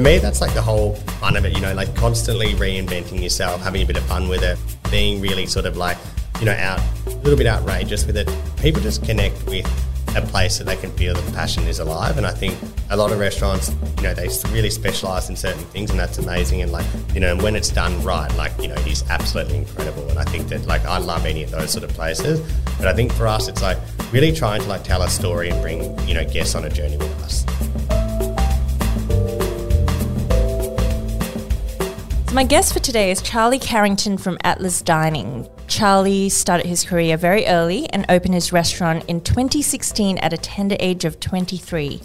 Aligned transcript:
For 0.00 0.04
me, 0.04 0.16
that's 0.16 0.40
like 0.40 0.54
the 0.54 0.62
whole 0.62 0.94
fun 1.20 1.36
of 1.36 1.44
it, 1.44 1.52
you 1.54 1.60
know, 1.60 1.74
like 1.74 1.94
constantly 1.94 2.54
reinventing 2.54 3.22
yourself, 3.22 3.60
having 3.60 3.82
a 3.82 3.84
bit 3.84 3.98
of 3.98 4.02
fun 4.04 4.30
with 4.30 4.42
it, 4.42 4.58
being 4.90 5.20
really 5.20 5.44
sort 5.44 5.66
of 5.66 5.76
like, 5.76 5.98
you 6.38 6.46
know, 6.46 6.54
out 6.54 6.80
a 7.06 7.10
little 7.16 7.36
bit 7.36 7.46
outrageous 7.46 8.06
with 8.06 8.16
it. 8.16 8.26
People 8.56 8.80
just 8.80 9.04
connect 9.04 9.44
with 9.44 9.66
a 10.16 10.22
place 10.22 10.56
that 10.56 10.64
they 10.64 10.76
can 10.76 10.90
feel 10.92 11.12
that 11.12 11.20
the 11.20 11.32
passion 11.32 11.64
is 11.64 11.80
alive. 11.80 12.16
And 12.16 12.26
I 12.26 12.30
think 12.30 12.56
a 12.88 12.96
lot 12.96 13.12
of 13.12 13.18
restaurants, 13.18 13.72
you 13.98 14.04
know, 14.04 14.14
they 14.14 14.30
really 14.54 14.70
specialize 14.70 15.28
in 15.28 15.36
certain 15.36 15.64
things, 15.64 15.90
and 15.90 16.00
that's 16.00 16.16
amazing. 16.16 16.62
And 16.62 16.72
like, 16.72 16.86
you 17.12 17.20
know, 17.20 17.36
when 17.36 17.54
it's 17.54 17.68
done 17.68 18.02
right, 18.02 18.34
like, 18.36 18.52
you 18.58 18.68
know, 18.68 18.76
it 18.76 18.86
is 18.86 19.04
absolutely 19.10 19.58
incredible. 19.58 20.08
And 20.08 20.18
I 20.18 20.24
think 20.24 20.48
that, 20.48 20.64
like, 20.64 20.82
I 20.86 20.96
love 20.96 21.26
any 21.26 21.42
of 21.42 21.50
those 21.50 21.72
sort 21.72 21.84
of 21.84 21.90
places. 21.90 22.40
But 22.78 22.86
I 22.86 22.94
think 22.94 23.12
for 23.12 23.26
us, 23.26 23.48
it's 23.48 23.60
like 23.60 23.76
really 24.12 24.32
trying 24.32 24.62
to 24.62 24.66
like 24.66 24.82
tell 24.82 25.02
a 25.02 25.10
story 25.10 25.50
and 25.50 25.60
bring, 25.60 25.98
you 26.08 26.14
know, 26.14 26.24
guests 26.24 26.54
on 26.54 26.64
a 26.64 26.70
journey 26.70 26.96
with 26.96 27.22
us. 27.22 27.99
My 32.32 32.44
guest 32.44 32.72
for 32.72 32.78
today 32.78 33.10
is 33.10 33.20
Charlie 33.22 33.58
Carrington 33.58 34.16
from 34.16 34.38
Atlas 34.44 34.82
Dining. 34.82 35.48
Charlie 35.66 36.28
started 36.28 36.66
his 36.66 36.84
career 36.84 37.16
very 37.16 37.44
early 37.46 37.88
and 37.90 38.06
opened 38.08 38.34
his 38.34 38.52
restaurant 38.52 39.04
in 39.08 39.20
2016 39.20 40.16
at 40.18 40.32
a 40.32 40.38
tender 40.38 40.76
age 40.78 41.04
of 41.04 41.18
23. 41.18 42.00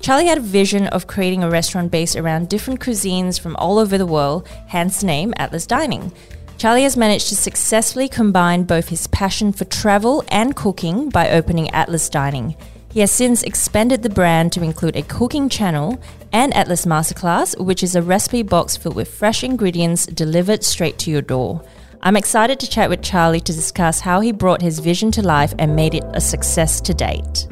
Charlie 0.00 0.26
had 0.26 0.38
a 0.38 0.40
vision 0.40 0.88
of 0.88 1.06
creating 1.06 1.44
a 1.44 1.50
restaurant 1.50 1.92
based 1.92 2.16
around 2.16 2.48
different 2.48 2.80
cuisines 2.80 3.38
from 3.38 3.54
all 3.56 3.78
over 3.78 3.96
the 3.96 4.06
world, 4.06 4.48
hence 4.68 5.00
the 5.00 5.06
name 5.06 5.32
Atlas 5.36 5.68
Dining. 5.68 6.10
Charlie 6.58 6.82
has 6.82 6.96
managed 6.96 7.28
to 7.28 7.36
successfully 7.36 8.08
combine 8.08 8.64
both 8.64 8.88
his 8.88 9.06
passion 9.06 9.52
for 9.52 9.66
travel 9.66 10.24
and 10.28 10.56
cooking 10.56 11.10
by 11.10 11.30
opening 11.30 11.70
Atlas 11.70 12.08
Dining. 12.08 12.56
He 12.90 13.00
has 13.00 13.12
since 13.12 13.44
expanded 13.44 14.02
the 14.02 14.10
brand 14.10 14.52
to 14.52 14.64
include 14.64 14.96
a 14.96 15.02
cooking 15.02 15.48
channel 15.48 16.00
and 16.32 16.52
Atlas 16.54 16.86
Masterclass, 16.86 17.56
which 17.56 17.84
is 17.84 17.94
a 17.94 18.02
recipe 18.02 18.42
box 18.42 18.76
filled 18.76 18.96
with 18.96 19.06
fresh 19.06 19.44
ingredients 19.44 20.06
delivered 20.06 20.64
straight 20.64 20.98
to 21.00 21.10
your 21.10 21.22
door. 21.22 21.62
I'm 22.02 22.16
excited 22.16 22.58
to 22.58 22.68
chat 22.68 22.90
with 22.90 23.00
Charlie 23.00 23.40
to 23.40 23.52
discuss 23.52 24.00
how 24.00 24.18
he 24.18 24.32
brought 24.32 24.60
his 24.60 24.80
vision 24.80 25.12
to 25.12 25.22
life 25.22 25.54
and 25.56 25.76
made 25.76 25.94
it 25.94 26.02
a 26.14 26.20
success 26.20 26.80
to 26.80 26.92
date. 26.92 27.46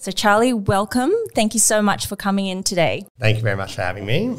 So, 0.00 0.12
Charlie, 0.12 0.52
welcome. 0.52 1.12
Thank 1.34 1.54
you 1.54 1.60
so 1.60 1.82
much 1.82 2.06
for 2.06 2.14
coming 2.14 2.46
in 2.46 2.62
today. 2.62 3.04
Thank 3.18 3.38
you 3.38 3.42
very 3.42 3.56
much 3.56 3.74
for 3.74 3.82
having 3.82 4.06
me. 4.06 4.36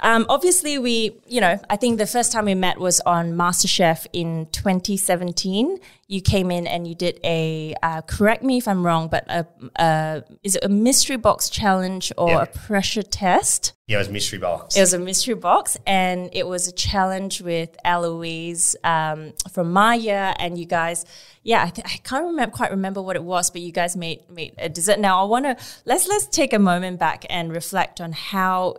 Um, 0.00 0.26
obviously, 0.28 0.78
we, 0.78 1.16
you 1.26 1.40
know, 1.40 1.58
I 1.70 1.76
think 1.76 1.98
the 1.98 2.06
first 2.06 2.32
time 2.32 2.44
we 2.46 2.54
met 2.54 2.78
was 2.78 3.00
on 3.00 3.32
MasterChef 3.32 4.06
in 4.12 4.46
2017. 4.52 5.78
You 6.08 6.20
came 6.20 6.50
in 6.50 6.66
and 6.66 6.86
you 6.86 6.94
did 6.94 7.18
a, 7.24 7.74
uh, 7.82 8.02
correct 8.02 8.42
me 8.42 8.58
if 8.58 8.68
I'm 8.68 8.84
wrong, 8.84 9.08
but 9.08 9.24
a, 9.30 9.46
a, 9.76 10.22
is 10.42 10.56
it 10.56 10.64
a 10.64 10.68
mystery 10.68 11.16
box 11.16 11.48
challenge 11.48 12.12
or 12.18 12.28
Yeah. 12.28 12.42
a 12.42 12.46
pressure 12.46 13.02
test? 13.02 13.72
Yeah, 13.86 13.96
it 13.96 14.00
was 14.00 14.08
mystery 14.10 14.38
box. 14.38 14.76
It 14.76 14.80
was 14.80 14.92
a 14.94 14.98
mystery 14.98 15.34
box, 15.34 15.76
and 15.86 16.30
it 16.32 16.46
was 16.46 16.68
a 16.68 16.72
challenge 16.72 17.40
with 17.40 17.76
Eloise 17.84 18.76
um, 18.84 19.32
from 19.52 19.72
Maya, 19.72 20.34
and 20.38 20.56
you 20.58 20.66
guys. 20.66 21.04
Yeah, 21.42 21.64
I, 21.64 21.70
th- 21.70 21.86
I 21.86 21.96
can't 21.98 22.24
remember 22.26 22.54
quite 22.54 22.70
remember 22.70 23.02
what 23.02 23.16
it 23.16 23.24
was, 23.24 23.50
but 23.50 23.60
you 23.60 23.72
guys 23.72 23.96
made 23.96 24.20
made 24.30 24.54
a 24.58 24.68
dessert. 24.68 24.98
Now 24.98 25.20
I 25.22 25.24
want 25.26 25.44
to 25.46 25.56
let's 25.84 26.06
let's 26.08 26.26
take 26.26 26.52
a 26.52 26.58
moment 26.58 27.00
back 27.00 27.26
and 27.28 27.52
reflect 27.52 28.00
on 28.00 28.12
how 28.12 28.76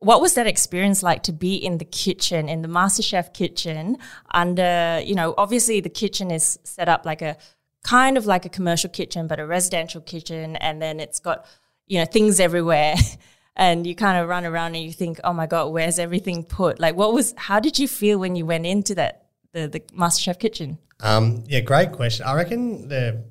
what 0.00 0.20
was 0.20 0.34
that 0.34 0.46
experience 0.46 1.02
like 1.02 1.22
to 1.22 1.32
be 1.32 1.54
in 1.54 1.78
the 1.78 1.84
kitchen 1.84 2.48
in 2.48 2.62
the 2.62 2.68
MasterChef 2.68 3.32
kitchen 3.32 3.98
under 4.32 5.00
you 5.04 5.14
know 5.14 5.34
obviously 5.38 5.80
the 5.80 5.90
kitchen 5.90 6.30
is 6.30 6.58
set 6.64 6.88
up 6.88 7.06
like 7.06 7.22
a 7.22 7.36
kind 7.82 8.18
of 8.18 8.26
like 8.26 8.44
a 8.44 8.48
commercial 8.48 8.90
kitchen 8.90 9.26
but 9.26 9.38
a 9.38 9.46
residential 9.46 10.00
kitchen 10.00 10.56
and 10.56 10.82
then 10.82 11.00
it's 11.00 11.20
got 11.20 11.46
you 11.86 11.98
know 11.98 12.04
things 12.04 12.40
everywhere 12.40 12.94
and 13.56 13.86
you 13.86 13.94
kind 13.94 14.18
of 14.18 14.28
run 14.28 14.44
around 14.44 14.74
and 14.74 14.84
you 14.84 14.92
think 14.92 15.20
oh 15.24 15.32
my 15.32 15.46
god 15.46 15.66
where's 15.68 15.98
everything 15.98 16.44
put 16.44 16.80
like 16.80 16.96
what 16.96 17.12
was 17.12 17.34
how 17.36 17.60
did 17.60 17.78
you 17.78 17.88
feel 17.88 18.18
when 18.18 18.36
you 18.36 18.44
went 18.44 18.66
into 18.66 18.94
that 18.94 19.26
the, 19.52 19.68
the 19.68 19.80
MasterChef 19.80 20.38
kitchen 20.38 20.78
Um, 21.02 21.44
yeah, 21.48 21.60
great 21.60 21.92
question. 21.92 22.26
I 22.26 22.34
reckon 22.34 22.88
the 22.88 23.24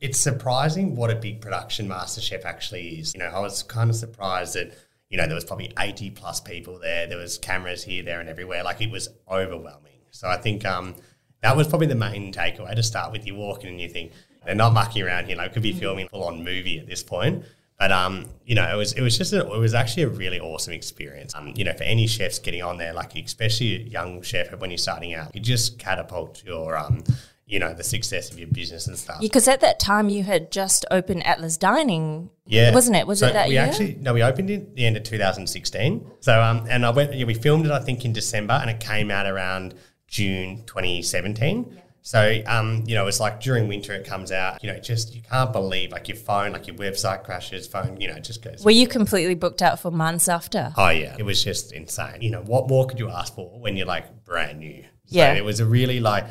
it's 0.00 0.18
surprising 0.18 0.96
what 0.96 1.10
a 1.10 1.14
big 1.14 1.42
production 1.42 1.86
MasterChef 1.88 2.44
actually 2.44 3.00
is. 3.00 3.14
You 3.14 3.20
know, 3.20 3.26
I 3.26 3.40
was 3.40 3.62
kind 3.62 3.90
of 3.90 3.96
surprised 3.96 4.54
that 4.54 4.72
you 5.10 5.18
know 5.18 5.26
there 5.26 5.34
was 5.34 5.44
probably 5.44 5.72
eighty 5.78 6.10
plus 6.10 6.40
people 6.40 6.78
there. 6.78 7.06
There 7.06 7.18
was 7.18 7.36
cameras 7.36 7.84
here, 7.84 8.02
there, 8.02 8.20
and 8.20 8.28
everywhere. 8.28 8.64
Like 8.64 8.80
it 8.80 8.90
was 8.90 9.08
overwhelming. 9.30 9.98
So 10.10 10.28
I 10.28 10.38
think 10.38 10.64
um, 10.64 10.94
that 11.42 11.56
was 11.56 11.68
probably 11.68 11.88
the 11.88 11.94
main 11.94 12.32
takeaway 12.32 12.74
to 12.74 12.82
start 12.82 13.12
with. 13.12 13.26
You 13.26 13.34
walk 13.34 13.64
in 13.64 13.70
and 13.70 13.80
you 13.80 13.88
think 13.88 14.12
they're 14.44 14.54
not 14.54 14.72
mucking 14.72 15.02
around 15.02 15.26
here. 15.26 15.36
Like 15.36 15.52
could 15.52 15.62
be 15.62 15.72
filming 15.72 16.06
a 16.06 16.08
full 16.08 16.24
on 16.24 16.42
movie 16.42 16.78
at 16.78 16.86
this 16.86 17.02
point. 17.02 17.44
But 17.78 17.92
um, 17.92 18.26
you 18.44 18.54
know, 18.54 18.70
it 18.70 18.76
was 18.76 18.92
it 18.92 19.00
was 19.00 19.16
just 19.16 19.32
a, 19.32 19.40
it 19.40 19.58
was 19.58 19.72
actually 19.72 20.02
a 20.02 20.08
really 20.08 20.38
awesome 20.38 20.74
experience. 20.74 21.34
Um, 21.34 21.54
you 21.56 21.64
know, 21.64 21.72
for 21.72 21.84
any 21.84 22.06
chefs 22.06 22.38
getting 22.38 22.62
on 22.62 22.76
there, 22.76 22.92
like 22.92 23.16
especially 23.16 23.76
a 23.76 23.78
young 23.78 24.20
chef 24.20 24.54
when 24.60 24.70
you're 24.70 24.78
starting 24.78 25.14
out, 25.14 25.34
you 25.34 25.40
just 25.40 25.78
catapult 25.78 26.44
your 26.44 26.76
um, 26.76 27.02
you 27.50 27.58
know, 27.58 27.74
the 27.74 27.82
success 27.84 28.30
of 28.30 28.38
your 28.38 28.48
business 28.48 28.86
and 28.86 28.96
stuff. 28.96 29.20
because 29.20 29.48
at 29.48 29.60
that 29.60 29.80
time 29.80 30.08
you 30.08 30.22
had 30.22 30.50
just 30.52 30.86
opened 30.90 31.26
Atlas 31.26 31.56
Dining 31.56 32.30
Yeah, 32.46 32.72
wasn't 32.72 32.96
it 32.96 33.06
was 33.06 33.18
So 33.18 33.26
it 33.26 33.32
that 33.32 33.48
we 33.48 33.54
year 33.54 33.62
actually 33.64 33.96
no, 34.00 34.14
we 34.14 34.22
opened 34.22 34.50
it 34.50 34.60
at 34.60 34.76
the 34.76 34.86
end 34.86 34.96
of 34.96 35.02
2016. 35.02 36.10
So 36.20 36.40
um, 36.40 36.66
and 36.70 36.86
I 36.86 36.90
went, 36.90 37.12
yeah, 37.14 37.24
we 37.26 37.34
filmed 37.34 37.66
it 37.66 37.72
I 37.72 37.80
think 37.80 38.04
in 38.04 38.12
December, 38.12 38.54
and 38.54 38.70
it 38.70 38.78
came 38.80 39.10
out 39.10 39.26
around 39.26 39.74
June 40.06 40.64
2017. 40.66 41.76
So 42.02 42.42
um, 42.46 42.84
you 42.86 42.94
know, 42.94 43.06
it's 43.08 43.20
like 43.20 43.40
during 43.40 43.68
winter 43.68 43.92
it 43.94 44.06
comes 44.06 44.32
out. 44.32 44.62
You 44.64 44.72
know, 44.72 44.78
just 44.78 45.14
you 45.14 45.22
can't 45.22 45.52
believe 45.52 45.92
like 45.92 46.08
your 46.08 46.16
phone, 46.16 46.52
like 46.52 46.66
your 46.66 46.76
website 46.76 47.24
crashes, 47.24 47.66
phone, 47.66 48.00
you 48.00 48.08
know, 48.08 48.14
it 48.14 48.24
just 48.24 48.42
goes. 48.42 48.64
were 48.64 48.70
you 48.70 48.86
completely 48.86 49.34
booked 49.34 49.60
out 49.60 49.80
for 49.80 49.90
months 49.90 50.28
after 50.28 50.72
Oh 50.76 50.88
yeah, 50.88 51.16
it 51.18 51.24
was 51.24 51.42
just 51.44 51.72
insane. 51.72 52.22
You 52.22 52.30
know, 52.30 52.42
what 52.42 52.68
more 52.68 52.86
could 52.86 52.98
you 52.98 53.10
ask 53.10 53.34
for 53.34 53.58
when 53.60 53.76
you're 53.76 53.86
like 53.86 54.24
brand 54.24 54.60
new? 54.60 54.82
So 55.06 55.16
Yeah. 55.16 55.34
it 55.34 55.44
was 55.44 55.58
a 55.60 55.66
really 55.66 55.98
like 56.00 56.24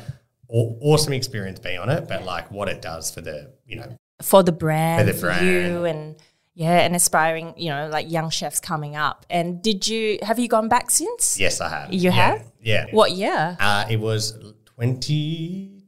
awesome 0.50 1.12
experience 1.12 1.58
being 1.58 1.78
on 1.78 1.88
it, 1.88 2.08
but 2.08 2.24
like 2.24 2.50
what 2.50 2.68
it 2.68 2.82
does 2.82 3.10
for 3.10 3.20
the 3.20 3.52
you 3.66 3.76
know 3.76 3.96
for 4.22 4.42
the 4.42 4.52
brand, 4.52 5.06
For 5.08 5.12
the 5.12 5.18
for 5.18 5.32
you, 5.44 5.84
and 5.84 6.16
yeah, 6.54 6.80
and 6.80 6.94
aspiring, 6.94 7.54
you 7.56 7.70
know, 7.70 7.88
like 7.88 8.10
young 8.10 8.28
chefs 8.28 8.60
coming 8.60 8.94
up. 8.96 9.24
And 9.30 9.62
did 9.62 9.88
you 9.88 10.18
have 10.22 10.38
you 10.38 10.48
gone 10.48 10.68
back 10.68 10.90
since? 10.90 11.38
yes 11.38 11.60
I 11.60 11.68
have 11.68 11.92
You 11.92 12.00
Yeah. 12.00 12.10
have? 12.10 12.44
yeah 12.60 12.86
What 12.90 13.12
year? 13.12 13.56
Uh, 13.60 13.86
it 13.88 13.98
was 14.00 14.34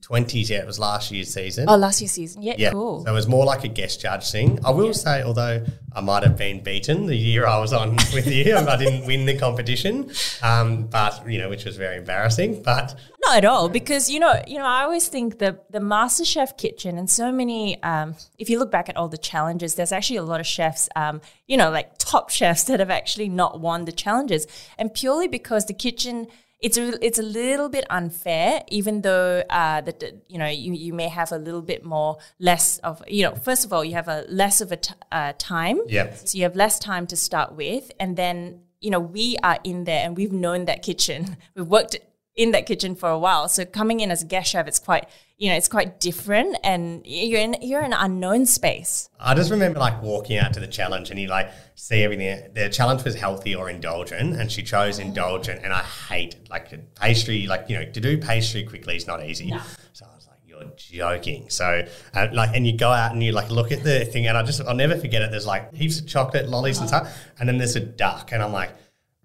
2020, 0.02 0.52
yeah, 0.52 0.58
it 0.58 0.66
was 0.66 0.80
last 0.80 1.12
year's 1.12 1.32
season. 1.32 1.66
Oh, 1.68 1.76
last 1.76 2.00
year's 2.00 2.10
season. 2.10 2.42
Yeah, 2.42 2.54
yeah, 2.58 2.72
cool. 2.72 3.04
so 3.04 3.10
it 3.10 3.14
was 3.14 3.28
more 3.28 3.44
like 3.44 3.62
a 3.62 3.68
guest 3.68 4.00
judge 4.00 4.28
thing. 4.30 4.58
I 4.64 4.70
will 4.72 4.92
say, 4.92 5.22
although 5.22 5.64
I 5.94 6.00
might 6.00 6.24
have 6.24 6.36
been 6.36 6.60
beaten 6.62 7.06
the 7.06 7.14
year 7.14 7.46
I 7.46 7.58
was 7.60 7.72
on 7.72 7.94
with 8.12 8.26
you, 8.26 8.56
I 8.56 8.76
didn't 8.76 9.06
win 9.06 9.26
the 9.26 9.38
competition, 9.38 10.10
um, 10.42 10.88
but 10.88 11.28
you 11.30 11.38
know, 11.38 11.48
which 11.48 11.64
was 11.64 11.76
very 11.76 11.98
embarrassing. 11.98 12.62
But 12.62 12.96
Not 13.24 13.36
at 13.38 13.44
all, 13.44 13.68
because 13.68 14.10
you 14.10 14.18
know, 14.18 14.42
you 14.46 14.58
know, 14.58 14.66
I 14.66 14.82
always 14.82 15.06
think 15.06 15.38
the 15.38 15.60
the 15.70 15.78
MasterChef 15.78 16.56
kitchen 16.58 16.98
and 16.98 17.08
so 17.08 17.30
many. 17.30 17.80
Um, 17.84 18.16
if 18.38 18.50
you 18.50 18.58
look 18.58 18.72
back 18.72 18.88
at 18.88 18.96
all 18.96 19.08
the 19.08 19.18
challenges, 19.18 19.76
there's 19.76 19.92
actually 19.92 20.16
a 20.16 20.24
lot 20.24 20.40
of 20.40 20.46
chefs, 20.46 20.88
um, 20.96 21.20
you 21.46 21.56
know, 21.56 21.70
like 21.70 21.96
top 21.98 22.28
chefs 22.30 22.64
that 22.64 22.80
have 22.80 22.90
actually 22.90 23.28
not 23.28 23.60
won 23.60 23.84
the 23.84 23.92
challenges, 23.92 24.48
and 24.78 24.92
purely 24.92 25.28
because 25.28 25.66
the 25.66 25.74
kitchen. 25.74 26.26
It's 26.62 26.78
a, 26.78 27.04
it's 27.04 27.18
a 27.18 27.22
little 27.22 27.68
bit 27.68 27.84
unfair, 27.90 28.62
even 28.68 29.02
though 29.02 29.42
uh, 29.50 29.80
that 29.80 30.22
you 30.28 30.38
know 30.38 30.46
you, 30.46 30.72
you 30.72 30.94
may 30.94 31.08
have 31.08 31.32
a 31.32 31.38
little 31.38 31.60
bit 31.62 31.84
more 31.84 32.18
less 32.38 32.78
of 32.78 33.02
you 33.08 33.24
know 33.24 33.34
first 33.34 33.64
of 33.64 33.72
all 33.72 33.84
you 33.84 33.94
have 33.94 34.08
a 34.08 34.24
less 34.28 34.60
of 34.60 34.70
a 34.70 34.76
t- 34.76 34.94
uh, 35.10 35.32
time 35.38 35.80
yeah, 35.88 36.14
so 36.14 36.38
you 36.38 36.44
have 36.44 36.54
less 36.54 36.78
time 36.78 37.06
to 37.08 37.16
start 37.16 37.54
with, 37.54 37.90
and 37.98 38.16
then 38.16 38.60
you 38.80 38.90
know 38.90 39.00
we 39.00 39.36
are 39.42 39.58
in 39.64 39.84
there 39.84 40.04
and 40.04 40.16
we've 40.16 40.32
known 40.32 40.66
that 40.66 40.82
kitchen. 40.82 41.36
We've 41.56 41.66
worked 41.66 41.96
in 42.34 42.52
that 42.52 42.66
kitchen 42.66 42.94
for 42.94 43.10
a 43.10 43.18
while. 43.18 43.48
So 43.48 43.64
coming 43.64 44.00
in 44.00 44.10
as 44.10 44.22
a 44.22 44.26
guest 44.26 44.52
chef, 44.52 44.66
it's 44.66 44.78
quite 44.78 45.06
you 45.42 45.48
know 45.48 45.56
it's 45.56 45.66
quite 45.66 45.98
different, 45.98 46.56
and 46.62 47.04
you're 47.04 47.40
in 47.40 47.56
you're 47.60 47.80
in 47.80 47.92
an 47.92 47.98
unknown 47.98 48.46
space. 48.46 49.10
I 49.18 49.34
just 49.34 49.50
remember 49.50 49.80
like 49.80 50.00
walking 50.00 50.38
out 50.38 50.52
to 50.54 50.60
the 50.60 50.68
challenge 50.68 51.10
and 51.10 51.18
you 51.18 51.26
like 51.26 51.50
see 51.74 52.04
everything. 52.04 52.52
The 52.54 52.68
challenge 52.68 53.02
was 53.02 53.16
healthy 53.16 53.52
or 53.52 53.68
indulgent, 53.68 54.36
and 54.36 54.52
she 54.52 54.62
chose 54.62 55.00
indulgent. 55.00 55.64
And 55.64 55.72
I 55.72 55.82
hate 55.82 56.36
like 56.48 56.94
pastry, 56.94 57.48
like 57.48 57.64
you 57.68 57.76
know, 57.76 57.84
to 57.84 58.00
do 58.00 58.18
pastry 58.18 58.62
quickly 58.62 58.94
is 58.94 59.08
not 59.08 59.24
easy. 59.26 59.52
So 59.94 60.06
I 60.08 60.14
was 60.14 60.28
like, 60.28 60.38
"You're 60.46 60.70
joking." 60.76 61.50
So 61.50 61.88
uh, 62.14 62.28
like, 62.32 62.54
and 62.54 62.64
you 62.64 62.76
go 62.76 62.90
out 62.90 63.10
and 63.10 63.20
you 63.20 63.32
like 63.32 63.50
look 63.50 63.72
at 63.72 63.82
the 63.82 64.04
thing, 64.04 64.28
and 64.28 64.38
I 64.38 64.44
just 64.44 64.60
I'll 64.60 64.76
never 64.76 64.96
forget 64.96 65.22
it. 65.22 65.32
There's 65.32 65.44
like 65.44 65.74
heaps 65.74 65.98
of 65.98 66.06
chocolate 66.06 66.48
lollies 66.48 66.78
and 66.78 66.86
stuff, 66.86 67.18
and 67.40 67.48
then 67.48 67.58
there's 67.58 67.74
a 67.74 67.80
duck, 67.80 68.30
and 68.30 68.40
I'm 68.44 68.52
like. 68.52 68.70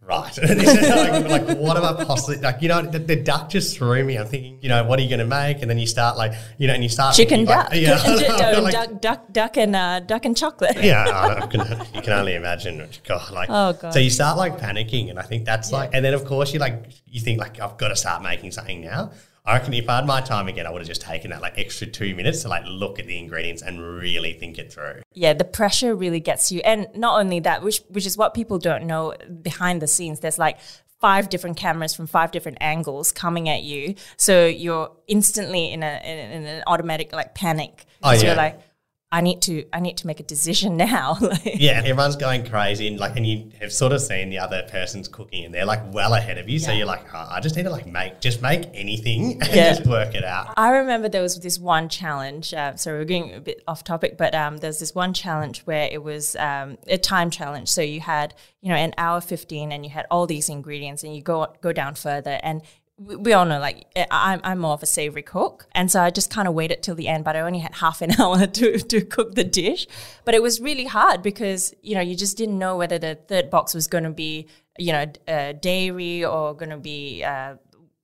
Right. 0.07 0.37
Like, 0.47 1.27
like, 1.47 1.57
what 1.57 1.75
am 1.75 1.83
I 1.83 2.03
possibly 2.05 2.37
like? 2.37 2.61
You 2.61 2.69
know, 2.69 2.81
the, 2.81 2.97
the 2.99 3.17
duck 3.17 3.49
just 3.49 3.77
threw 3.77 4.03
me. 4.05 4.17
I'm 4.17 4.25
thinking, 4.25 4.57
you 4.61 4.69
know, 4.69 4.83
what 4.85 4.99
are 4.99 5.01
you 5.01 5.09
going 5.09 5.19
to 5.19 5.25
make? 5.25 5.61
And 5.61 5.69
then 5.69 5.77
you 5.77 5.85
start 5.85 6.15
like, 6.17 6.31
you 6.57 6.67
know, 6.67 6.73
and 6.73 6.81
you 6.81 6.87
start 6.89 7.13
Chicken 7.15 7.45
thinking, 7.45 7.53
duck, 7.55 7.69
like, 7.71 7.81
yeah, 7.81 8.59
like- 8.61 8.73
duck, 8.73 9.01
duck, 9.01 9.33
duck, 9.33 9.57
and 9.57 9.75
uh, 9.75 9.99
duck 9.99 10.23
and 10.25 10.35
chocolate. 10.37 10.77
yeah, 10.81 11.39
I 11.43 11.47
can, 11.47 11.59
you 11.93 12.01
can 12.01 12.13
only 12.13 12.35
imagine. 12.35 12.87
God, 13.05 13.31
like, 13.31 13.49
Oh, 13.49 13.73
God. 13.73 13.93
so 13.93 13.99
you 13.99 14.09
start 14.09 14.37
like 14.37 14.57
panicking, 14.57 15.09
and 15.09 15.19
I 15.19 15.23
think 15.23 15.43
that's 15.43 15.71
like, 15.73 15.89
and 15.93 16.03
then 16.05 16.13
of 16.13 16.23
course 16.23 16.53
you 16.53 16.59
like, 16.59 16.85
you 17.07 17.19
think 17.19 17.39
like, 17.39 17.59
I've 17.59 17.77
got 17.77 17.89
to 17.89 17.95
start 17.97 18.23
making 18.23 18.51
something 18.51 18.79
now. 18.81 19.11
I 19.47 19.53
reckon 19.53 19.73
if 19.73 19.87
I 19.87 19.95
had 19.95 20.05
my 20.05 20.19
time 20.19 20.49
again, 20.49 20.67
I 20.67 20.69
would 20.69 20.81
have 20.81 20.87
just 20.87 21.01
taken 21.01 21.31
that 21.31 21.41
like 21.41 21.57
extra 21.57 21.87
two 21.87 22.13
minutes 22.15 22.41
to 22.41 22.49
like 22.49 22.63
look 22.67 22.99
at 22.99 23.07
the 23.07 23.17
ingredients 23.17 23.61
and 23.61 23.81
really 23.81 24.33
think 24.33 24.57
it 24.57 24.73
through. 24.73 25.01
Yeah, 25.13 25.31
the 25.31 25.45
pressure 25.45 25.95
really 25.95 26.19
gets 26.19 26.51
you. 26.51 26.59
And 26.65 26.87
not 26.93 27.17
only 27.17 27.39
that, 27.39 27.63
which 27.63 27.81
which 27.87 28.05
is 28.05 28.17
what 28.17 28.33
people 28.33 28.59
don't 28.59 28.85
know 28.85 29.15
behind 29.41 29.81
the 29.81 29.87
scenes, 29.87 30.19
there's 30.19 30.37
like 30.37 30.59
five 30.99 31.29
different 31.29 31.55
cameras 31.55 31.95
from 31.95 32.07
five 32.07 32.31
different 32.31 32.57
angles 32.59 33.13
coming 33.13 33.47
at 33.47 33.63
you. 33.63 33.95
So 34.17 34.47
you're 34.47 34.91
instantly 35.07 35.71
in 35.71 35.81
a 35.81 36.01
in, 36.03 36.31
in 36.31 36.45
an 36.45 36.63
automatic 36.67 37.13
like 37.13 37.33
panic. 37.33 37.85
Oh, 38.03 38.13
So 38.15 38.21
yeah. 38.21 38.27
you're 38.27 38.35
like, 38.35 38.59
I 39.09 39.21
need 39.21 39.41
to 39.43 39.63
I 39.71 39.79
need 39.79 39.95
to 39.97 40.07
make 40.07 40.19
a 40.19 40.23
decision 40.23 40.75
now. 40.89 41.17
Yeah, 41.45 41.79
everyone's 41.85 42.17
going 42.17 42.45
crazy, 42.45 42.87
and 42.87 42.99
like, 42.99 43.15
and 43.15 43.25
you 43.25 43.51
have 43.61 43.71
sort 43.71 43.93
of 43.93 44.01
seen 44.01 44.29
the 44.29 44.37
other 44.39 44.63
person's 44.69 45.07
cooking, 45.07 45.45
and 45.45 45.53
they're 45.53 45.65
like 45.65 45.81
well 45.93 46.13
ahead 46.13 46.37
of 46.37 46.49
you. 46.49 46.59
So 46.59 46.73
you're 46.73 46.85
like, 46.85 47.05
oh, 47.13 47.27
I 47.31 47.39
just 47.39 47.55
need 47.55 47.63
to 47.63 47.69
like 47.69 47.87
make, 47.87 48.19
just 48.19 48.41
make 48.41 48.65
anything 48.73 49.41
and 49.41 49.49
Yeah. 49.55 49.69
just 49.73 49.87
work 49.87 50.13
it 50.13 50.25
out. 50.25 50.53
I 50.57 50.71
remember 50.71 51.07
there 51.07 51.21
was 51.21 51.39
this 51.39 51.57
one 51.57 51.87
challenge. 51.87 52.53
Uh, 52.53 52.75
so 52.75 52.91
we're 52.91 53.05
getting 53.05 53.33
a 53.33 53.39
bit 53.39 53.63
off 53.65 53.83
topic, 53.85 54.17
but 54.17 54.35
um, 54.35 54.57
there's 54.57 54.79
this 54.79 54.93
one 54.93 55.13
challenge 55.13 55.61
where 55.61 55.87
it 55.89 56.03
was 56.03 56.35
um, 56.35 56.77
a 56.87 56.97
time 56.97 57.29
challenge. 57.29 57.69
So 57.69 57.81
you 57.81 58.01
had 58.01 58.33
you 58.61 58.69
know 58.69 58.75
an 58.75 58.93
hour 58.97 59.21
fifteen, 59.21 59.71
and 59.71 59.85
you 59.85 59.91
had 59.91 60.05
all 60.11 60.27
these 60.27 60.49
ingredients, 60.49 61.03
and 61.03 61.15
you 61.15 61.21
go 61.21 61.47
go 61.61 61.71
down 61.71 61.95
further 61.95 62.39
and. 62.43 62.61
We 62.99 63.33
all 63.33 63.45
know, 63.45 63.59
like 63.59 63.85
I- 63.95 64.07
I'm, 64.33 64.41
I'm 64.43 64.57
more 64.59 64.73
of 64.73 64.81
a 64.81 64.87
savory 64.87 65.21
cook, 65.21 65.67
and 65.73 65.91
so 65.91 66.01
I 66.01 66.09
just 66.09 66.31
kind 66.31 66.47
of 66.47 66.55
waited 66.55 66.81
till 66.81 66.95
the 66.95 67.07
end. 67.07 67.23
But 67.23 67.35
I 67.35 67.41
only 67.41 67.59
had 67.59 67.75
half 67.75 68.01
an 68.01 68.11
hour 68.19 68.47
to 68.47 68.79
to 68.79 69.01
cook 69.01 69.35
the 69.35 69.43
dish. 69.43 69.85
But 70.25 70.33
it 70.33 70.41
was 70.41 70.59
really 70.59 70.85
hard 70.85 71.21
because 71.21 71.75
you 71.83 71.93
know 71.93 72.01
you 72.01 72.15
just 72.15 72.37
didn't 72.37 72.57
know 72.57 72.75
whether 72.75 72.97
the 72.97 73.13
third 73.15 73.51
box 73.51 73.75
was 73.75 73.87
going 73.87 74.03
to 74.03 74.09
be 74.09 74.47
you 74.79 74.93
know 74.93 75.05
uh, 75.27 75.51
dairy 75.53 76.25
or 76.25 76.55
going 76.55 76.71
to 76.71 76.77
be 76.77 77.23
uh, 77.23 77.57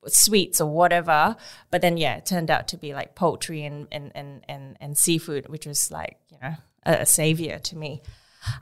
sweets 0.07 0.62
or 0.62 0.69
whatever. 0.69 1.36
But 1.72 1.81
then 1.81 1.98
yeah, 1.98 2.18
it 2.18 2.28
turned 2.28 2.51
out 2.51 2.68
to 2.68 2.78
be 2.78 2.94
like 2.94 3.16
poultry 3.16 3.66
and 3.66 3.88
and 3.92 4.12
and 4.13 4.44
and, 4.48 4.78
and 4.80 4.96
seafood, 4.96 5.50
which 5.50 5.66
was 5.66 5.89
like 5.89 6.18
you 6.30 6.38
know 6.39 6.54
a, 6.86 6.94
a 7.01 7.06
savior 7.07 7.57
to 7.57 7.75
me. 7.75 8.04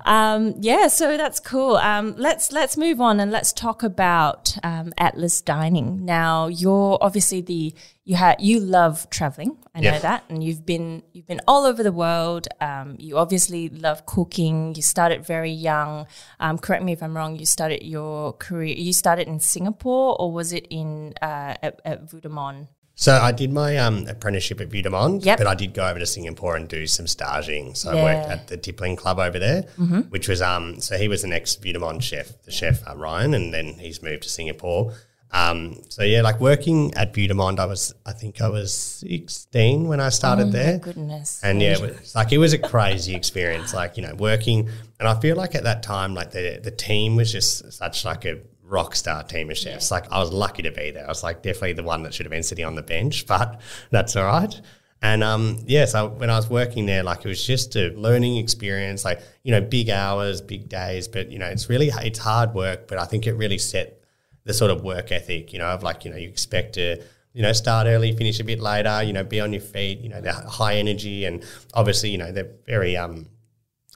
Um, 0.05 0.55
yeah, 0.59 0.87
so 0.87 1.17
that's 1.17 1.39
cool. 1.39 1.77
Um, 1.77 2.15
let's 2.17 2.51
let's 2.51 2.77
move 2.77 3.01
on 3.01 3.19
and 3.19 3.31
let's 3.31 3.53
talk 3.53 3.83
about 3.83 4.57
um, 4.63 4.93
Atlas 4.97 5.41
Dining. 5.41 6.05
Now, 6.05 6.47
you're 6.47 6.97
obviously 7.01 7.41
the 7.41 7.73
you 8.03 8.15
had 8.15 8.41
you 8.41 8.59
love 8.59 9.09
traveling. 9.09 9.57
I 9.73 9.81
know 9.81 9.99
that, 9.99 10.23
and 10.29 10.43
you've 10.43 10.65
been 10.65 11.03
you've 11.13 11.27
been 11.27 11.41
all 11.47 11.65
over 11.65 11.83
the 11.83 11.91
world. 11.91 12.47
Um, 12.59 12.95
you 12.99 13.17
obviously 13.17 13.69
love 13.69 14.05
cooking. 14.05 14.75
You 14.75 14.81
started 14.81 15.25
very 15.25 15.51
young. 15.51 16.07
Um, 16.39 16.57
correct 16.57 16.83
me 16.83 16.93
if 16.93 17.03
I'm 17.03 17.15
wrong. 17.15 17.37
You 17.37 17.45
started 17.45 17.85
your 17.85 18.33
career. 18.33 18.75
You 18.75 18.93
started 18.93 19.27
in 19.27 19.39
Singapore, 19.39 20.15
or 20.19 20.31
was 20.31 20.51
it 20.51 20.67
in 20.69 21.13
uh, 21.21 21.55
at, 21.61 21.79
at 21.85 22.09
Vue 22.09 22.21
de 22.21 22.29
monde? 22.29 22.67
So 23.01 23.13
I 23.15 23.31
did 23.31 23.51
my 23.51 23.77
um, 23.77 24.05
apprenticeship 24.07 24.61
at 24.61 24.67
Vue 24.67 24.83
de 24.83 24.89
monde, 24.91 25.25
Yep. 25.25 25.39
but 25.39 25.47
I 25.47 25.55
did 25.55 25.73
go 25.73 25.87
over 25.89 25.97
to 25.97 26.05
Singapore 26.05 26.55
and 26.55 26.67
do 26.67 26.85
some 26.85 27.07
staging. 27.07 27.73
So 27.73 27.89
I 27.89 27.95
worked 28.03 28.29
at 28.29 28.47
the 28.47 28.57
Tippling 28.57 28.95
Club 28.95 29.17
over 29.17 29.39
there, 29.39 29.63
which 30.09 30.27
was 30.29 30.39
um. 30.39 30.79
So 30.79 30.97
he 30.99 31.07
was 31.07 31.23
the 31.23 31.27
next 31.27 31.63
Vue 31.63 31.73
de 31.73 31.79
monde 31.79 32.03
chef, 32.03 32.27
the 32.43 32.51
chef 32.51 32.87
uh, 32.87 32.95
Ryan, 32.95 33.33
and 33.33 33.51
then 33.51 33.65
he's 33.79 34.03
moved 34.03 34.21
to 34.23 34.29
Singapore. 34.29 34.93
Um. 35.31 35.81
So 35.89 36.03
yeah, 36.03 36.21
like 36.21 36.39
working 36.39 36.93
at 36.93 37.11
Vue 37.15 37.27
de 37.27 37.33
monde, 37.33 37.59
I 37.59 37.65
was 37.65 37.91
I 38.05 38.11
think 38.11 38.39
I 38.39 38.49
was 38.49 38.71
sixteen 38.71 39.87
when 39.87 39.99
I 39.99 40.09
started 40.09 40.49
Oh 40.49 40.51
there. 40.51 40.73
my 40.73 40.77
goodness! 40.79 41.39
And 41.43 41.59
yeah, 41.59 41.73
it 41.73 41.81
was, 41.81 42.13
like 42.13 42.31
it 42.31 42.37
was 42.37 42.53
a 42.53 42.59
crazy 42.59 43.15
experience. 43.15 43.73
Like 43.73 43.97
you 43.97 44.03
know, 44.05 44.13
working, 44.13 44.69
and 44.99 45.07
I 45.07 45.19
feel 45.19 45.35
like 45.37 45.55
at 45.55 45.63
that 45.63 45.81
time, 45.81 46.13
like 46.13 46.31
the 46.31 46.59
the 46.61 46.69
team 46.71 47.15
was 47.15 47.31
just 47.31 47.73
such 47.73 48.05
like 48.05 48.25
a 48.25 48.41
rock 48.71 48.95
star 48.95 49.23
team 49.23 49.51
of 49.51 49.57
chefs. 49.57 49.91
Like 49.91 50.11
I 50.11 50.19
was 50.19 50.31
lucky 50.31 50.63
to 50.63 50.71
be 50.71 50.91
there. 50.91 51.05
I 51.05 51.09
was 51.09 51.23
like 51.23 51.43
definitely 51.43 51.73
the 51.73 51.83
one 51.83 52.03
that 52.03 52.13
should 52.13 52.25
have 52.25 52.31
been 52.31 52.43
sitting 52.43 52.65
on 52.65 52.75
the 52.75 52.81
bench, 52.81 53.27
but 53.35 53.61
that's 53.91 54.15
all 54.15 54.25
right. 54.25 54.59
And 55.03 55.23
um, 55.23 55.57
yeah, 55.65 55.85
so 55.85 56.09
when 56.09 56.29
I 56.29 56.35
was 56.35 56.49
working 56.49 56.85
there, 56.85 57.01
like 57.01 57.25
it 57.25 57.27
was 57.27 57.45
just 57.45 57.75
a 57.75 57.89
learning 57.89 58.37
experience. 58.37 59.03
Like 59.03 59.21
you 59.43 59.51
know, 59.51 59.61
big 59.61 59.89
hours, 59.89 60.41
big 60.41 60.69
days, 60.69 61.07
but 61.07 61.31
you 61.31 61.39
know, 61.39 61.47
it's 61.47 61.69
really 61.69 61.87
it's 61.87 62.19
hard 62.19 62.53
work. 62.53 62.87
But 62.87 62.97
I 62.97 63.05
think 63.05 63.27
it 63.27 63.33
really 63.33 63.57
set 63.57 64.01
the 64.43 64.53
sort 64.53 64.71
of 64.71 64.83
work 64.83 65.11
ethic, 65.11 65.53
you 65.53 65.59
know, 65.59 65.67
of 65.67 65.83
like, 65.83 66.05
you 66.05 66.11
know, 66.11 66.17
you 66.17 66.27
expect 66.27 66.73
to, 66.73 67.01
you 67.33 67.41
know, 67.41 67.53
start 67.53 67.87
early, 67.87 68.15
finish 68.15 68.39
a 68.39 68.43
bit 68.43 68.59
later, 68.59 69.03
you 69.03 69.13
know, 69.13 69.23
be 69.23 69.39
on 69.39 69.53
your 69.53 69.61
feet, 69.61 69.99
you 69.99 70.09
know, 70.09 70.21
the 70.21 70.33
high 70.33 70.75
energy 70.75 71.25
and 71.25 71.43
obviously, 71.73 72.09
you 72.09 72.17
know, 72.17 72.31
they're 72.31 72.51
very, 72.65 72.97
um, 72.97 73.27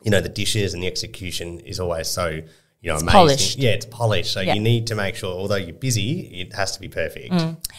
you 0.04 0.12
know, 0.12 0.22
the 0.22 0.30
dishes 0.30 0.74
and 0.74 0.84
the 0.84 0.88
execution 0.88 1.60
is 1.62 1.80
always 1.80 2.08
so, 2.08 2.42
you 2.82 2.90
know, 2.92 2.98
amazing. 2.98 3.10
polished. 3.12 3.58
Yeah, 3.58 3.72
it's 3.72 3.86
polished. 3.86 4.34
So 4.34 4.42
Yeah. 4.42 4.54
you 4.54 4.62
need 4.62 4.88
to 4.88 4.96
make 4.96 5.16
sure, 5.16 5.34
although 5.34 5.56
you're 5.56 5.74
busy, 5.74 6.22
it 6.42 6.54
has 6.54 6.72
to 6.74 6.80
be 6.80 6.88
perfect. 6.88 7.34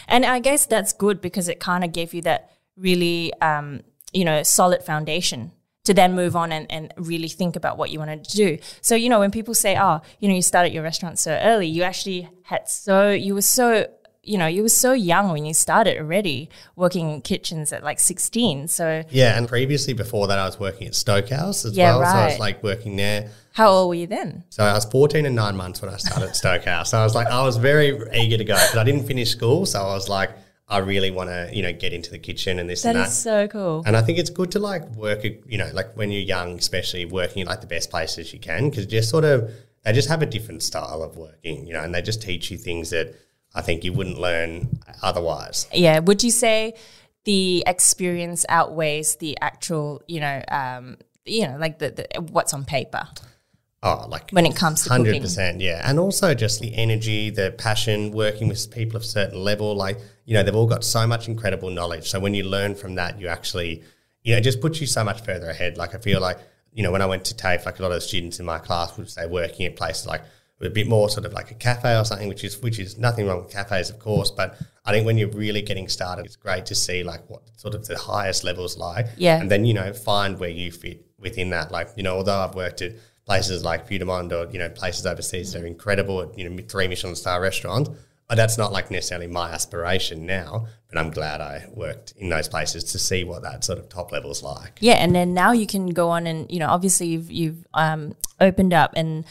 And 0.07 0.25
I 0.25 0.39
guess 0.39 0.65
that's 0.65 0.93
good 0.93 1.21
because 1.21 1.47
it 1.47 1.59
kind 1.59 1.83
of 1.83 1.91
gave 1.93 2.13
you 2.13 2.21
that 2.23 2.51
really, 2.75 3.33
um, 3.41 3.81
you 4.13 4.25
know, 4.25 4.43
solid 4.43 4.83
foundation 4.83 5.51
to 5.85 5.93
then 5.93 6.13
move 6.13 6.35
on 6.35 6.51
and, 6.51 6.69
and 6.69 6.93
really 6.97 7.29
think 7.29 7.55
about 7.55 7.77
what 7.77 7.89
you 7.89 7.99
wanted 7.99 8.23
to 8.25 8.35
do. 8.35 8.57
So, 8.81 8.93
you 8.95 9.07
know, 9.07 9.19
when 9.19 9.31
people 9.31 9.53
say, 9.53 9.77
oh, 9.79 10.01
you 10.19 10.27
know, 10.27 10.35
you 10.35 10.41
started 10.41 10.73
your 10.73 10.83
restaurant 10.83 11.17
so 11.17 11.31
early, 11.41 11.67
you 11.67 11.83
actually 11.83 12.29
had 12.43 12.67
so, 12.67 13.11
you 13.11 13.33
were 13.33 13.41
so, 13.41 13.87
you 14.27 14.37
know, 14.37 14.45
you 14.47 14.61
were 14.61 14.69
so 14.69 14.91
young 14.93 15.31
when 15.31 15.45
you 15.45 15.53
started 15.53 15.97
already 15.97 16.49
working 16.75 17.09
in 17.11 17.21
kitchens 17.21 17.71
at 17.71 17.83
like 17.83 17.99
16. 17.99 18.67
So, 18.67 19.03
Yeah, 19.09 19.37
and 19.37 19.47
previously 19.47 19.93
before 19.93 20.27
that, 20.27 20.37
I 20.37 20.45
was 20.45 20.59
working 20.59 20.87
at 20.87 20.93
Stokehouse 20.95 21.65
as 21.65 21.75
Yeah, 21.77 21.95
well. 21.97 22.05
So 22.11 22.17
I 22.17 22.23
was 22.25 22.33
right. 22.33 22.39
like 22.39 22.63
working 22.63 22.95
there. 22.97 23.29
how 23.53 23.69
old 23.69 23.89
were 23.89 23.95
you 23.95 24.07
then? 24.07 24.43
So 24.49 24.63
I 24.63 24.73
was 24.73 24.85
14 24.85 25.25
and 25.25 25.35
nine 25.35 25.55
months 25.55 25.81
when 25.81 25.91
I 25.93 25.97
started 25.97 26.29
at 26.29 26.35
Stokehouse. 26.35 26.91
So 26.91 26.97
I 26.99 27.03
was 27.03 27.15
like, 27.15 27.27
I 27.27 27.41
was 27.43 27.57
very 27.57 27.87
eager 28.13 28.37
to 28.37 28.43
go 28.43 28.53
because 28.55 28.75
I 28.77 28.83
didn't 28.83 29.05
finish 29.07 29.29
school. 29.31 29.65
So 29.65 29.81
I 29.81 29.93
was 29.93 30.09
like, 30.09 30.31
I 30.69 30.79
really 30.79 31.11
want 31.11 31.29
to, 31.29 31.49
you 31.53 31.63
know, 31.63 31.71
get 31.71 31.93
into 31.93 32.11
the 32.11 32.19
kitchen 32.19 32.59
and 32.59 32.69
this 32.69 32.81
That 32.83 32.89
and 32.89 32.97
that. 32.97 33.03
that. 33.03 33.07
is 33.09 33.17
so 33.17 33.47
cool. 33.47 33.83
And 33.85 33.95
I 33.95 34.01
think 34.01 34.19
it's 34.19 34.29
good 34.29 34.51
to 34.51 34.59
like 34.59 34.83
work, 34.95 35.23
you 35.23 35.57
know, 35.57 35.69
like 35.73 35.95
when 35.95 36.11
you're 36.11 36.21
young, 36.21 36.57
especially 36.57 37.05
working 37.05 37.41
in 37.43 37.47
like 37.47 37.61
the 37.61 37.67
best 37.67 37.89
places 37.89 38.33
you 38.33 38.39
can, 38.39 38.69
because 38.69 38.85
just 38.85 39.09
sort 39.09 39.23
of 39.23 39.49
they 39.83 39.93
just 39.93 40.09
have 40.09 40.21
a 40.21 40.25
different 40.25 40.61
style 40.63 41.01
of 41.01 41.15
working, 41.15 41.65
you 41.65 41.71
know, 41.73 41.81
and 41.81 41.95
they 41.95 42.01
just 42.01 42.21
teach 42.21 42.51
you 42.51 42.57
things 42.57 42.89
that 42.89 43.15
I 43.57 43.61
think 43.61 43.83
you 43.83 43.93
wouldn't 43.93 44.19
learn 44.19 44.79
otherwise. 45.01 45.67
Yeah. 45.73 45.99
Would 45.99 46.23
you 46.23 46.31
say 46.31 46.75
the 47.25 47.63
experience 47.67 48.45
outweighs 48.47 49.17
the 49.17 49.37
actual, 49.41 50.01
you 50.07 50.19
know, 50.19 50.41
um, 50.47 50.97
you 51.25 51.47
know, 51.47 51.57
like 51.57 51.79
the, 51.79 51.91
the 51.91 52.21
what's 52.21 52.53
on 52.53 52.63
paper 52.63 53.07
Oh, 53.83 54.07
like 54.09 54.31
when 54.31 54.47
it 54.47 54.55
comes 54.55 54.83
to 54.83 54.89
hundred 54.89 55.21
percent, 55.21 55.61
yeah, 55.61 55.87
and 55.87 55.99
also 55.99 56.33
just 56.33 56.61
the 56.61 56.73
energy, 56.75 57.29
the 57.29 57.53
passion, 57.57 58.11
working 58.11 58.47
with 58.47 58.71
people 58.71 58.97
of 58.97 59.03
a 59.03 59.05
certain 59.05 59.43
level. 59.43 59.75
Like 59.75 59.99
you 60.25 60.33
know, 60.33 60.41
they've 60.41 60.55
all 60.55 60.65
got 60.65 60.83
so 60.83 61.05
much 61.05 61.27
incredible 61.27 61.69
knowledge. 61.69 62.09
So 62.09 62.19
when 62.19 62.33
you 62.33 62.43
learn 62.43 62.73
from 62.73 62.95
that, 62.95 63.19
you 63.19 63.27
actually, 63.27 63.83
you 64.23 64.33
know, 64.33 64.39
it 64.39 64.41
just 64.41 64.61
puts 64.61 64.81
you 64.81 64.87
so 64.87 65.03
much 65.03 65.21
further 65.21 65.47
ahead. 65.49 65.77
Like 65.77 65.93
I 65.93 65.99
feel 65.99 66.19
like 66.19 66.39
you 66.73 66.81
know, 66.81 66.91
when 66.91 67.03
I 67.03 67.05
went 67.05 67.25
to 67.25 67.35
TAFE, 67.35 67.65
like 67.67 67.77
a 67.77 67.81
lot 67.83 67.91
of 67.91 67.97
the 67.97 68.01
students 68.01 68.39
in 68.39 68.47
my 68.47 68.57
class 68.57 68.97
would 68.97 69.11
say 69.11 69.27
working 69.27 69.67
at 69.67 69.75
places 69.75 70.07
like 70.07 70.23
a 70.61 70.69
bit 70.69 70.87
more 70.87 71.09
sort 71.09 71.25
of 71.25 71.33
like 71.33 71.51
a 71.51 71.53
cafe 71.53 71.95
or 71.97 72.03
something, 72.03 72.27
which 72.27 72.43
is 72.43 72.61
which 72.61 72.79
is 72.79 72.97
nothing 72.97 73.27
wrong 73.27 73.43
with 73.43 73.51
cafes, 73.53 73.89
of 73.89 73.99
course, 73.99 74.31
but 74.31 74.57
I 74.85 74.91
think 74.91 75.05
when 75.05 75.17
you're 75.17 75.29
really 75.29 75.61
getting 75.61 75.87
started, 75.87 76.25
it's 76.25 76.35
great 76.35 76.65
to 76.67 76.75
see 76.75 77.03
like 77.03 77.29
what 77.29 77.41
sort 77.57 77.75
of 77.75 77.85
the 77.85 77.97
highest 77.97 78.43
levels 78.43 78.77
like, 78.77 79.07
Yeah. 79.17 79.39
and 79.39 79.51
then 79.51 79.65
you 79.65 79.73
know 79.73 79.93
find 79.93 80.39
where 80.39 80.49
you 80.49 80.71
fit 80.71 81.05
within 81.19 81.49
that. 81.51 81.71
Like 81.71 81.89
you 81.95 82.03
know, 82.03 82.15
although 82.17 82.39
I've 82.39 82.55
worked 82.55 82.81
at 82.81 82.93
places 83.25 83.63
like 83.63 83.87
Vue 83.87 83.99
de 83.99 84.05
monde 84.05 84.31
or 84.33 84.47
you 84.51 84.57
know 84.59 84.69
places 84.69 85.05
overseas 85.05 85.53
that 85.53 85.61
are 85.61 85.67
incredible 85.67 86.21
at 86.21 86.37
you 86.37 86.49
know 86.49 86.63
three 86.67 86.87
Michelin 86.87 87.15
star 87.15 87.39
restaurants. 87.41 87.89
But 88.29 88.35
that's 88.35 88.57
not 88.57 88.73
like 88.73 88.91
necessarily 88.91 89.27
my 89.27 89.51
aspiration 89.51 90.25
now, 90.25 90.67
but 90.89 90.97
I'm 90.97 91.11
glad 91.11 91.39
I 91.39 91.65
worked 91.73 92.13
in 92.17 92.27
those 92.27 92.49
places 92.49 92.83
to 92.91 92.99
see 92.99 93.23
what 93.23 93.41
that 93.43 93.63
sort 93.63 93.79
of 93.79 93.87
top 93.87 94.11
level's 94.11 94.43
like. 94.43 94.79
Yeah, 94.81 94.95
and 94.95 95.15
then 95.15 95.33
now 95.33 95.53
you 95.53 95.65
can 95.65 95.91
go 95.91 96.09
on 96.09 96.27
and 96.27 96.51
you 96.51 96.59
know 96.59 96.67
obviously 96.67 97.07
you've 97.07 97.31
you've 97.31 97.65
um, 97.73 98.15
opened 98.41 98.73
up 98.73 98.91
and 98.97 99.23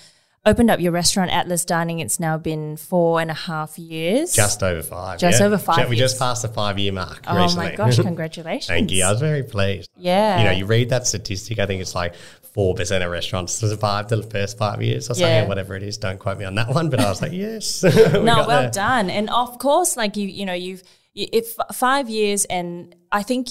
opened 0.46 0.70
up 0.70 0.80
your 0.80 0.92
restaurant 0.92 1.30
Atlas 1.32 1.64
Dining. 1.64 1.98
It's 1.98 2.18
now 2.18 2.38
been 2.38 2.76
four 2.78 3.20
and 3.20 3.30
a 3.30 3.34
half 3.34 3.78
years. 3.78 4.32
Just 4.32 4.62
over 4.62 4.82
five. 4.82 5.18
Just 5.18 5.42
over 5.42 5.58
five 5.58 5.88
We 5.90 5.96
just 5.96 6.18
passed 6.18 6.42
the 6.42 6.48
five 6.48 6.78
year 6.78 6.92
mark 6.92 7.24
oh 7.26 7.36
recently. 7.36 7.66
my 7.70 7.74
gosh! 7.74 7.96
Congratulations. 8.00 8.66
Thank 8.68 8.90
you. 8.92 9.04
I 9.04 9.10
was 9.10 9.20
very 9.20 9.42
pleased. 9.42 9.90
Yeah. 9.98 10.38
You 10.38 10.44
know, 10.44 10.50
you 10.52 10.66
read 10.66 10.90
that 10.90 11.06
statistic, 11.06 11.58
I 11.58 11.66
think 11.66 11.82
it's 11.82 11.94
like 11.94 12.14
4% 12.56 13.04
of 13.04 13.10
restaurants 13.10 13.52
survive 13.52 14.08
the 14.08 14.22
first 14.22 14.56
five 14.56 14.80
years 14.80 15.10
or 15.10 15.14
something, 15.14 15.26
Yeah. 15.26 15.46
whatever 15.46 15.76
it 15.76 15.82
is. 15.82 15.98
Don't 15.98 16.18
quote 16.18 16.38
me 16.38 16.46
on 16.46 16.54
that 16.54 16.68
one, 16.70 16.88
but 16.88 17.00
I 17.00 17.08
was 17.10 17.20
like, 17.20 17.32
yes. 17.32 17.82
We 17.84 17.90
no, 17.90 18.46
well 18.46 18.62
there. 18.62 18.70
done. 18.70 19.10
And 19.10 19.28
of 19.28 19.58
course, 19.58 19.94
like 19.96 20.16
you, 20.16 20.26
you 20.26 20.46
know, 20.46 20.54
you've 20.54 20.82
if 21.14 21.54
five 21.74 22.08
years, 22.08 22.44
and 22.46 22.94
I 23.12 23.22
think 23.22 23.48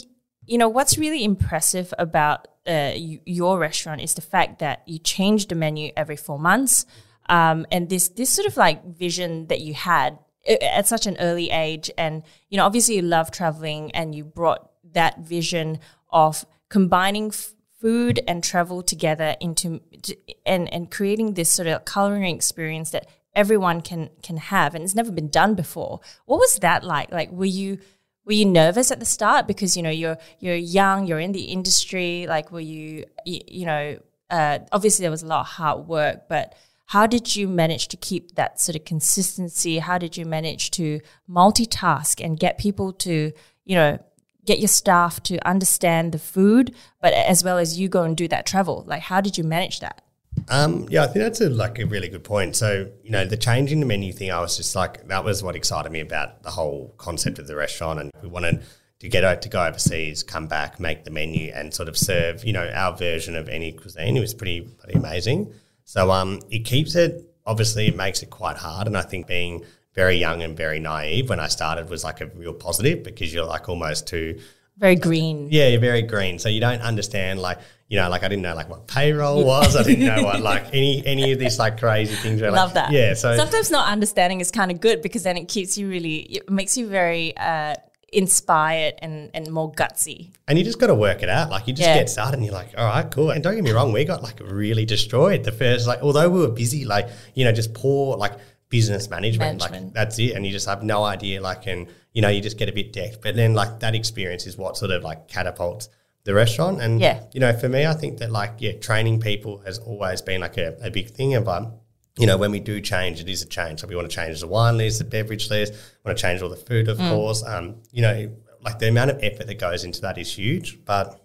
you 0.48 0.58
know 0.58 0.70
what's 0.70 0.98
really 0.98 1.24
impressive 1.24 1.94
about 1.98 2.48
uh, 2.68 2.94
your 2.96 3.60
restaurant 3.60 4.02
is 4.02 4.14
the 4.14 4.22
fact 4.22 4.60
that 4.60 4.84
you 4.88 5.00
change 5.00 5.48
the 5.48 5.56
menu 5.56 5.92
every 5.96 6.16
four 6.16 6.40
months, 6.40 6.86
um, 7.30 7.66
and 7.72 7.90
this 7.90 8.10
this 8.10 8.30
sort 8.30 8.48
of 8.48 8.58
like 8.58 8.84
vision 8.86 9.48
that 9.48 9.62
you 9.62 9.74
had 9.74 10.18
uh, 10.50 10.56
at 10.62 10.88
such 10.88 11.06
an 11.06 11.18
early 11.20 11.50
age, 11.50 11.92
and 11.98 12.24
you 12.50 12.58
know, 12.58 12.66
obviously 12.66 12.96
you 12.96 13.02
love 13.02 13.32
traveling, 13.32 13.92
and 13.92 14.16
you 14.16 14.24
brought 14.24 14.70
that 14.94 15.20
vision 15.20 15.80
of 16.10 16.46
combining. 16.70 17.28
F- 17.28 17.52
food 17.82 18.20
and 18.28 18.44
travel 18.44 18.82
together 18.82 19.36
into 19.40 19.80
to- 20.02 20.18
and 20.46 20.74
and 20.74 20.90
creating 20.90 21.34
this 21.34 21.52
sort 21.52 21.68
of 21.68 21.86
culinary 21.86 22.32
experience 22.32 22.90
that 22.92 23.06
everyone 23.36 23.82
can 23.82 24.10
can 24.24 24.38
have 24.38 24.74
and 24.74 24.84
it's 24.84 24.96
never 24.96 25.12
been 25.12 25.28
done 25.28 25.54
before 25.54 26.00
what 26.26 26.38
was 26.38 26.56
that 26.60 26.84
like 26.84 27.12
like 27.12 27.30
were 27.32 27.46
you 27.46 27.78
were 28.26 28.34
you 28.34 28.46
nervous 28.46 28.92
at 28.92 29.00
the 29.00 29.06
start 29.06 29.48
because 29.48 29.78
you 29.78 29.84
know 29.84 29.90
you're 29.90 30.18
you're 30.40 30.56
young, 30.56 31.06
you're 31.06 31.20
in 31.20 31.32
the 31.32 31.46
industry. 31.46 32.26
Like, 32.28 32.52
were 32.52 32.60
you 32.60 33.06
you, 33.26 33.42
you 33.48 33.66
know 33.66 34.00
uh, 34.30 34.60
obviously 34.72 35.04
there 35.04 35.12
was 35.12 35.24
a 35.24 35.28
lot 35.28 35.42
of 35.42 35.48
hard 35.48 35.88
work, 35.88 36.28
but 36.28 36.56
how 36.88 37.08
did 37.08 37.36
you 37.36 37.48
manage 37.48 37.88
to 37.90 37.98
keep 37.98 38.36
that 38.36 38.60
sort 38.60 38.76
of 38.76 38.86
consistency? 38.86 39.80
How 39.80 39.98
did 39.98 40.18
you 40.18 40.26
manage 40.26 40.72
to 40.72 41.02
multitask 41.30 42.24
and 42.24 42.40
get 42.40 42.58
people 42.58 42.94
to 42.94 43.32
you 43.66 43.76
know 43.76 44.00
get 44.46 44.60
your 44.60 44.68
staff 44.68 45.22
to 45.24 45.48
understand 45.48 46.12
the 46.12 46.20
food, 46.20 46.76
but 47.02 47.14
as 47.14 47.44
well 47.44 47.58
as 47.58 47.80
you 47.80 47.90
go 47.90 48.04
and 48.04 48.16
do 48.16 48.28
that 48.28 48.46
travel? 48.46 48.84
Like, 48.88 49.02
how 49.02 49.22
did 49.22 49.38
you 49.38 49.44
manage 49.44 49.80
that? 49.80 50.02
Um, 50.48 50.88
yeah, 50.90 51.04
I 51.04 51.08
think 51.08 51.24
that's 51.24 51.42
a, 51.42 51.50
like 51.50 51.80
a 51.80 51.86
really 51.86 52.08
good 52.08 52.24
point. 52.24 52.56
So, 52.56 52.92
you 53.04 53.12
know, 53.12 53.26
the 53.26 53.38
changing 53.38 53.80
the 53.80 53.86
menu 53.86 54.14
thing, 54.14 54.32
I 54.32 54.40
was 54.40 54.58
just 54.58 54.76
like, 54.76 55.08
that 55.08 55.24
was 55.24 55.42
what 55.42 55.56
excited 55.56 55.92
me 55.92 56.00
about 56.00 56.44
the 56.44 56.52
whole 56.52 56.94
concept 56.98 57.40
of 57.40 57.48
the 57.48 57.56
restaurant. 57.56 58.00
And 58.00 58.12
we 58.22 58.30
wanted 58.30 58.64
to 59.00 59.10
get 59.10 59.24
out 59.24 59.42
to 59.42 59.50
go 59.50 59.66
overseas, 59.66 60.24
come 60.24 60.48
back, 60.48 60.80
make 60.80 61.04
the 61.04 61.12
menu, 61.12 61.52
and 61.54 61.74
sort 61.74 61.90
of 61.90 61.98
serve, 61.98 62.46
you 62.46 62.54
know, 62.54 62.70
our 62.74 62.96
version 62.96 63.36
of 63.36 63.50
any 63.50 63.72
cuisine. 63.72 64.16
It 64.16 64.22
was 64.22 64.34
pretty, 64.34 64.62
pretty 64.62 65.00
amazing. 65.00 65.54
So, 65.84 66.12
um, 66.12 66.42
it 66.50 66.60
keeps 66.60 66.96
it, 66.96 67.24
obviously, 67.46 67.88
it 67.88 67.96
makes 67.96 68.22
it 68.22 68.30
quite 68.30 68.58
hard. 68.58 68.88
And 68.88 68.98
I 68.98 69.02
think 69.02 69.28
being 69.28 69.66
very 69.94 70.18
young 70.18 70.44
and 70.44 70.56
very 70.56 70.80
naive 70.80 71.30
when 71.30 71.40
I 71.40 71.48
started 71.48 71.90
was 71.90 72.04
like 72.04 72.22
a 72.22 72.28
real 72.28 72.54
positive 72.54 73.04
because 73.04 73.34
you're 73.34 73.46
like 73.46 73.70
almost 73.70 74.08
too 74.08 74.40
very 74.78 74.96
green. 74.96 75.48
Yeah, 75.50 75.68
you're 75.68 75.80
very 75.80 76.02
green. 76.02 76.38
So 76.38 76.50
you 76.50 76.60
don't 76.60 76.82
understand 76.82 77.40
like 77.40 77.60
you 77.88 78.00
know, 78.00 78.10
like 78.10 78.24
I 78.24 78.28
didn't 78.28 78.42
know 78.42 78.56
like 78.56 78.70
what 78.70 78.88
payroll 78.88 79.46
was. 79.46 79.76
I 79.76 79.84
didn't 79.84 80.06
know 80.06 80.24
what 80.24 80.42
like 80.42 80.68
any 80.74 81.06
any 81.06 81.32
of 81.32 81.40
these 81.40 81.60
like 81.60 81.80
crazy 81.80 82.16
things. 82.16 82.42
Where, 82.42 82.52
Love 82.52 82.74
like, 82.74 82.90
that. 82.90 82.92
Yeah. 82.92 83.14
So 83.14 83.36
sometimes 83.36 83.70
not 83.70 83.88
understanding 83.90 84.42
is 84.42 84.52
kind 84.52 84.72
of 84.72 84.82
good 84.82 85.02
because 85.02 85.24
then 85.24 85.38
it 85.38 85.48
keeps 85.48 85.78
you 85.78 85.88
really 85.88 86.18
it 86.24 86.50
makes 86.50 86.78
you 86.78 86.88
very 86.88 87.38
uh, 87.38 87.76
inspired 88.12 88.96
and 89.00 89.30
and 89.36 89.52
more 89.52 89.72
gutsy. 89.72 90.32
And 90.48 90.58
you 90.58 90.64
just 90.66 90.80
got 90.80 90.88
to 90.88 90.96
work 90.96 91.22
it 91.22 91.30
out. 91.30 91.52
Like 91.52 91.68
you 91.68 91.74
just 91.74 91.88
Yeah. 91.88 91.98
get 92.00 92.10
started, 92.10 92.36
and 92.36 92.46
you're 92.46 92.54
like, 92.54 92.74
all 92.76 92.86
right, 92.86 93.10
cool. 93.12 93.30
And 93.30 93.44
don't 93.44 93.54
get 93.56 93.64
me 93.64 93.72
wrong, 93.72 93.92
we 93.92 94.04
got 94.04 94.24
like 94.24 94.40
really 94.44 94.86
destroyed 94.86 95.44
the 95.44 95.52
first 95.52 95.86
like 95.86 96.02
although 96.02 96.30
we 96.30 96.40
were 96.40 96.50
busy, 96.52 96.86
like 96.86 97.08
you 97.36 97.46
know, 97.46 97.52
just 97.52 97.74
poor 97.76 98.18
like 98.18 98.34
business 98.70 99.10
management. 99.12 99.62
Like 99.62 99.72
Management. 99.72 99.94
that's 99.94 100.18
it, 100.18 100.32
and 100.32 100.44
you 100.44 100.52
just 100.52 100.68
have 100.68 100.82
no 100.82 101.04
idea. 101.04 101.40
Like 101.40 101.68
and 101.68 101.88
you 102.14 102.24
know, 102.24 102.30
you 102.30 102.42
just 102.42 102.58
get 102.58 102.68
a 102.68 102.74
bit 102.74 102.94
decked. 102.94 103.22
But 103.22 103.36
then 103.36 103.54
like 103.54 103.82
that 103.82 103.94
experience 103.94 104.48
is 104.48 104.58
what 104.58 104.76
sort 104.76 104.90
of 104.90 105.04
like 105.04 105.28
catapults 105.28 105.90
the 106.26 106.34
restaurant. 106.34 106.82
And 106.82 107.00
Yeah. 107.00 107.24
you 107.34 107.40
know, 107.40 107.54
for 107.54 107.70
me, 107.70 107.86
I 107.86 107.94
think 107.94 108.18
that 108.20 108.32
like 108.32 108.56
yeah, 108.60 108.74
training 108.74 109.22
people 109.22 109.60
has 109.60 109.80
always 109.80 110.22
been 110.22 110.42
like 110.42 110.58
a, 110.58 110.76
a 110.82 110.92
big 110.92 111.10
thing. 111.12 111.34
Of 111.36 111.48
um, 111.48 111.74
you 112.18 112.28
know, 112.28 112.38
when 112.38 112.52
we 112.52 112.60
do 112.60 112.82
change, 112.82 113.20
it 113.22 113.30
is 113.30 113.42
a 113.42 113.46
change. 113.46 113.80
So 113.82 113.88
we 113.88 113.96
want 113.96 114.10
to 114.10 114.16
change 114.16 114.40
the 114.42 114.48
wine 114.48 114.78
list, 114.78 115.00
the 115.00 115.06
beverage 115.06 115.50
list, 115.50 115.74
want 116.04 116.18
to 116.18 116.22
change 116.22 116.42
all 116.42 116.50
the 116.50 116.56
food, 116.56 116.88
of 116.90 116.98
course. 116.98 117.44
Um, 117.44 117.78
you 117.92 118.02
know, 118.02 118.32
like 118.62 118.80
the 118.80 118.90
amount 118.90 119.12
of 119.12 119.24
effort 119.24 119.48
that 119.48 119.60
goes 119.60 119.84
into 119.84 120.02
that 120.02 120.18
is 120.18 120.38
huge. 120.38 120.84
But 120.86 121.20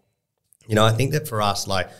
you 0.68 0.74
know, 0.76 0.84
I 0.84 0.92
think 0.92 1.12
that 1.12 1.26
for 1.26 1.42
us, 1.42 1.66
like, 1.66 1.90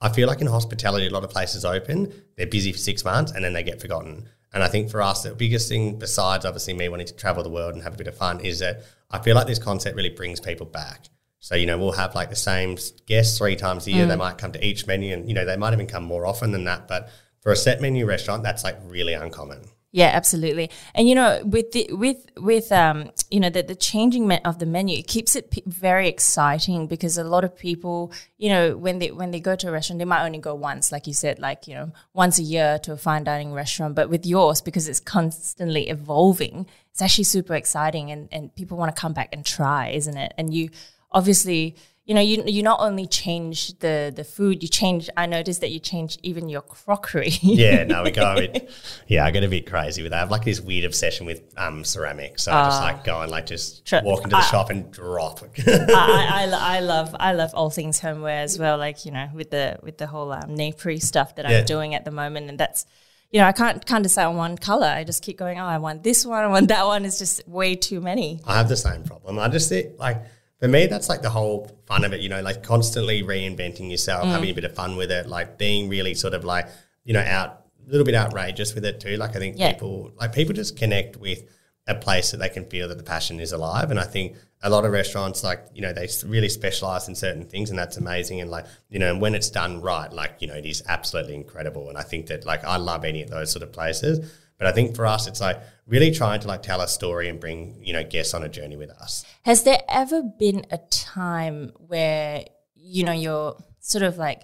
I 0.00 0.08
feel 0.08 0.26
like 0.26 0.40
in 0.40 0.46
hospitality, 0.48 1.06
a 1.06 1.10
lot 1.10 1.22
of 1.24 1.30
places 1.30 1.64
open, 1.64 2.12
they're 2.36 2.46
busy 2.46 2.72
for 2.72 2.78
six 2.78 3.04
months 3.04 3.32
and 3.32 3.44
then 3.44 3.52
they 3.52 3.62
get 3.62 3.80
forgotten. 3.80 4.28
And 4.52 4.62
I 4.62 4.68
think 4.68 4.90
for 4.90 5.00
us, 5.02 5.22
the 5.22 5.34
biggest 5.34 5.68
thing, 5.68 5.98
besides 5.98 6.44
obviously 6.44 6.72
me 6.74 6.88
wanting 6.88 7.06
to 7.08 7.14
travel 7.14 7.42
the 7.42 7.50
world 7.50 7.74
and 7.74 7.82
have 7.82 7.94
a 7.94 7.96
bit 7.96 8.06
of 8.06 8.16
fun, 8.16 8.40
is 8.40 8.58
that 8.60 8.82
I 9.10 9.18
feel 9.18 9.34
like 9.34 9.46
this 9.46 9.58
concept 9.58 9.96
really 9.96 10.10
brings 10.10 10.40
people 10.40 10.66
back. 10.66 11.06
So, 11.46 11.54
you 11.54 11.64
know, 11.64 11.78
we'll 11.78 11.92
have 11.92 12.16
like 12.16 12.28
the 12.28 12.34
same 12.34 12.76
guests 13.06 13.38
three 13.38 13.54
times 13.54 13.86
a 13.86 13.92
year. 13.92 14.04
They 14.04 14.16
might 14.16 14.36
come 14.36 14.50
to 14.50 14.66
each 14.66 14.84
menu 14.88 15.14
and, 15.14 15.28
you 15.28 15.32
know, 15.32 15.44
they 15.44 15.56
might 15.56 15.72
even 15.74 15.86
come 15.86 16.02
more 16.02 16.26
often 16.26 16.50
than 16.50 16.64
that. 16.64 16.88
But 16.88 17.08
for 17.38 17.52
a 17.52 17.56
set 17.56 17.80
menu 17.80 18.04
restaurant, 18.04 18.42
that's 18.42 18.64
like 18.64 18.76
really 18.82 19.12
uncommon. 19.12 19.60
Yeah, 19.92 20.10
absolutely. 20.12 20.72
And 20.92 21.08
you 21.08 21.14
know, 21.14 21.40
with 21.44 21.70
the 21.70 21.88
with 21.92 22.26
with 22.36 22.72
um, 22.72 23.12
you 23.30 23.38
know, 23.38 23.48
the 23.48 23.62
the 23.62 23.76
changing 23.76 24.30
of 24.30 24.58
the 24.58 24.66
menu, 24.66 24.98
it 24.98 25.06
keeps 25.06 25.36
it 25.36 25.52
p- 25.52 25.62
very 25.66 26.08
exciting 26.08 26.88
because 26.88 27.16
a 27.16 27.22
lot 27.22 27.44
of 27.44 27.56
people, 27.56 28.12
you 28.36 28.48
know, 28.48 28.76
when 28.76 28.98
they 28.98 29.12
when 29.12 29.30
they 29.30 29.38
go 29.38 29.54
to 29.54 29.68
a 29.68 29.70
restaurant, 29.70 30.00
they 30.00 30.04
might 30.04 30.26
only 30.26 30.38
go 30.38 30.54
once, 30.54 30.90
like 30.90 31.06
you 31.06 31.14
said, 31.14 31.38
like 31.38 31.68
you 31.68 31.74
know, 31.74 31.92
once 32.12 32.40
a 32.40 32.42
year 32.42 32.80
to 32.80 32.92
a 32.92 32.96
fine 32.96 33.22
dining 33.22 33.52
restaurant. 33.52 33.94
But 33.94 34.10
with 34.10 34.26
yours, 34.26 34.60
because 34.60 34.88
it's 34.88 35.00
constantly 35.00 35.88
evolving, 35.88 36.66
it's 36.90 37.00
actually 37.00 37.24
super 37.24 37.54
exciting, 37.54 38.10
and 38.10 38.28
and 38.32 38.54
people 38.54 38.76
want 38.76 38.94
to 38.94 39.00
come 39.00 39.12
back 39.14 39.28
and 39.32 39.46
try, 39.46 39.90
isn't 39.90 40.16
it? 40.16 40.34
And 40.36 40.52
you 40.52 40.70
obviously. 41.16 41.76
You 42.08 42.14
know, 42.14 42.20
you 42.20 42.44
you 42.46 42.62
not 42.62 42.78
only 42.78 43.08
change 43.08 43.76
the 43.80 44.12
the 44.14 44.22
food, 44.22 44.62
you 44.62 44.68
change. 44.68 45.10
I 45.16 45.26
noticed 45.26 45.60
that 45.62 45.72
you 45.72 45.80
change 45.80 46.18
even 46.22 46.48
your 46.48 46.62
crockery. 46.62 47.36
Yeah, 47.42 47.82
no, 47.82 48.04
we 48.04 48.12
go 48.12 48.32
a 48.32 48.36
bit. 48.36 48.70
Yeah, 49.08 49.24
I 49.26 49.32
get 49.32 49.42
a 49.42 49.48
bit 49.48 49.66
crazy 49.68 50.02
with 50.04 50.12
that. 50.12 50.18
I 50.18 50.20
have 50.20 50.30
like 50.30 50.44
this 50.44 50.60
weird 50.60 50.84
obsession 50.84 51.26
with 51.26 51.42
um, 51.56 51.82
ceramics. 51.82 52.44
So 52.44 52.52
I 52.52 52.62
just 52.68 52.80
like 52.80 53.02
go 53.02 53.22
and 53.22 53.30
like 53.36 53.46
just 53.46 53.84
Tr- 53.86 54.04
walk 54.04 54.22
into 54.22 54.36
the 54.36 54.36
ah. 54.36 54.50
shop 54.52 54.70
and 54.70 54.88
drop. 54.92 55.40
I, 55.66 55.72
I, 55.98 56.44
I 56.44 56.76
I 56.76 56.80
love 56.80 57.10
I 57.18 57.32
love 57.32 57.50
all 57.54 57.70
things 57.70 57.98
homeware 57.98 58.42
as 58.48 58.56
well. 58.56 58.78
Like 58.78 59.04
you 59.04 59.10
know, 59.10 59.28
with 59.34 59.50
the 59.50 59.80
with 59.82 59.98
the 59.98 60.06
whole 60.06 60.30
um, 60.30 60.54
napery 60.54 61.00
stuff 61.00 61.34
that 61.34 61.44
Yeah. 61.50 61.58
I'm 61.58 61.64
doing 61.64 61.96
at 61.96 62.04
the 62.04 62.12
moment, 62.12 62.48
and 62.50 62.56
that's 62.56 62.86
you 63.32 63.40
know 63.40 63.48
I 63.48 63.52
can't 63.60 63.84
can't 63.84 64.04
decide 64.04 64.26
on 64.26 64.36
one 64.36 64.56
color. 64.58 64.86
I 64.86 65.02
just 65.02 65.24
keep 65.24 65.38
going. 65.38 65.58
Oh, 65.58 65.64
I 65.76 65.78
want 65.78 66.04
this 66.04 66.24
one. 66.24 66.44
I 66.44 66.46
want 66.46 66.68
that 66.68 66.86
one. 66.86 67.04
It's 67.04 67.18
just 67.18 67.48
way 67.48 67.74
too 67.74 68.00
many. 68.00 68.40
I 68.46 68.58
have 68.58 68.68
the 68.68 68.76
same 68.76 69.02
problem. 69.02 69.40
I 69.40 69.48
just 69.48 69.68
think 69.68 69.98
like 69.98 70.18
for 70.60 70.68
me, 70.68 70.86
that's 70.86 71.08
like 71.08 71.22
the 71.22 71.30
whole 71.30 71.70
fun 71.86 72.04
of 72.04 72.12
it. 72.12 72.20
You 72.20 72.28
know, 72.28 72.40
like 72.40 72.62
constantly 72.62 73.22
reinventing 73.22 73.90
yourself, 73.90 74.24
Mm. 74.24 74.30
having 74.32 74.50
a 74.50 74.54
bit 74.54 74.64
of 74.64 74.74
fun 74.74 74.96
with 74.96 75.10
it, 75.10 75.26
like 75.26 75.58
being 75.58 75.88
really 75.88 76.14
sort 76.14 76.34
of 76.34 76.44
like 76.44 76.68
you 77.04 77.12
know 77.14 77.20
out 77.20 77.62
a 77.86 77.90
little 77.90 78.04
bit 78.04 78.14
outrageous 78.14 78.74
with 78.74 78.84
it 78.84 79.00
too. 79.00 79.16
Like 79.16 79.36
I 79.36 79.38
think 79.38 79.58
Yeah. 79.58 79.72
people 79.72 80.12
like 80.20 80.32
people 80.32 80.54
just 80.54 80.76
connect 80.76 81.16
with 81.16 81.42
a 81.88 81.94
place 81.94 82.32
that 82.32 82.38
they 82.38 82.48
can 82.48 82.64
feel 82.64 82.88
that 82.88 82.98
the 82.98 83.04
passion 83.04 83.38
is 83.38 83.52
alive. 83.52 83.92
And 83.92 84.00
I 84.00 84.04
think 84.04 84.34
a 84.60 84.68
lot 84.68 84.84
of 84.84 84.90
restaurants, 84.90 85.44
like, 85.44 85.64
you 85.72 85.82
know, 85.82 85.92
they 85.92 86.08
really 86.26 86.48
specialize 86.48 87.06
in 87.06 87.14
certain 87.14 87.44
things 87.44 87.70
and 87.70 87.78
that's 87.78 87.96
amazing. 87.96 88.40
And 88.40 88.50
like, 88.50 88.66
you 88.88 88.98
know, 88.98 89.08
and 89.12 89.20
when 89.20 89.36
it's 89.36 89.50
done 89.50 89.80
right, 89.80 90.12
like, 90.12 90.32
you 90.40 90.48
know, 90.48 90.54
it 90.54 90.66
is 90.66 90.82
absolutely 90.88 91.36
incredible. 91.36 91.88
And 91.88 91.96
I 91.96 92.02
think 92.02 92.26
that 92.26 92.44
like, 92.44 92.64
I 92.64 92.76
love 92.76 93.04
any 93.04 93.22
of 93.22 93.30
those 93.30 93.52
sort 93.52 93.62
of 93.62 93.70
places. 93.72 94.28
But 94.58 94.66
I 94.66 94.72
think 94.72 94.96
for 94.96 95.06
us, 95.06 95.28
it's 95.28 95.40
like 95.40 95.60
really 95.86 96.10
trying 96.10 96.40
to 96.40 96.48
like 96.48 96.62
tell 96.62 96.80
a 96.80 96.88
story 96.88 97.28
and 97.28 97.38
bring, 97.40 97.78
you 97.82 97.92
know, 97.92 98.02
guests 98.04 98.34
on 98.34 98.42
a 98.42 98.48
journey 98.48 98.76
with 98.76 98.90
us. 98.90 99.24
Has 99.44 99.62
there 99.62 99.80
ever 99.88 100.22
been 100.22 100.66
a 100.70 100.78
time 100.90 101.72
where 101.78 102.44
you 102.74 103.04
know 103.04 103.12
you're 103.12 103.56
sort 103.80 104.02
of 104.02 104.18
like 104.18 104.42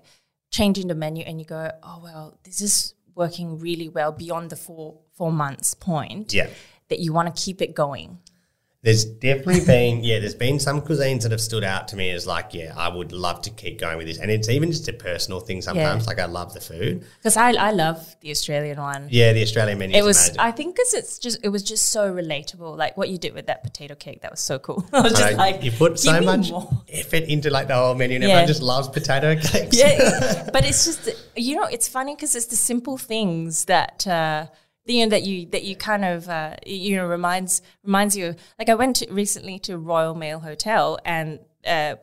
changing 0.51 0.89
the 0.89 0.95
menu 0.95 1.25
and 1.25 1.41
you 1.41 1.47
go, 1.47 1.71
oh 1.83 2.01
well, 2.03 2.39
this 2.45 2.61
is 2.61 2.95
working 3.15 3.59
really 3.59 3.89
well 3.89 4.13
beyond 4.13 4.51
the 4.51 4.57
four 4.57 5.01
four 5.15 5.31
months 5.33 5.75
point 5.75 6.33
Yeah. 6.33 6.49
that 6.89 6.99
you 7.01 7.13
want 7.13 7.35
to 7.35 7.43
keep 7.43 7.61
it 7.61 7.75
going? 7.75 8.19
There's 8.85 9.05
definitely 9.05 9.65
been, 9.65 10.03
yeah, 10.03 10.19
there's 10.19 10.35
been 10.35 10.59
some 10.59 10.81
cuisines 10.83 11.23
that 11.23 11.31
have 11.31 11.41
stood 11.41 11.63
out 11.63 11.87
to 11.89 11.97
me 11.97 12.11
as 12.11 12.27
like, 12.27 12.53
yeah, 12.53 12.75
I 12.77 12.89
would 12.89 13.13
love 13.13 13.41
to 13.43 13.51
keep 13.51 13.79
going 13.79 13.97
with 13.97 14.09
this. 14.09 14.19
And 14.19 14.29
it's 14.29 14.49
even 14.49 14.73
just 14.73 14.89
a 14.89 14.93
personal 14.93 15.39
thing 15.39 15.63
sometimes. 15.63 16.09
Like, 16.09 16.19
I 16.19 16.25
love 16.25 16.53
the 16.53 16.61
food. 16.61 17.05
Because 17.19 17.37
I 17.37 17.53
I 17.53 17.71
love 17.71 18.17
the 18.23 18.33
Australian 18.33 18.81
one. 18.81 19.07
Yeah, 19.09 19.33
the 19.35 19.43
Australian 19.43 19.79
menu 19.79 19.97
it 19.97 20.03
was, 20.03 20.19
amazing. 20.19 20.41
I 20.41 20.51
think, 20.51 20.75
because 20.75 20.95
it's 20.95 21.21
just, 21.21 21.39
it 21.45 21.51
was 21.51 21.63
just 21.63 21.91
so 21.91 22.13
relatable. 22.13 22.77
Like 22.77 22.97
what 22.97 23.09
you 23.09 23.19
did 23.19 23.35
with 23.35 23.47
that 23.47 23.63
potato 23.63 23.95
cake, 23.95 24.23
that 24.23 24.33
was 24.33 24.41
so 24.41 24.59
cool. 24.59 24.85
I 24.93 25.03
was 25.03 25.13
just 25.13 25.31
know, 25.31 25.37
like, 25.39 25.63
you 25.63 25.71
put 25.71 26.01
so 26.01 26.21
much 26.21 26.51
more." 26.51 26.69
effort 26.89 27.23
into 27.23 27.51
like 27.51 27.69
the 27.69 27.77
whole 27.77 27.95
menu, 27.95 28.17
and 28.17 28.25
Yeah. 28.25 28.31
everyone 28.31 28.49
just 28.49 28.63
loves 28.63 28.89
potato 28.89 29.37
cakes. 29.41 29.79
Yeah, 29.79 30.51
but 30.53 30.65
it's 30.65 30.85
just, 30.87 31.09
you 31.37 31.55
know, 31.55 31.67
it's 31.67 31.87
funny 31.87 32.17
because 32.17 32.35
it's 32.35 32.47
the 32.47 32.57
simple 32.57 32.99
things 32.99 33.67
that. 33.67 34.05
Uh, 34.09 34.47
you 34.85 35.05
know 35.05 35.11
that 35.11 35.25
you 35.25 35.47
that 35.47 35.63
you 35.65 35.77
kind 35.77 36.05
of 36.05 36.29
uh, 36.29 36.57
you 36.67 36.97
know 36.97 37.07
reminds 37.07 37.63
reminds 37.85 38.17
you 38.17 38.35
like 38.59 38.69
I 38.69 38.75
went 38.75 38.97
to, 38.97 39.13
recently 39.13 39.59
to 39.61 39.79
Royal 39.79 40.15
Mail 40.15 40.41
Hotel 40.41 40.99
and 41.05 41.41
uh, 41.67 41.97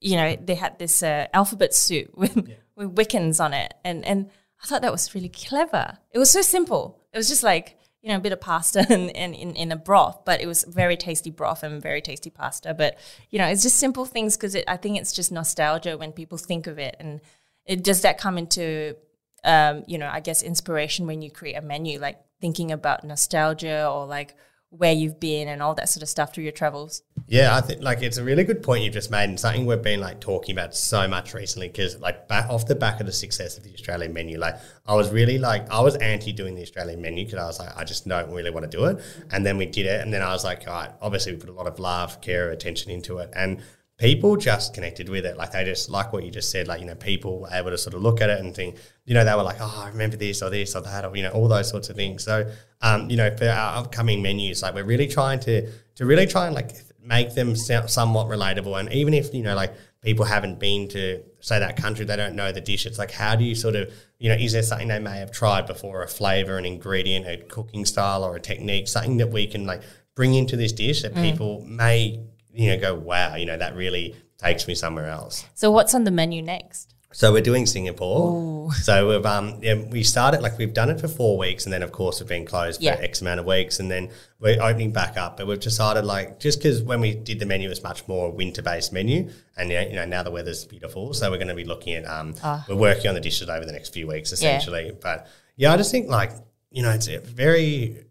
you 0.00 0.16
know 0.16 0.36
they 0.36 0.54
had 0.54 0.78
this 0.78 1.02
uh, 1.02 1.26
alphabet 1.32 1.74
soup 1.74 2.10
with 2.14 2.36
with 2.76 2.94
Wiccans 2.94 3.42
on 3.42 3.54
it 3.54 3.74
and 3.84 4.04
and 4.04 4.30
I 4.62 4.66
thought 4.66 4.82
that 4.82 4.92
was 4.92 5.14
really 5.14 5.28
clever. 5.28 5.98
It 6.10 6.18
was 6.18 6.32
so 6.32 6.42
simple. 6.42 7.00
It 7.12 7.16
was 7.16 7.28
just 7.28 7.42
like 7.42 7.76
you 8.02 8.10
know 8.10 8.16
a 8.16 8.20
bit 8.20 8.32
of 8.32 8.40
pasta 8.40 8.86
and, 8.90 9.14
and 9.16 9.34
in, 9.34 9.54
in 9.54 9.72
a 9.72 9.76
broth, 9.76 10.24
but 10.24 10.40
it 10.40 10.46
was 10.46 10.64
very 10.64 10.96
tasty 10.96 11.30
broth 11.30 11.62
and 11.62 11.80
very 11.80 12.00
tasty 12.00 12.30
pasta. 12.30 12.74
But 12.74 12.98
you 13.30 13.38
know 13.38 13.46
it's 13.46 13.62
just 13.62 13.76
simple 13.76 14.04
things 14.04 14.36
because 14.36 14.56
I 14.66 14.76
think 14.76 14.98
it's 14.98 15.12
just 15.12 15.30
nostalgia 15.30 15.96
when 15.96 16.12
people 16.12 16.38
think 16.38 16.66
of 16.66 16.78
it 16.78 16.96
and 16.98 17.20
it 17.66 17.84
does 17.84 18.00
that 18.00 18.18
come 18.18 18.38
into 18.38 18.96
um, 19.44 19.84
you 19.86 19.98
know 19.98 20.08
I 20.10 20.20
guess 20.20 20.42
inspiration 20.42 21.06
when 21.06 21.22
you 21.22 21.30
create 21.30 21.54
a 21.54 21.62
menu 21.62 21.98
like 21.98 22.18
thinking 22.40 22.72
about 22.72 23.04
nostalgia 23.04 23.88
or 23.88 24.06
like 24.06 24.34
where 24.70 24.92
you've 24.92 25.18
been 25.18 25.48
and 25.48 25.62
all 25.62 25.74
that 25.74 25.88
sort 25.88 26.02
of 26.02 26.08
stuff 26.08 26.34
through 26.34 26.44
your 26.44 26.52
travels. 26.52 27.02
Yeah, 27.26 27.56
I 27.56 27.60
think 27.62 27.82
like 27.82 28.02
it's 28.02 28.18
a 28.18 28.24
really 28.24 28.44
good 28.44 28.62
point 28.62 28.84
you've 28.84 28.92
just 28.92 29.10
made, 29.10 29.24
and 29.24 29.40
something 29.40 29.66
we've 29.66 29.82
been 29.82 30.00
like 30.00 30.20
talking 30.20 30.54
about 30.54 30.74
so 30.74 31.08
much 31.08 31.34
recently. 31.34 31.68
Because 31.68 31.98
like 32.00 32.28
back 32.28 32.48
off 32.50 32.66
the 32.66 32.74
back 32.74 33.00
of 33.00 33.06
the 33.06 33.12
success 33.12 33.56
of 33.56 33.64
the 33.64 33.72
Australian 33.72 34.12
menu, 34.12 34.38
like 34.38 34.56
I 34.86 34.94
was 34.94 35.10
really 35.10 35.38
like 35.38 35.70
I 35.70 35.80
was 35.80 35.96
anti 35.96 36.32
doing 36.32 36.54
the 36.54 36.62
Australian 36.62 37.00
menu 37.00 37.24
because 37.24 37.38
I 37.38 37.46
was 37.46 37.58
like 37.58 37.76
I 37.76 37.84
just 37.84 38.06
don't 38.06 38.30
really 38.30 38.50
want 38.50 38.70
to 38.70 38.76
do 38.76 38.84
it. 38.86 39.00
And 39.30 39.44
then 39.44 39.56
we 39.56 39.66
did 39.66 39.86
it, 39.86 40.00
and 40.00 40.12
then 40.12 40.22
I 40.22 40.32
was 40.32 40.44
like, 40.44 40.66
all 40.66 40.74
right, 40.74 40.90
obviously 41.00 41.32
we 41.32 41.38
put 41.38 41.50
a 41.50 41.52
lot 41.52 41.66
of 41.66 41.78
love, 41.78 42.20
care, 42.20 42.50
attention 42.50 42.90
into 42.90 43.18
it, 43.18 43.30
and 43.34 43.62
people 43.98 44.36
just 44.36 44.74
connected 44.74 45.08
with 45.08 45.26
it. 45.26 45.36
Like 45.36 45.50
they 45.50 45.64
just 45.64 45.90
like 45.90 46.12
what 46.12 46.24
you 46.24 46.30
just 46.30 46.50
said. 46.50 46.68
Like 46.68 46.80
you 46.80 46.86
know, 46.86 46.94
people 46.94 47.40
were 47.40 47.48
able 47.52 47.70
to 47.70 47.78
sort 47.78 47.94
of 47.94 48.02
look 48.02 48.20
at 48.20 48.30
it 48.30 48.40
and 48.40 48.54
think, 48.54 48.76
you 49.04 49.14
know, 49.14 49.24
they 49.24 49.34
were 49.34 49.42
like, 49.42 49.58
oh, 49.60 49.82
I 49.84 49.88
remember 49.88 50.16
this 50.16 50.40
or 50.40 50.50
this 50.50 50.74
or 50.74 50.82
that 50.82 51.04
or 51.04 51.14
you 51.16 51.24
know, 51.24 51.30
all 51.30 51.48
those 51.48 51.68
sorts 51.68 51.90
of 51.90 51.96
things. 51.96 52.24
So, 52.24 52.50
um, 52.80 53.10
you 53.10 53.16
know, 53.16 53.36
for 53.36 53.48
our 53.48 53.76
upcoming 53.76 54.22
menus, 54.22 54.62
like 54.62 54.74
we're 54.74 54.84
really 54.84 55.08
trying 55.08 55.40
to 55.40 55.70
to 55.96 56.06
really 56.06 56.26
try 56.26 56.46
and 56.46 56.54
like 56.54 56.70
make 57.02 57.34
them 57.34 57.56
somewhat 57.56 58.28
relatable. 58.28 58.78
And 58.78 58.92
even 58.92 59.14
if 59.14 59.34
you 59.34 59.42
know, 59.42 59.56
like 59.56 59.74
people 60.00 60.24
haven't 60.24 60.60
been 60.60 60.86
to 60.88 61.22
say 61.40 61.58
that 61.58 61.76
country, 61.76 62.04
they 62.04 62.16
don't 62.16 62.36
know 62.36 62.52
the 62.52 62.60
dish. 62.60 62.86
It's 62.86 62.98
like 62.98 63.10
how 63.10 63.34
do 63.34 63.42
you 63.42 63.56
sort 63.56 63.74
of 63.74 63.92
you 64.20 64.28
know, 64.28 64.36
is 64.36 64.52
there 64.52 64.62
something 64.62 64.88
they 64.88 65.00
may 65.00 65.18
have 65.18 65.32
tried 65.32 65.66
before, 65.66 66.02
a 66.02 66.08
flavor, 66.08 66.56
an 66.56 66.64
ingredient, 66.64 67.26
a 67.26 67.36
cooking 67.48 67.84
style, 67.84 68.22
or 68.22 68.36
a 68.36 68.40
technique, 68.40 68.86
something 68.86 69.16
that 69.16 69.30
we 69.30 69.48
can 69.48 69.66
like 69.66 69.82
bring 70.14 70.34
into 70.34 70.56
this 70.56 70.72
dish 70.72 71.02
that 71.02 71.14
people 71.14 71.64
may 71.64 72.20
you 72.58 72.70
know 72.70 72.78
go, 72.80 72.94
wow, 72.94 73.36
you 73.36 73.46
know, 73.46 73.56
that 73.56 73.74
really 73.76 74.14
takes 74.36 74.66
me 74.68 74.74
somewhere 74.74 75.08
else. 75.08 75.44
So 75.54 75.70
what's 75.70 75.94
on 75.94 76.04
the 76.04 76.10
menu 76.10 76.42
next? 76.42 76.94
So 77.10 77.32
we're 77.32 77.40
doing 77.40 77.64
Singapore. 77.64 78.70
So 78.74 79.08
we've 79.08 79.24
um 79.24 79.58
yeah, 79.62 79.74
we 79.74 80.02
started 80.02 80.42
like 80.42 80.58
we've 80.58 80.74
done 80.74 80.90
it 80.90 81.00
for 81.00 81.08
four 81.08 81.38
weeks, 81.38 81.64
and 81.64 81.72
then 81.72 81.82
of 81.82 81.90
course 81.92 82.20
we've 82.20 82.28
been 82.28 82.44
closed 82.44 82.82
Yeah. 82.82 82.96
for 82.96 83.02
X 83.02 83.22
amount 83.22 83.40
of 83.40 83.46
weeks, 83.46 83.80
and 83.80 83.90
then 83.90 84.10
we're 84.40 84.60
opening 84.62 84.92
back 84.92 85.16
up. 85.16 85.38
But 85.38 85.46
we've 85.46 85.58
decided 85.58 86.04
like 86.04 86.38
just 86.38 86.58
because 86.58 86.82
when 86.82 87.00
we 87.00 87.14
did 87.14 87.38
the 87.38 87.46
menu, 87.46 87.66
it 87.68 87.70
was 87.70 87.82
much 87.82 88.06
more 88.08 88.30
winter 88.30 88.60
based 88.60 88.92
menu, 88.92 89.30
and 89.56 89.70
yeah, 89.70 89.86
you 89.86 89.94
know 89.94 90.04
now 90.04 90.22
the 90.22 90.30
weather's 90.30 90.64
beautiful, 90.66 91.14
so 91.14 91.30
we're 91.30 91.38
going 91.38 91.48
to 91.48 91.54
be 91.54 91.64
looking 91.64 91.94
at 91.94 92.04
um 92.06 92.34
we're 92.68 92.76
working 92.76 93.08
on 93.08 93.14
the 93.14 93.20
dishes 93.22 93.48
over 93.48 93.64
the 93.64 93.72
next 93.72 93.94
few 93.94 94.06
weeks 94.06 94.32
essentially. 94.32 94.92
But 95.00 95.26
yeah, 95.56 95.72
I 95.72 95.76
just 95.78 95.90
think 95.90 96.08
like 96.10 96.32
you 96.70 96.82
know 96.82 96.90
it's 96.90 97.08
a 97.08 97.18
very 97.20 98.04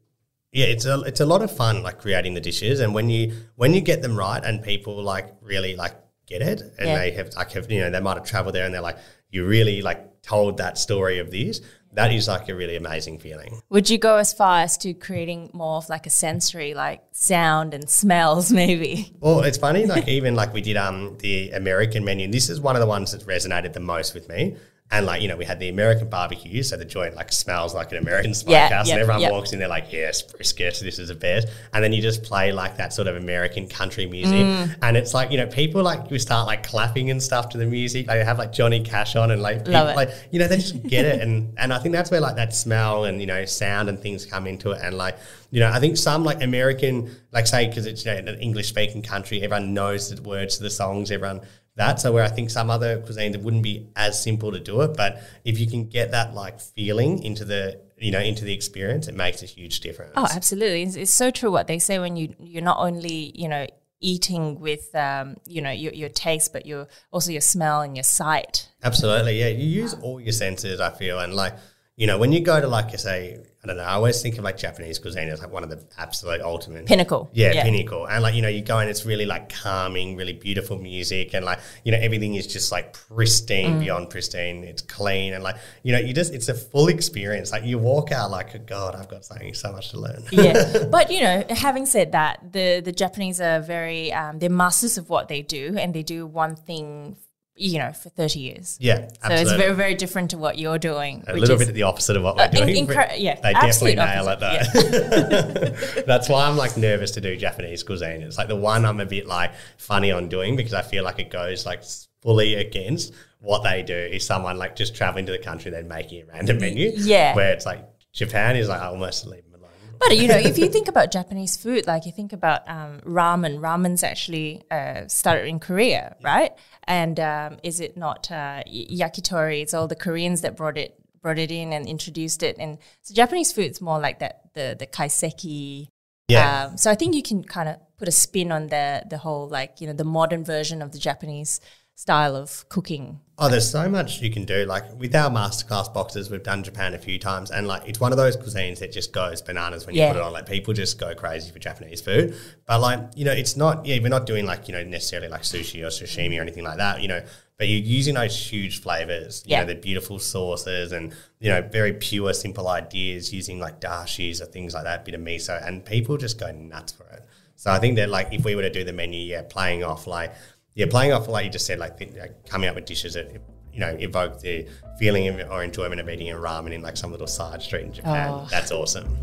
yeah, 0.58 0.66
it's 0.74 0.86
a 0.86 1.02
it's 1.02 1.20
a 1.20 1.26
lot 1.34 1.42
of 1.44 1.52
fun 1.56 1.84
like 1.84 1.98
creating 2.00 2.34
the 2.34 2.42
dishes, 2.50 2.80
and 2.80 2.90
when 2.98 3.08
you 3.10 3.24
when 3.56 3.74
you 3.76 3.82
get 3.92 4.02
them 4.02 4.16
right, 4.18 4.44
and 4.44 4.64
people 4.64 4.96
like 5.14 5.28
really 5.42 5.76
like 5.76 5.94
get 6.26 6.42
it, 6.42 6.62
and 6.80 6.88
Yeah. 6.90 6.98
they 7.00 7.12
have 7.12 7.28
like 7.36 7.52
have 7.52 7.72
you 7.72 7.80
know 7.82 7.90
they 7.92 8.00
might 8.08 8.18
have 8.18 8.26
traveled 8.26 8.56
there, 8.56 8.66
and 8.66 8.74
they're 8.74 8.82
like 8.92 8.98
you 9.30 9.46
really 9.46 9.82
like 9.82 10.22
told 10.24 10.58
that 10.58 10.78
story 10.78 11.20
of 11.20 11.30
this. 11.32 11.62
That 11.94 12.12
is 12.12 12.28
like 12.28 12.50
a 12.50 12.56
really 12.56 12.76
amazing 12.76 13.18
feeling. 13.20 13.62
Would 13.70 13.90
you 13.90 13.98
go 13.98 14.18
as 14.18 14.32
far 14.34 14.60
as 14.62 14.78
to 14.80 14.94
creating 14.94 15.50
more 15.54 15.78
of 15.78 15.90
like 15.90 16.06
a 16.06 16.10
sensory, 16.12 16.74
like 16.74 17.02
sound 17.12 17.74
and 17.74 17.90
smells, 17.90 18.52
maybe? 18.62 19.14
Well, 19.20 19.42
it's 19.42 19.58
funny, 19.58 19.86
like 19.86 20.08
even 20.08 20.36
like 20.36 20.54
we 20.54 20.62
did 20.62 20.78
um 20.78 21.18
the 21.20 21.52
American 21.52 22.04
menu. 22.04 22.28
This 22.32 22.50
is 22.50 22.60
one 22.60 22.76
of 22.76 22.82
the 22.82 22.88
ones 22.98 23.12
that 23.14 23.22
resonated 23.28 23.74
the 23.74 23.80
most 23.94 24.14
with 24.16 24.28
me. 24.30 24.58
And 24.90 25.06
like 25.06 25.22
you 25.22 25.28
know, 25.28 25.36
we 25.36 25.44
had 25.44 25.60
the 25.60 25.68
American 25.68 26.08
barbecue, 26.08 26.64
so 26.64 26.78
the 26.78 26.86
joint 26.86 27.14
like 27.14 27.34
smells 27.34 27.76
like 27.76 27.92
an 27.92 27.98
American 27.98 28.32
Yeah, 28.32 28.36
smokehouse, 28.68 28.88
yep, 28.88 28.94
and 28.94 29.02
everyone 29.02 29.22
yep. 29.22 29.32
walks 29.34 29.52
in 29.52 29.60
they're 29.60 29.68
like, 29.68 29.92
yes, 29.92 30.22
brisket, 30.22 30.80
this 30.82 30.98
is 30.98 31.10
the 31.10 31.16
best. 31.16 31.50
And 31.74 31.84
then 31.84 31.92
you 31.92 32.02
just 32.02 32.24
play 32.24 32.54
like 32.54 32.78
that 32.78 32.94
sort 32.94 33.10
of 33.10 33.18
American 33.18 33.68
country 33.68 34.06
music, 34.06 34.38
Mm. 34.46 34.76
and 34.82 34.96
it's 34.96 35.14
like 35.14 35.30
you 35.30 35.38
know, 35.38 35.48
people 35.48 35.84
like 35.84 36.10
you 36.10 36.18
start 36.20 36.48
like 36.48 36.64
clapping 36.64 37.12
and 37.12 37.22
stuff 37.22 37.50
to 37.50 37.58
the 37.58 37.66
music. 37.66 38.08
Like, 38.08 38.20
they 38.20 38.24
have 38.24 38.40
like 38.40 38.54
Johnny 38.54 38.82
Cash 38.82 39.18
on, 39.18 39.32
and 39.32 39.42
like 39.42 39.66
people, 39.66 39.74
like 39.94 40.10
you 40.32 40.40
know, 40.40 40.48
they 40.48 40.56
just 40.56 40.82
get 40.84 41.04
it, 41.04 41.22
and 41.24 41.54
and 41.58 41.74
I 41.74 41.80
think 41.80 41.94
that's 41.94 42.10
where 42.10 42.22
like 42.22 42.38
that 42.38 42.56
smell 42.56 43.04
and 43.04 43.20
you 43.20 43.28
know 43.28 43.44
sound 43.44 43.90
and 43.90 44.00
things 44.00 44.26
come 44.26 44.48
into 44.48 44.72
it, 44.72 44.80
and 44.82 44.96
like 44.96 45.18
you 45.52 45.60
know, 45.60 45.70
I 45.70 45.80
think 45.82 45.98
some 45.98 46.24
like 46.24 46.42
American, 46.42 47.14
like 47.34 47.46
say 47.48 47.68
because 47.68 47.86
it's 47.88 48.06
you 48.06 48.14
know, 48.22 48.32
an 48.32 48.40
English 48.40 48.70
speaking 48.70 49.02
country, 49.02 49.42
everyone 49.42 49.74
knows 49.74 50.16
the 50.16 50.22
words 50.22 50.58
to 50.58 50.64
the 50.64 50.70
songs, 50.70 51.12
everyone 51.12 51.42
that. 51.78 52.00
So 52.00 52.12
where 52.12 52.24
I 52.24 52.28
think 52.28 52.50
some 52.50 52.70
other 52.70 53.00
cuisines 53.00 53.34
it 53.34 53.42
wouldn't 53.42 53.64
be 53.64 53.88
as 53.96 54.22
simple 54.22 54.52
to 54.52 54.60
do 54.60 54.82
it, 54.82 54.96
but 54.96 55.22
if 55.46 55.60
you 55.60 55.68
can 55.68 55.88
get 55.88 56.12
that 56.12 56.34
like 56.34 56.60
feeling 56.60 57.24
into 57.24 57.46
the 57.46 57.80
you 57.98 58.12
know 58.12 58.20
into 58.20 58.46
the 58.46 58.54
experience, 58.54 59.08
it 59.08 59.16
makes 59.16 59.42
a 59.42 59.46
huge 59.46 59.80
difference. 59.80 60.14
Oh, 60.16 60.28
absolutely. 60.30 60.84
It's, 60.84 60.96
it's 60.96 61.14
so 61.14 61.32
true 61.32 61.52
what 61.52 61.68
they 61.68 61.80
say 61.80 62.00
when 62.00 62.16
you 62.16 62.36
you're 62.40 62.64
not 62.64 62.78
only 62.80 63.32
you 63.36 63.48
know 63.48 63.66
eating 64.00 64.60
with 64.60 64.94
um, 64.96 65.38
you 65.48 65.62
know 65.62 65.72
your, 65.72 65.94
your 65.94 66.10
taste, 66.10 66.54
but 66.54 66.66
your 66.66 66.88
also 67.12 67.32
your 67.32 67.42
smell 67.42 67.82
and 67.82 67.96
your 67.96 68.04
sight. 68.04 68.70
Absolutely, 68.84 69.40
yeah. 69.40 69.48
You 69.48 69.66
use 69.66 69.94
all 69.96 70.20
your 70.20 70.34
senses, 70.34 70.80
I 70.80 70.92
feel, 70.92 71.20
and 71.20 71.34
like 71.34 71.56
you 71.98 72.06
know, 72.08 72.18
when 72.20 72.32
you 72.32 72.40
go 72.42 72.62
to 72.62 72.68
like 72.68 72.92
you 72.92 72.98
say, 73.00 73.40
I 73.64 73.68
don't 73.68 73.78
know, 73.78 73.84
I 73.84 73.94
always 73.94 74.22
think 74.22 74.38
of 74.38 74.44
like 74.44 74.56
Japanese 74.56 75.00
cuisine 75.00 75.28
as 75.30 75.42
like 75.42 75.52
one 75.52 75.64
of 75.64 75.70
the 75.72 75.84
absolute 75.98 76.42
ultimate 76.42 76.86
Pinnacle. 76.86 77.28
Yeah, 77.34 77.54
Yeah. 77.54 77.64
pinnacle. 77.64 78.06
And 78.08 78.22
like, 78.22 78.36
you 78.36 78.42
know, 78.44 78.48
you 78.48 78.62
go 78.62 78.78
and 78.78 78.88
it's 78.90 79.04
really 79.04 79.26
like 79.26 79.50
calming, 79.52 80.16
really 80.16 80.32
beautiful 80.34 80.78
music 80.78 81.34
and 81.34 81.44
like, 81.44 81.60
you 81.84 81.92
know, 81.92 81.98
everything 81.98 82.36
is 82.36 82.46
just 82.46 82.72
like 82.72 82.94
pristine, 82.94 83.78
Mm. 83.78 83.80
beyond 83.80 84.10
pristine. 84.12 84.64
It's 84.64 84.84
clean 84.84 85.34
and 85.34 85.44
like, 85.44 85.56
you 85.82 85.92
know, 85.92 85.98
you 86.00 86.14
just 86.14 86.34
it's 86.34 86.50
a 86.50 86.54
full 86.54 86.88
experience. 86.88 87.52
Like 87.52 87.64
you 87.66 87.80
walk 87.80 88.12
out 88.12 88.30
like, 88.30 88.68
God, 88.68 88.96
I've 88.96 89.10
got 89.10 89.26
something 89.26 89.56
so 89.56 89.72
much 89.72 89.90
to 89.90 90.00
learn. 90.00 90.24
yeah, 90.32 90.84
but 90.92 91.12
you 91.12 91.22
know, 91.22 91.44
having 91.50 91.88
said 91.88 92.12
that, 92.12 92.54
the 92.54 92.80
the 92.86 92.92
Japanese 92.92 93.42
are 93.42 93.60
very 93.60 94.14
um, 94.14 94.38
they're 94.38 94.52
masters 94.52 95.00
of 95.00 95.10
what 95.10 95.30
they 95.30 95.42
do, 95.42 95.76
and 95.80 95.94
they 95.96 96.04
do 96.04 96.28
one 96.28 96.56
thing, 96.56 97.18
you 97.58 97.80
know, 97.80 97.92
for 97.92 98.10
thirty 98.10 98.40
years. 98.40 98.78
Yeah, 98.80 99.10
Absolutely. 99.24 99.36
So 99.38 99.42
it's 99.52 99.62
very 99.62 99.76
very 99.76 99.96
different 99.96 100.30
to 100.32 100.38
what 100.38 100.58
you're 100.58 100.78
doing. 100.78 101.24
a 101.28 101.34
little 101.36 101.58
bit 101.58 101.74
the 101.74 101.84
opposite 101.84 102.16
of 102.18 102.24
what 102.24 102.36
we're 102.38 102.44
Uh, 102.44 102.48
doing. 102.48 102.88
incre- 102.88 103.16
yeah, 103.18 103.40
they 103.42 103.54
definitely 103.54 103.96
nail 103.96 104.28
it 104.30 104.40
though. 104.40 106.02
That's 106.06 106.30
why 106.30 106.48
I'm 106.48 106.58
like 106.58 106.78
nervous 106.78 107.12
to 107.12 107.22
do 107.22 107.36
Japanese 107.36 107.84
cuisine. 107.84 108.22
It's 108.22 108.38
like 108.38 108.48
the 108.48 108.56
one 108.56 108.86
I'm 108.86 109.00
a 109.00 109.06
bit 109.06 109.28
like 109.28 109.52
funny 109.78 110.12
on 110.12 110.30
doing 110.30 110.56
because 110.56 110.74
I 110.74 110.82
feel 110.82 111.04
like 111.04 111.20
it 111.20 111.30
goes 111.30 111.66
like 111.66 111.84
fully 112.22 112.56
against 112.56 113.14
what 113.40 113.64
they 113.64 113.84
do. 113.84 113.96
Is 113.96 114.26
someone 114.26 114.58
like 114.58 114.76
just 114.76 114.96
traveling 114.96 115.26
to 115.28 115.32
the 115.32 115.38
country 115.40 115.70
and 115.74 115.78
then 115.78 115.88
making 115.88 116.24
a 116.24 116.26
random 116.34 116.60
menu? 116.60 116.92
Yeah. 116.96 117.36
where 117.36 117.52
it's 117.54 117.66
like 117.66 117.84
Japan 118.14 118.56
is 118.56 118.68
like 118.68 118.82
almost 118.82 119.26
leave 119.28 119.44
them 119.52 119.62
alone. 119.62 119.72
But 120.00 120.18
you 120.18 120.28
know, 120.28 120.38
if 120.38 120.58
you 120.58 120.68
think 120.76 120.88
about 120.88 121.12
Japanese 121.12 121.58
food, 121.58 121.86
like 121.88 122.06
you 122.06 122.12
think 122.12 122.34
about 122.34 122.68
um, 122.68 123.00
ramen, 123.06 123.60
ramen's 123.60 124.04
actually 124.04 124.64
uh, 124.72 125.08
started 125.08 125.48
in 125.48 125.60
Korea, 125.60 126.16
right? 126.24 126.52
And 126.88 127.20
um, 127.20 127.58
is 127.64 127.80
it 127.80 127.98
not 127.98 128.32
uh, 128.32 128.64
yakitori? 128.66 129.62
It's 129.62 129.74
all 129.74 129.88
the 129.88 129.96
Koreans 129.96 130.42
that 130.42 130.56
brought 130.56 130.78
it 130.78 130.96
brought 131.22 131.40
it 131.40 131.52
in 131.52 131.74
and 131.74 131.88
introduced 131.88 132.44
it. 132.44 132.56
And 132.60 132.78
so 133.02 133.14
Japanese 133.14 133.52
food's 133.52 133.82
more 133.82 134.00
like 134.00 134.20
that 134.20 134.42
the 134.54 134.76
the 134.78 134.88
kaiseki. 134.88 135.90
Yeah. 136.30 136.66
Um, 136.66 136.78
so 136.78 136.90
I 136.90 136.96
think 136.96 137.16
you 137.16 137.24
can 137.24 137.44
kind 137.44 137.70
of 137.70 137.78
put 137.98 138.08
a 138.08 138.12
spin 138.12 138.52
on 138.52 138.68
the 138.68 139.04
the 139.10 139.18
whole 139.18 139.48
like 139.48 139.82
you 139.82 139.88
know 139.88 139.94
the 139.94 140.06
modern 140.06 140.44
version 140.44 140.82
of 140.82 140.92
the 140.92 141.00
Japanese 141.00 141.60
style 141.98 142.36
of 142.36 142.64
cooking. 142.70 143.20
Oh, 143.40 143.50
there's 143.50 143.70
so 143.70 143.90
much 143.90 144.22
you 144.22 144.30
can 144.32 144.46
do. 144.46 144.66
Like 144.66 144.84
with 145.00 145.16
our 145.16 145.32
masterclass 145.32 145.92
boxes, 145.92 146.30
we've 146.30 146.44
done 146.44 146.64
Japan 146.64 146.94
a 146.94 146.98
few 147.00 147.18
times, 147.18 147.50
and 147.50 147.68
like 147.68 147.88
it's 147.88 148.00
one 148.00 148.12
of 148.12 148.18
those 148.18 148.38
cuisines 148.38 148.80
that 148.80 148.92
just 148.92 149.12
goes 149.12 149.42
bananas 149.42 149.86
when 149.88 149.96
you 149.96 150.06
put 150.08 150.16
it 150.16 150.22
on. 150.22 150.32
Like 150.32 150.48
people 150.48 150.74
just 150.74 151.00
go 151.00 151.14
crazy 151.16 151.52
for 151.52 151.58
Japanese 151.60 152.00
food, 152.00 152.36
but 152.68 152.80
like 152.82 153.00
you 153.16 153.26
know, 153.26 153.32
it's 153.32 153.58
not. 153.58 153.86
Yeah, 153.86 153.98
we're 154.02 154.10
not 154.10 154.28
doing 154.28 154.46
like 154.46 154.68
you 154.68 154.74
know 154.76 154.84
necessarily 154.84 155.28
like 155.28 155.42
sushi 155.42 155.82
or 155.84 155.88
sashimi 155.88 156.38
or 156.38 156.42
anything 156.44 156.64
like 156.64 156.78
that. 156.78 157.02
You 157.02 157.08
know, 157.08 157.22
but 157.58 157.68
you're 157.68 157.80
using 157.82 158.14
those 158.14 158.36
huge 158.52 158.80
flavors. 158.82 159.44
You 159.48 159.54
Yeah. 159.54 159.62
know, 159.62 159.68
the 159.74 159.76
beautiful 159.76 160.20
sauces 160.20 160.92
and 160.92 161.14
you 161.40 161.50
know 161.50 161.62
very 161.64 161.94
pure, 161.94 162.32
simple 162.34 162.68
ideas 162.68 163.34
using 163.34 163.60
like 163.60 163.82
dashis 163.82 164.40
or 164.40 164.46
things 164.46 164.76
like 164.76 164.84
that, 164.84 165.04
bit 165.04 165.16
of 165.16 165.22
miso, 165.22 165.66
and 165.68 165.84
people 165.84 166.18
just 166.18 166.40
go 166.40 166.52
nuts 166.52 166.92
for 166.92 167.08
it. 167.10 167.24
So 167.56 167.72
I 167.72 167.80
think 167.80 167.96
that 167.96 168.10
like 168.10 168.32
if 168.32 168.46
we 168.46 168.56
were 168.56 168.62
to 168.62 168.70
do 168.70 168.84
the 168.84 168.94
menu, 168.94 169.20
yeah, 169.20 169.42
playing 169.42 169.84
off 169.84 170.06
like 170.06 170.32
yeah, 170.78 170.86
playing 170.88 171.12
off 171.12 171.28
like 171.28 171.44
you 171.44 171.50
just 171.50 171.66
said, 171.66 171.80
like, 171.80 171.98
the, 171.98 172.06
like 172.20 172.48
coming 172.48 172.70
up 172.70 172.76
with 172.76 172.86
dishes 172.86 173.16
that 173.16 173.32
you 173.74 173.80
know 173.80 173.98
evoke 174.00 174.40
the 174.42 174.68
feeling 175.00 175.28
of, 175.28 175.50
or 175.50 175.64
enjoyment 175.64 176.00
of 176.00 176.08
eating 176.08 176.30
a 176.30 176.36
ramen 176.36 176.72
in 176.72 176.84
like 176.84 176.96
some 176.96 177.12
little 177.12 177.26
side 177.26 177.64
street 177.64 177.86
in 177.86 177.92
Japan. 177.92 178.30
Oh. 178.32 178.48
That's 178.52 178.72
awesome. 178.72 179.18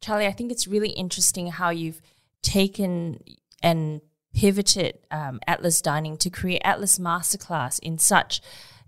Charlie, 0.00 0.26
I 0.26 0.32
think 0.32 0.52
it's 0.52 0.68
really 0.68 0.90
interesting 0.90 1.48
how 1.48 1.70
you've 1.70 2.00
taken 2.42 3.18
and 3.60 4.02
pivoted 4.34 4.98
um, 5.10 5.40
Atlas 5.48 5.82
Dining 5.82 6.16
to 6.18 6.30
create 6.30 6.62
Atlas 6.64 7.00
Masterclass 7.00 7.80
in 7.80 7.98
such 7.98 8.40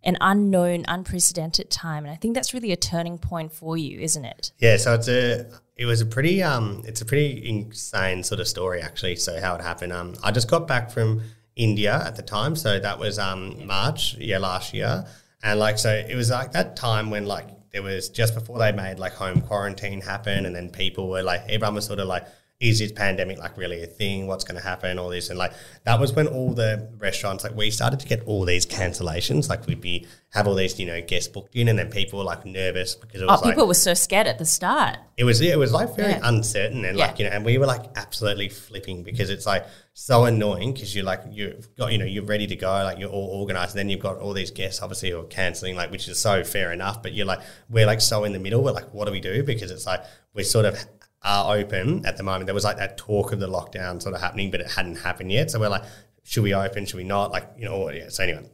an 0.03 0.17
unknown, 0.21 0.85
unprecedented 0.89 1.71
time. 1.71 2.05
And 2.05 2.13
I 2.13 2.17
think 2.17 2.35
that's 2.35 2.55
really 2.55 2.73
a 2.73 2.77
turning 2.77 3.19
point 3.19 3.53
for 3.53 3.77
you, 3.77 4.01
isn't 4.01 4.25
it? 4.25 4.53
Yeah, 4.59 4.77
so 4.77 4.95
it's 4.95 5.09
a 5.09 5.47
it 5.77 5.85
was 5.85 6.01
a 6.01 6.07
pretty 6.07 6.43
um 6.43 6.83
it's 6.87 7.01
a 7.01 7.05
pretty 7.05 7.49
insane 7.49 8.23
sort 8.23 8.41
of 8.41 8.49
story 8.49 8.81
actually. 8.81 9.17
So 9.17 9.41
how 9.41 9.55
it 9.57 9.63
happened. 9.63 9.93
Um, 9.93 10.15
I 10.23 10.31
just 10.31 10.49
got 10.49 10.67
back 10.67 10.91
from 10.91 11.23
India 11.57 12.03
at 12.05 12.17
the 12.17 12.23
time, 12.23 12.57
so 12.57 12.79
that 12.79 12.99
was 12.99 13.19
um 13.19 13.67
March 13.67 14.17
yeah 14.19 14.39
last 14.39 14.75
year, 14.75 15.07
and 15.43 15.59
like 15.59 15.79
so 15.79 15.91
it 15.91 16.15
was 16.15 16.31
like 16.31 16.53
that 16.53 16.77
time 16.77 17.11
when 17.11 17.27
like 17.27 17.49
there 17.73 17.83
was 17.83 18.09
just 18.09 18.35
before 18.35 18.59
they 18.59 18.73
made 18.73 18.99
like 18.99 19.13
home 19.13 19.41
quarantine 19.41 20.01
happen, 20.01 20.47
and 20.47 20.55
then 20.55 20.71
people 20.71 21.09
were 21.09 21.23
like 21.23 21.43
everyone 21.49 21.75
was 21.75 21.87
sort 21.87 21.99
of 21.99 22.09
like. 22.09 22.27
Is 22.59 22.79
this 22.79 22.91
pandemic 22.91 23.39
like 23.39 23.59
really 23.59 23.83
a 23.83 23.87
thing? 23.87 24.27
What's 24.27 24.43
going 24.45 24.59
to 24.59 24.67
happen? 24.67 24.99
All 24.99 25.11
this 25.11 25.29
and 25.29 25.39
like 25.39 25.53
that 25.85 26.01
was 26.01 26.15
when 26.15 26.27
all 26.27 26.55
the 26.55 26.89
restaurants 26.97 27.45
like 27.45 27.55
we 27.55 27.71
started 27.71 28.01
to 28.01 28.07
get 28.07 28.23
all 28.25 28.47
these 28.47 28.65
cancellations. 28.65 29.51
Like 29.51 29.67
we'd 29.67 29.83
be 29.83 30.07
have 30.31 30.47
all 30.47 30.55
these 30.55 30.79
you 30.81 30.87
know 30.87 31.03
guests 31.03 31.29
booked 31.29 31.55
in, 31.55 31.69
and 31.69 31.79
then 31.79 31.91
people 31.91 32.19
were 32.19 32.25
like 32.25 32.47
nervous 32.47 32.95
because 32.95 33.21
it 33.21 33.25
Oh, 33.25 33.33
was 33.33 33.43
like 33.43 33.55
people 33.55 33.67
were 33.67 33.75
so 33.75 33.93
scared 33.93 34.27
at 34.27 34.39
the 34.39 34.47
start. 34.47 34.97
it 35.19 35.25
was 35.25 35.43
it 35.43 35.59
was 35.59 35.73
like 35.73 35.95
very 35.97 36.13
Yeah. 36.13 36.21
uncertain 36.25 36.87
and 36.87 36.97
Yeah. 36.97 37.09
like 37.09 37.19
you 37.19 37.27
know 37.27 37.33
and 37.33 37.45
we 37.45 37.59
were 37.59 37.67
like 37.67 37.85
absolutely 37.95 38.49
flipping 38.49 39.03
because 39.03 39.29
it's 39.29 39.45
like 39.47 39.67
so 39.93 40.25
annoying 40.25 40.73
because 40.73 40.95
you're 40.97 41.05
like 41.05 41.23
you've 41.31 41.75
got 41.77 41.93
you 41.93 41.99
know 41.99 42.07
you're 42.07 42.25
ready 42.25 42.47
to 42.47 42.57
go 42.57 42.69
like 42.69 42.99
you're 42.99 43.11
all 43.11 43.29
organized 43.41 43.73
and 43.73 43.81
then 43.81 43.91
you've 43.91 44.01
got 44.01 44.17
all 44.19 44.33
these 44.33 44.51
guests 44.51 44.81
obviously 44.83 45.11
who 45.11 45.21
are 45.21 45.25
canceling 45.25 45.77
like 45.77 45.91
which 45.91 46.09
is 46.09 46.19
so 46.19 46.43
fair 46.45 46.73
enough 46.73 47.03
but 47.03 47.13
you're 47.13 47.27
like 47.27 47.41
we're 47.69 47.87
like 47.87 48.01
so 48.01 48.25
in 48.25 48.33
the 48.33 48.39
middle 48.39 48.63
we're 48.63 48.73
like 48.73 48.93
what 48.95 49.05
do 49.07 49.13
we 49.13 49.21
do 49.21 49.43
because 49.43 49.71
it's 49.71 49.87
like 49.87 50.03
we're 50.35 50.45
sort 50.45 50.65
of 50.67 50.79
are 51.23 51.57
open 51.57 52.05
at 52.07 52.17
the 52.17 52.23
moment 52.23 52.47
there 52.47 52.55
was 52.55 52.65
like 52.65 52.77
that 52.77 52.97
talk 52.97 53.33
of 53.33 53.41
the 53.41 53.49
lockdown 53.49 54.01
sort 54.01 54.15
of 54.15 54.21
happening 54.21 54.51
but 54.51 54.61
it 54.61 54.71
hadn't 54.71 54.97
happened 54.97 55.33
yet 55.33 55.51
so 55.51 55.59
we're 55.59 55.69
like 55.69 55.85
should 56.23 56.43
we 56.43 56.55
open 56.55 56.87
should 56.87 56.97
we 56.97 57.05
not 57.05 57.31
like 57.31 57.49
you 57.57 57.65
know 57.65 57.91
yeah 57.91 58.09
so 58.09 58.23
anyway 58.23 58.49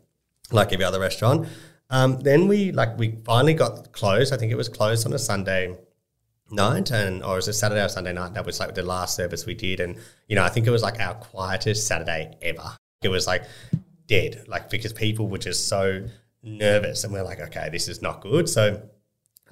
like 0.53 0.73
every 0.73 0.85
other 0.85 1.01
restaurant. 1.01 1.49
Um, 1.91 2.21
then 2.21 2.49
we 2.49 2.73
like 2.73 2.99
we 2.99 3.17
finally 3.25 3.55
got 3.55 3.93
closed. 3.93 4.33
I 4.33 4.37
think 4.37 4.53
it 4.53 4.57
was 4.57 4.69
closed 4.69 5.07
on 5.07 5.13
a 5.13 5.19
Sunday 5.19 5.77
night 6.51 6.91
and 6.91 7.23
or 7.23 7.39
is 7.39 7.47
it 7.47 7.49
was 7.51 7.57
a 7.57 7.59
Saturday 7.61 7.85
or 7.85 7.89
Sunday 7.89 8.13
night. 8.13 8.35
That 8.35 8.47
was 8.47 8.61
like 8.61 8.75
the 8.75 8.83
last 8.83 9.17
service 9.17 9.47
we 9.47 9.55
did, 9.55 9.81
and 9.81 9.99
you 10.29 10.37
know 10.37 10.45
I 10.45 10.49
think 10.49 10.67
it 10.67 10.71
was 10.71 10.83
like 10.83 11.01
our 11.01 11.15
quietest 11.15 11.87
Saturday 11.87 12.37
ever. 12.43 12.77
It 13.03 13.09
was 13.09 13.27
like 13.27 13.45
dead, 14.07 14.45
like 14.49 14.71
because 14.71 14.93
people 14.93 15.29
were 15.29 15.39
just 15.39 15.69
so 15.69 16.07
nervous, 16.43 17.05
and 17.05 17.13
we're 17.13 17.25
like, 17.25 17.41
okay, 17.41 17.69
this 17.71 17.89
is 17.89 18.01
not 18.01 18.21
good. 18.21 18.49
So 18.49 18.83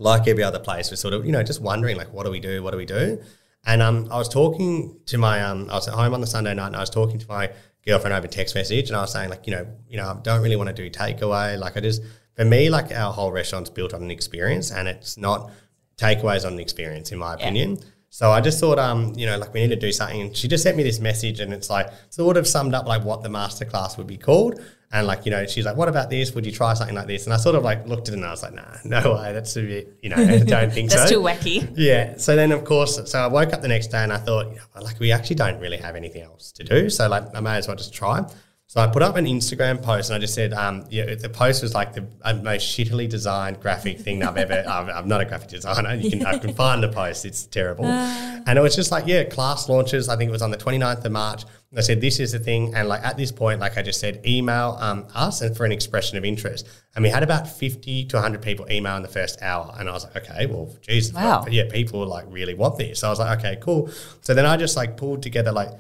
like 0.01 0.27
every 0.27 0.43
other 0.43 0.59
place, 0.59 0.91
we're 0.91 0.97
sort 0.97 1.15
of 1.15 1.25
you 1.25 1.33
know 1.33 1.43
just 1.43 1.61
wondering 1.61 1.97
like, 1.97 2.13
what 2.13 2.25
do 2.25 2.31
we 2.31 2.41
do? 2.41 2.63
What 2.63 2.73
do 2.73 2.79
we 2.79 2.87
do? 2.87 3.23
And 3.67 3.83
um, 3.83 4.09
I 4.11 4.17
was 4.17 4.29
talking 4.29 4.99
to 5.07 5.19
my 5.19 5.43
um, 5.43 5.69
I 5.71 5.75
was 5.75 5.87
at 5.87 5.95
home 5.95 6.15
on 6.15 6.21
the 6.21 6.27
Sunday 6.27 6.55
night, 6.55 6.69
and 6.69 6.77
I 6.77 6.81
was 6.81 6.91
talking 6.91 7.19
to 7.19 7.29
my 7.29 7.51
girlfriend 7.87 8.15
over 8.15 8.27
text 8.27 8.55
message, 8.55 8.89
and 8.89 8.97
I 8.97 9.03
was 9.03 9.13
saying 9.13 9.31
like, 9.31 9.47
you 9.47 9.53
know, 9.53 9.67
you 9.89 9.99
know, 9.99 10.09
I 10.09 10.21
don't 10.23 10.43
really 10.43 10.57
want 10.57 10.69
to 10.69 10.75
do 10.75 10.91
takeaway. 10.91 11.59
Like, 11.59 11.77
I 11.77 11.81
just 11.81 12.03
for 12.35 12.45
me, 12.45 12.71
like 12.71 12.91
our 12.93 13.13
whole 13.13 13.31
restaurant's 13.31 13.71
built 13.71 13.93
on 13.93 14.03
an 14.03 14.11
experience, 14.11 14.71
and 14.71 14.89
it's 14.89 15.19
not 15.19 15.51
takeaways 15.99 16.47
on 16.47 16.55
an 16.55 16.61
experience, 16.61 17.13
in 17.13 17.19
my 17.19 17.35
opinion. 17.35 17.77
Yeah. 17.77 17.85
So 18.09 18.31
I 18.31 18.41
just 18.41 18.59
thought, 18.59 18.79
um, 18.79 19.13
you 19.15 19.27
know, 19.27 19.39
like 19.39 19.53
we 19.55 19.61
need 19.61 19.69
to 19.69 19.77
do 19.77 19.93
something. 19.93 20.21
And 20.21 20.37
she 20.37 20.49
just 20.49 20.65
sent 20.65 20.77
me 20.77 20.83
this 20.83 20.99
message, 20.99 21.41
and 21.41 21.53
it's 21.53 21.69
like 21.69 21.89
sort 22.09 22.39
of 22.39 22.47
summed 22.47 22.75
up 22.75 22.87
like 22.87 23.05
what 23.05 23.23
the 23.23 23.29
masterclass 23.29 23.99
would 23.99 24.07
be 24.07 24.17
called. 24.17 24.61
And 24.93 25.07
like, 25.07 25.25
you 25.25 25.31
know, 25.31 25.47
she's 25.47 25.65
like, 25.65 25.77
"What 25.77 25.89
about 25.89 26.11
this? 26.11 26.35
Would 26.35 26.45
you 26.45 26.51
try 26.51 26.75
something 26.75 26.97
like 26.97 27.07
this?" 27.07 27.25
And 27.25 27.33
I 27.33 27.37
sort 27.37 27.55
of 27.55 27.63
like 27.63 27.87
looked 27.87 28.09
at 28.09 28.15
it 28.15 28.17
and 28.17 28.27
I 28.27 28.31
was 28.31 28.43
like, 28.43 28.55
"Nah, 28.55 28.77
no 28.85 29.15
way. 29.15 29.33
That's 29.33 29.57
a 29.57 29.63
bit, 29.63 29.99
you 30.03 30.09
know, 30.09 30.17
I 30.17 30.39
don't 30.45 30.73
think 30.73 30.91
That's 30.91 31.09
so." 31.09 31.23
That's 31.23 31.43
too 31.45 31.51
wacky. 31.51 31.73
Yeah. 31.77 32.17
So 32.17 32.35
then, 32.35 32.51
of 32.51 32.65
course, 32.65 33.01
so 33.09 33.19
I 33.21 33.29
woke 33.29 33.53
up 33.53 33.63
the 33.63 33.69
next 33.69 33.89
day 33.89 34.03
and 34.03 34.13
I 34.13 34.19
thought, 34.19 34.49
you 34.49 34.57
know, 34.57 34.83
like, 34.83 34.99
we 34.99 35.13
actually 35.13 35.37
don't 35.37 35.61
really 35.61 35.77
have 35.77 35.95
anything 35.95 36.23
else 36.23 36.51
to 36.53 36.65
do. 36.65 36.91
So 36.91 37.09
like, 37.09 37.25
I 37.35 37.41
may 37.41 37.57
as 37.57 37.69
well 37.69 37.77
just 37.77 37.95
try. 37.95 38.25
So 38.71 38.81
I 38.81 38.87
put 38.87 39.03
up 39.03 39.17
an 39.17 39.25
Instagram 39.25 39.83
post 39.83 40.11
and 40.11 40.17
I 40.17 40.21
just 40.21 40.33
said, 40.33 40.53
um, 40.53 40.87
yeah, 40.91 41.17
the 41.17 41.29
post 41.29 41.61
was 41.61 41.75
like 41.75 41.93
the 41.93 42.07
uh, 42.23 42.35
most 42.35 42.69
shittily 42.69 43.09
designed 43.09 43.59
graphic 43.61 43.99
thing 43.99 44.23
I've 44.23 44.37
ever. 44.37 44.63
I'm, 44.69 44.89
I'm, 44.89 45.09
not 45.09 45.21
a 45.21 45.25
graphic 45.25 45.49
designer. 45.49 45.93
You 45.95 46.09
can 46.09 46.25
I 46.25 46.39
can 46.39 46.55
find 46.63 46.81
the 46.81 46.89
post. 46.89 47.25
It's 47.25 47.47
terrible. 47.47 47.87
Uh. 47.87 48.41
And 48.47 48.57
it 48.57 48.63
was 48.63 48.77
just 48.77 48.93
like, 48.93 49.09
yeah, 49.09 49.25
class 49.25 49.69
launches. 49.69 50.09
I 50.09 50.15
think 50.15 50.29
it 50.29 50.31
was 50.31 50.41
on 50.41 50.53
the 50.53 50.57
29th 50.57 51.05
of 51.05 51.11
March. 51.11 51.47
I 51.77 51.83
said, 51.83 52.01
this 52.01 52.19
is 52.19 52.33
the 52.33 52.41
thing. 52.41 52.75
And 52.75 52.89
like 52.89 53.05
at 53.05 53.17
this 53.17 53.31
point, 53.31 53.61
like 53.61 53.79
I 53.79 53.83
just 53.83 54.01
said, 54.01 54.27
email 54.27 54.77
um, 54.81 55.07
us 55.15 55.41
and 55.41 55.57
for 55.57 55.65
an 55.65 55.71
expression 55.71 56.19
of 56.19 56.25
interest. 56.25 56.67
And 56.97 57.05
we 57.05 57.11
had 57.11 57.23
about 57.23 57.47
50 57.47 58.07
to 58.07 58.17
100 58.17 58.43
people 58.43 58.67
email 58.71 58.97
in 58.97 59.03
the 59.03 59.09
first 59.09 59.41
hour. 59.41 59.73
And 59.79 59.89
I 59.89 59.93
was 59.93 60.05
like, 60.05 60.17
okay, 60.17 60.47
well, 60.47 60.75
Jesus. 60.81 61.15
Wow. 61.15 61.43
But 61.45 61.53
yeah, 61.53 61.71
people 61.71 62.05
like 62.07 62.25
really 62.29 62.55
want 62.55 62.77
this. 62.77 63.01
So 63.01 63.07
I 63.07 63.11
was 63.11 63.21
like, 63.21 63.39
okay, 63.39 63.59
cool. 63.61 63.89
So 64.21 64.35
then 64.35 64.47
I 64.47 64.57
just 64.57 64.77
like 64.77 64.97
pulled 64.97 65.23
together 65.23 65.53
like 65.53 65.71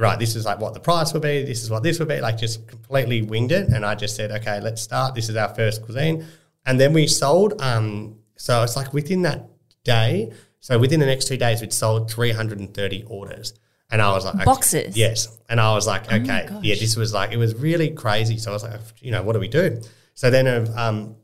right, 0.00 0.18
this 0.18 0.34
is 0.34 0.46
like 0.46 0.58
what 0.58 0.74
the 0.74 0.80
price 0.80 1.12
would 1.12 1.22
be, 1.22 1.42
this 1.42 1.62
is 1.62 1.70
what 1.70 1.82
this 1.82 1.98
would 1.98 2.08
be, 2.08 2.20
like 2.20 2.38
just 2.38 2.66
completely 2.66 3.22
winged 3.22 3.52
it. 3.52 3.68
And 3.68 3.84
I 3.84 3.94
just 3.94 4.16
said, 4.16 4.30
okay, 4.30 4.60
let's 4.60 4.80
start. 4.82 5.14
This 5.14 5.28
is 5.28 5.36
our 5.36 5.54
first 5.54 5.82
cuisine. 5.82 6.26
And 6.66 6.80
then 6.80 6.92
we 6.92 7.06
sold, 7.06 7.60
um, 7.60 8.18
so 8.36 8.62
it's 8.62 8.76
like 8.76 8.92
within 8.92 9.22
that 9.22 9.46
day, 9.84 10.32
so 10.60 10.78
within 10.78 11.00
the 11.00 11.06
next 11.06 11.26
two 11.28 11.36
days, 11.36 11.60
we'd 11.60 11.72
sold 11.72 12.10
330 12.10 13.04
orders. 13.08 13.54
And 13.90 14.00
I 14.00 14.12
was 14.12 14.24
like, 14.24 14.44
boxes. 14.44 14.96
Yes. 14.96 15.36
And 15.48 15.60
I 15.60 15.74
was 15.74 15.86
like, 15.86 16.12
oh 16.12 16.16
okay, 16.16 16.48
yeah, 16.62 16.76
this 16.76 16.96
was 16.96 17.12
like, 17.12 17.32
it 17.32 17.36
was 17.36 17.54
really 17.56 17.90
crazy. 17.90 18.38
So 18.38 18.50
I 18.50 18.54
was 18.54 18.62
like, 18.62 18.80
you 19.00 19.10
know, 19.10 19.22
what 19.22 19.32
do 19.32 19.40
we 19.40 19.48
do? 19.48 19.80
So 20.14 20.30
then 20.30 20.46
um, 20.76 21.16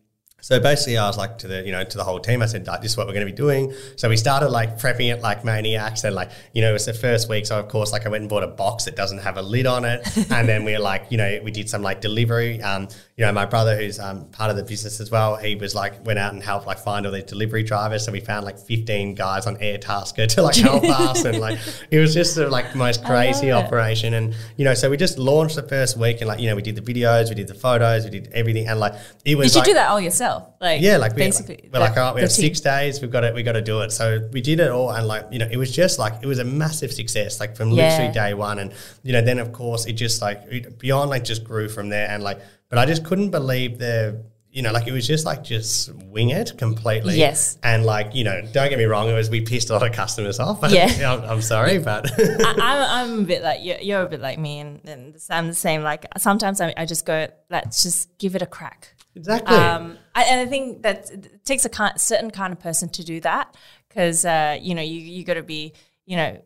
so 0.46 0.60
basically, 0.60 0.96
I 0.96 1.08
was 1.08 1.18
like 1.18 1.38
to 1.38 1.48
the 1.48 1.66
you 1.66 1.72
know 1.72 1.82
to 1.82 1.96
the 1.96 2.04
whole 2.04 2.20
team. 2.20 2.40
I 2.40 2.46
said, 2.46 2.64
"This 2.80 2.92
is 2.92 2.96
what 2.96 3.08
we're 3.08 3.14
going 3.14 3.26
to 3.26 3.32
be 3.32 3.36
doing." 3.36 3.74
So 3.96 4.08
we 4.08 4.16
started 4.16 4.50
like 4.50 4.78
prepping 4.78 5.12
it 5.12 5.20
like 5.20 5.44
maniacs, 5.44 6.04
and 6.04 6.14
like 6.14 6.30
you 6.52 6.62
know 6.62 6.70
it 6.70 6.72
was 6.72 6.86
the 6.86 6.94
first 6.94 7.28
week. 7.28 7.46
So 7.46 7.58
of 7.58 7.66
course, 7.66 7.90
like 7.90 8.06
I 8.06 8.10
went 8.10 8.20
and 8.20 8.30
bought 8.30 8.44
a 8.44 8.46
box 8.46 8.84
that 8.84 8.94
doesn't 8.94 9.18
have 9.18 9.38
a 9.38 9.42
lid 9.42 9.66
on 9.66 9.84
it, 9.84 10.06
and 10.30 10.48
then 10.48 10.62
we 10.62 10.76
are 10.76 10.78
like 10.78 11.06
you 11.10 11.18
know 11.18 11.40
we 11.42 11.50
did 11.50 11.68
some 11.68 11.82
like 11.82 12.00
delivery. 12.00 12.62
Um, 12.62 12.86
you 13.16 13.26
know, 13.26 13.32
my 13.32 13.44
brother 13.44 13.76
who's 13.76 13.98
um, 13.98 14.26
part 14.26 14.52
of 14.52 14.56
the 14.56 14.62
business 14.62 15.00
as 15.00 15.10
well, 15.10 15.34
he 15.34 15.56
was 15.56 15.74
like 15.74 16.06
went 16.06 16.20
out 16.20 16.32
and 16.32 16.40
helped 16.40 16.64
like 16.64 16.78
find 16.78 17.06
all 17.06 17.12
these 17.12 17.24
delivery 17.24 17.64
drivers. 17.64 18.04
So 18.04 18.12
we 18.12 18.20
found 18.20 18.44
like 18.44 18.56
15 18.56 19.16
guys 19.16 19.48
on 19.48 19.56
Airtasker 19.56 20.28
to 20.28 20.42
like 20.42 20.54
help 20.54 20.84
us, 20.88 21.24
and 21.24 21.40
like 21.40 21.58
it 21.90 21.98
was 21.98 22.14
just 22.14 22.36
the 22.36 22.48
like 22.48 22.76
most 22.76 23.04
crazy 23.04 23.50
operation. 23.50 24.14
And 24.14 24.32
you 24.56 24.64
know, 24.64 24.74
so 24.74 24.88
we 24.90 24.96
just 24.96 25.18
launched 25.18 25.56
the 25.56 25.64
first 25.64 25.96
week, 25.96 26.20
and 26.20 26.28
like 26.28 26.38
you 26.38 26.48
know 26.48 26.54
we 26.54 26.62
did 26.62 26.76
the 26.76 26.82
videos, 26.82 27.30
we 27.30 27.34
did 27.34 27.48
the 27.48 27.54
photos, 27.54 28.04
we 28.04 28.10
did 28.10 28.30
everything, 28.32 28.68
and 28.68 28.78
like 28.78 28.94
it 29.24 29.36
was. 29.36 29.48
Did 29.48 29.54
you 29.54 29.60
like, 29.62 29.66
do 29.66 29.74
that 29.74 29.88
all 29.88 30.00
yourself? 30.00 30.35
Like 30.60 30.80
yeah, 30.80 30.96
like 30.96 31.14
basically, 31.14 31.60
we, 31.62 31.70
we're 31.70 31.80
like, 31.80 31.96
oh, 31.96 32.14
we 32.14 32.20
have 32.20 32.32
six 32.32 32.60
days, 32.60 33.00
we've 33.00 33.10
got 33.10 33.24
it, 33.24 33.34
we 33.34 33.42
got 33.42 33.52
to 33.52 33.62
do 33.62 33.80
it. 33.80 33.92
So 33.92 34.28
we 34.32 34.40
did 34.40 34.60
it 34.60 34.70
all, 34.70 34.90
and 34.90 35.06
like 35.06 35.26
you 35.30 35.38
know, 35.38 35.48
it 35.50 35.56
was 35.56 35.74
just 35.74 35.98
like 35.98 36.14
it 36.22 36.26
was 36.26 36.38
a 36.38 36.44
massive 36.44 36.92
success, 36.92 37.40
like 37.40 37.56
from 37.56 37.70
yeah. 37.70 37.88
literally 37.88 38.12
day 38.12 38.34
one, 38.34 38.58
and 38.58 38.72
you 39.02 39.12
know, 39.12 39.22
then 39.22 39.38
of 39.38 39.52
course 39.52 39.86
it 39.86 39.94
just 39.94 40.22
like 40.22 40.42
it, 40.48 40.78
beyond 40.78 41.10
like 41.10 41.24
just 41.24 41.44
grew 41.44 41.68
from 41.68 41.88
there, 41.88 42.08
and 42.08 42.22
like 42.22 42.40
but 42.68 42.78
I 42.78 42.86
just 42.86 43.04
couldn't 43.04 43.30
believe 43.30 43.78
the 43.78 44.24
you 44.56 44.62
know, 44.62 44.72
like 44.72 44.86
it 44.86 44.92
was 44.92 45.06
just 45.06 45.26
like 45.26 45.44
just 45.44 45.92
wing 46.06 46.30
it 46.30 46.56
completely. 46.56 47.18
Yes. 47.18 47.58
And 47.62 47.84
like, 47.84 48.14
you 48.14 48.24
know, 48.24 48.40
don't 48.52 48.70
get 48.70 48.78
me 48.78 48.86
wrong, 48.86 49.06
it 49.06 49.12
was 49.12 49.28
we 49.28 49.42
pissed 49.42 49.68
a 49.68 49.74
lot 49.74 49.86
of 49.86 49.92
customers 49.92 50.40
off. 50.40 50.60
Yeah. 50.76 51.12
I'm, 51.12 51.30
I'm, 51.30 51.42
sorry, 51.42 51.78
but 51.78 52.10
I, 52.18 53.02
am 53.02 53.20
a 53.20 53.22
bit 53.24 53.42
like 53.42 53.62
you're, 53.62 53.78
you're, 53.80 54.02
a 54.02 54.08
bit 54.08 54.20
like 54.20 54.38
me, 54.38 54.60
and, 54.60 54.80
and 54.88 55.16
I'm 55.28 55.48
the 55.48 55.54
same. 55.54 55.82
Like 55.82 56.06
sometimes 56.16 56.62
I, 56.62 56.72
I, 56.74 56.86
just 56.86 57.04
go, 57.04 57.28
let's 57.50 57.82
just 57.82 58.16
give 58.18 58.34
it 58.34 58.40
a 58.40 58.46
crack. 58.46 58.94
Exactly. 59.16 59.56
Um, 59.56 59.98
I, 60.14 60.24
and 60.24 60.40
I 60.40 60.46
think 60.46 60.82
that 60.82 61.10
it 61.10 61.44
takes 61.44 61.64
a 61.64 61.68
kind, 61.68 61.98
certain 62.00 62.30
kind 62.30 62.52
of 62.52 62.60
person 62.60 62.88
to 62.90 63.02
do 63.02 63.20
that 63.20 63.56
because 63.88 64.24
uh, 64.24 64.58
you 64.60 64.74
know 64.74 64.82
you 64.82 65.00
you 65.00 65.24
got 65.24 65.34
to 65.34 65.42
be 65.42 65.72
you 66.04 66.16
know 66.16 66.40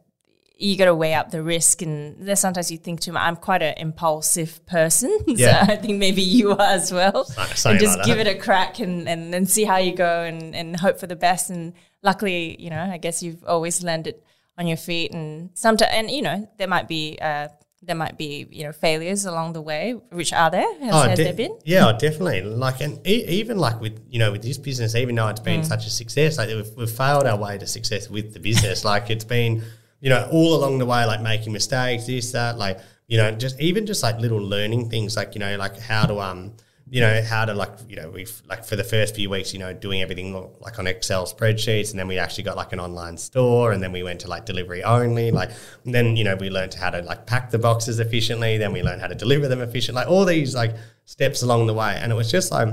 you 0.56 0.76
got 0.76 0.84
to 0.84 0.94
weigh 0.94 1.14
up 1.14 1.30
the 1.30 1.42
risk 1.42 1.80
and 1.80 2.16
there's 2.26 2.38
sometimes 2.38 2.70
you 2.70 2.76
think 2.76 3.00
too 3.00 3.12
much. 3.12 3.22
I'm 3.22 3.36
quite 3.36 3.62
an 3.62 3.74
impulsive 3.78 4.64
person, 4.66 5.18
yeah. 5.26 5.66
so 5.66 5.72
I 5.72 5.76
think 5.76 5.98
maybe 5.98 6.22
you 6.22 6.52
are 6.52 6.60
as 6.60 6.92
well. 6.92 7.26
And 7.64 7.80
just 7.80 7.98
like 7.98 8.06
give 8.06 8.18
it 8.18 8.26
a 8.26 8.34
crack 8.34 8.78
and, 8.78 9.08
and, 9.08 9.34
and 9.34 9.48
see 9.48 9.64
how 9.64 9.78
you 9.78 9.94
go 9.94 10.22
and, 10.22 10.54
and 10.54 10.78
hope 10.78 11.00
for 11.00 11.06
the 11.06 11.16
best. 11.16 11.48
And 11.48 11.72
luckily, 12.02 12.56
you 12.60 12.68
know, 12.68 12.82
I 12.82 12.98
guess 12.98 13.22
you've 13.22 13.42
always 13.44 13.82
landed 13.82 14.16
on 14.58 14.66
your 14.66 14.76
feet 14.76 15.12
and 15.12 15.48
sometimes, 15.54 15.90
and 15.94 16.10
you 16.10 16.20
know, 16.20 16.46
there 16.58 16.68
might 16.68 16.88
be, 16.88 17.18
uh, 17.20 17.48
there 17.82 17.96
might 17.96 18.18
be, 18.18 18.46
you 18.50 18.64
know, 18.64 18.72
failures 18.72 19.24
along 19.24 19.54
the 19.54 19.60
way, 19.60 19.92
which 20.10 20.32
are 20.32 20.50
there? 20.50 20.78
Has, 20.80 20.94
oh, 20.94 21.08
has 21.08 21.16
de- 21.16 21.24
there 21.24 21.32
been? 21.32 21.58
Yeah, 21.64 21.92
definitely. 21.92 22.42
Like, 22.42 22.80
and 22.80 23.04
e- 23.06 23.24
even 23.26 23.58
like 23.58 23.80
with, 23.80 23.98
you 24.10 24.18
know, 24.18 24.32
with 24.32 24.42
this 24.42 24.58
business, 24.58 24.94
even 24.94 25.14
though 25.14 25.28
it's 25.28 25.40
been 25.40 25.62
mm. 25.62 25.66
such 25.66 25.86
a 25.86 25.90
success, 25.90 26.36
like 26.36 26.48
we've, 26.48 26.70
we've 26.76 26.90
failed 26.90 27.26
our 27.26 27.38
way 27.38 27.56
to 27.56 27.66
success 27.66 28.10
with 28.10 28.34
the 28.34 28.40
business. 28.40 28.84
like 28.84 29.08
it's 29.08 29.24
been, 29.24 29.62
you 30.00 30.10
know, 30.10 30.28
all 30.30 30.54
along 30.56 30.78
the 30.78 30.86
way, 30.86 31.04
like 31.06 31.22
making 31.22 31.52
mistakes, 31.52 32.06
this, 32.06 32.32
that, 32.32 32.58
like, 32.58 32.78
you 33.06 33.16
know, 33.16 33.30
just 33.32 33.58
even 33.60 33.86
just 33.86 34.02
like 34.02 34.18
little 34.18 34.38
learning 34.38 34.90
things, 34.90 35.16
like, 35.16 35.34
you 35.34 35.40
know, 35.40 35.56
like 35.56 35.78
how 35.78 36.04
to, 36.04 36.20
um, 36.20 36.52
you 36.92 37.00
know, 37.00 37.22
how 37.22 37.44
to 37.44 37.54
like, 37.54 37.70
you 37.88 37.94
know, 37.94 38.10
we've 38.10 38.42
like 38.48 38.64
for 38.64 38.74
the 38.74 38.82
first 38.82 39.14
few 39.14 39.30
weeks, 39.30 39.52
you 39.52 39.60
know, 39.60 39.72
doing 39.72 40.02
everything 40.02 40.50
like 40.58 40.76
on 40.80 40.88
Excel 40.88 41.24
spreadsheets. 41.24 41.90
And 41.90 41.98
then 41.98 42.08
we 42.08 42.18
actually 42.18 42.42
got 42.42 42.56
like 42.56 42.72
an 42.72 42.80
online 42.80 43.16
store. 43.16 43.70
And 43.70 43.80
then 43.80 43.92
we 43.92 44.02
went 44.02 44.20
to 44.22 44.28
like 44.28 44.44
delivery 44.44 44.82
only. 44.82 45.30
Like, 45.30 45.52
then, 45.84 46.16
you 46.16 46.24
know, 46.24 46.34
we 46.34 46.50
learned 46.50 46.74
how 46.74 46.90
to 46.90 47.00
like 47.02 47.26
pack 47.26 47.50
the 47.50 47.60
boxes 47.60 48.00
efficiently. 48.00 48.58
Then 48.58 48.72
we 48.72 48.82
learned 48.82 49.00
how 49.00 49.06
to 49.06 49.14
deliver 49.14 49.46
them 49.46 49.60
efficiently. 49.60 50.02
Like 50.02 50.10
all 50.10 50.24
these 50.24 50.56
like 50.56 50.74
steps 51.04 51.42
along 51.42 51.68
the 51.68 51.74
way. 51.74 51.96
And 51.96 52.10
it 52.10 52.16
was 52.16 52.28
just 52.28 52.50
like, 52.50 52.68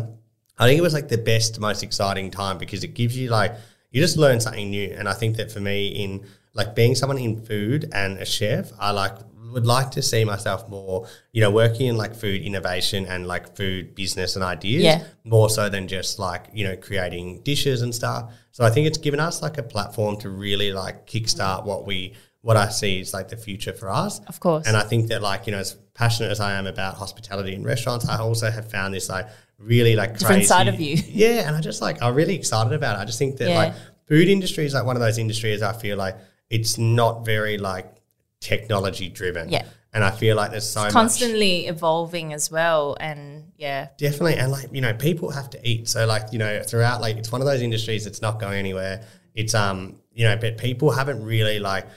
I 0.58 0.66
think 0.66 0.80
it 0.80 0.84
was 0.84 0.94
like 0.94 1.10
the 1.10 1.20
best, 1.20 1.60
most 1.60 1.84
exciting 1.84 2.32
time 2.32 2.58
because 2.58 2.84
it 2.84 2.96
gives 2.96 3.16
you 3.16 3.30
like, 3.30 3.54
you 3.92 4.02
just 4.02 4.18
learn 4.18 4.40
something 4.40 4.72
new. 4.72 4.96
And 4.98 5.08
I 5.08 5.14
think 5.14 5.38
that 5.38 5.52
for 5.52 5.60
me, 5.60 5.90
in 5.90 6.26
like 6.56 6.74
being 6.74 6.96
someone 6.96 7.20
in 7.20 7.40
food 7.40 7.88
and 7.94 8.18
a 8.18 8.26
chef, 8.26 8.72
I 8.80 8.90
like 8.90 9.14
would 9.58 9.66
like 9.66 9.90
to 9.90 10.04
see 10.04 10.24
myself 10.24 10.70
more, 10.70 11.08
you 11.32 11.42
know, 11.42 11.50
working 11.50 11.88
in 11.88 11.98
like 11.98 12.14
food 12.14 12.44
innovation 12.44 13.08
and 13.08 13.26
like 13.26 13.56
food 13.56 13.96
business 13.96 14.36
and 14.36 14.46
ideas 14.46 14.84
yeah. 14.84 15.04
more 15.24 15.50
so 15.50 15.68
than 15.68 15.88
just 15.88 16.20
like, 16.20 16.46
you 16.54 16.64
know, 16.64 16.78
creating 16.78 17.42
dishes 17.42 17.82
and 17.82 17.94
stuff. 17.94 18.32
So 18.52 18.64
I 18.64 18.70
think 18.70 18.86
it's 18.86 19.00
given 19.00 19.20
us 19.20 19.42
like 19.42 19.58
a 19.58 19.64
platform 19.64 20.16
to 20.18 20.30
really 20.30 20.72
like 20.72 21.08
kickstart 21.08 21.66
what 21.66 21.88
we 21.88 22.14
what 22.42 22.56
I 22.56 22.70
see 22.70 23.00
is 23.00 23.16
like 23.16 23.30
the 23.30 23.36
future 23.36 23.74
for 23.74 23.90
us. 23.90 24.20
Of 24.28 24.40
course. 24.40 24.68
And 24.68 24.78
I 24.78 24.84
think 24.84 25.08
that 25.08 25.24
like, 25.24 25.48
you 25.48 25.54
know, 25.54 25.58
as 25.58 25.74
passionate 25.96 26.30
as 26.30 26.40
I 26.40 26.54
am 26.54 26.68
about 26.68 26.94
hospitality 26.94 27.56
and 27.56 27.66
restaurants, 27.66 28.08
I 28.08 28.20
also 28.20 28.52
have 28.52 28.70
found 28.70 28.94
this 28.94 29.10
like 29.10 29.28
really 29.58 29.96
like 29.96 30.20
different 30.20 30.42
crazy, 30.42 30.48
side 30.48 30.68
of 30.68 30.80
you. 30.80 30.98
Yeah. 31.08 31.48
And 31.48 31.56
I 31.56 31.62
just 31.62 31.82
like 31.82 32.04
I'm 32.04 32.14
really 32.14 32.36
excited 32.36 32.74
about 32.74 33.00
it. 33.00 33.02
I 33.02 33.06
just 33.06 33.18
think 33.18 33.38
that 33.38 33.50
yeah. 33.50 33.58
like 33.58 33.74
food 34.08 34.28
industry 34.28 34.68
is 34.68 34.76
like 34.76 34.86
one 34.86 34.96
of 34.96 35.02
those 35.02 35.18
industries 35.18 35.64
I 35.64 35.74
feel 35.74 35.98
like 35.98 36.16
it's 36.52 36.78
not 36.78 37.26
very 37.26 37.58
like 37.58 37.97
technology 38.40 39.10
driven. 39.10 39.50
Yeah. 39.50 39.66
And 39.94 40.04
I 40.04 40.12
feel 40.12 40.36
like 40.36 40.52
there's 40.52 40.70
so 40.70 40.84
it's 40.84 40.94
constantly 40.94 41.66
much, 41.66 41.76
evolving 41.76 42.34
as 42.34 42.52
well. 42.52 42.98
And 43.00 43.52
yeah. 43.58 43.90
Definitely. 43.98 44.36
And 44.36 44.52
like, 44.52 44.70
you 44.72 44.82
know, 44.82 44.94
people 44.94 45.32
have 45.32 45.50
to 45.52 45.68
eat. 45.68 45.88
So 45.88 46.06
like, 46.06 46.32
you 46.32 46.40
know, 46.40 46.62
throughout 46.62 47.02
like 47.02 47.18
it's 47.18 47.32
one 47.32 47.42
of 47.42 47.48
those 47.48 47.62
industries 47.62 48.04
that's 48.04 48.22
not 48.22 48.40
going 48.40 48.60
anywhere. 48.60 49.04
It's 49.34 49.54
um, 49.54 49.98
you 50.14 50.26
know, 50.26 50.36
but 50.36 50.58
people 50.58 50.92
haven't 50.92 51.24
really 51.24 51.60
like 51.60 51.88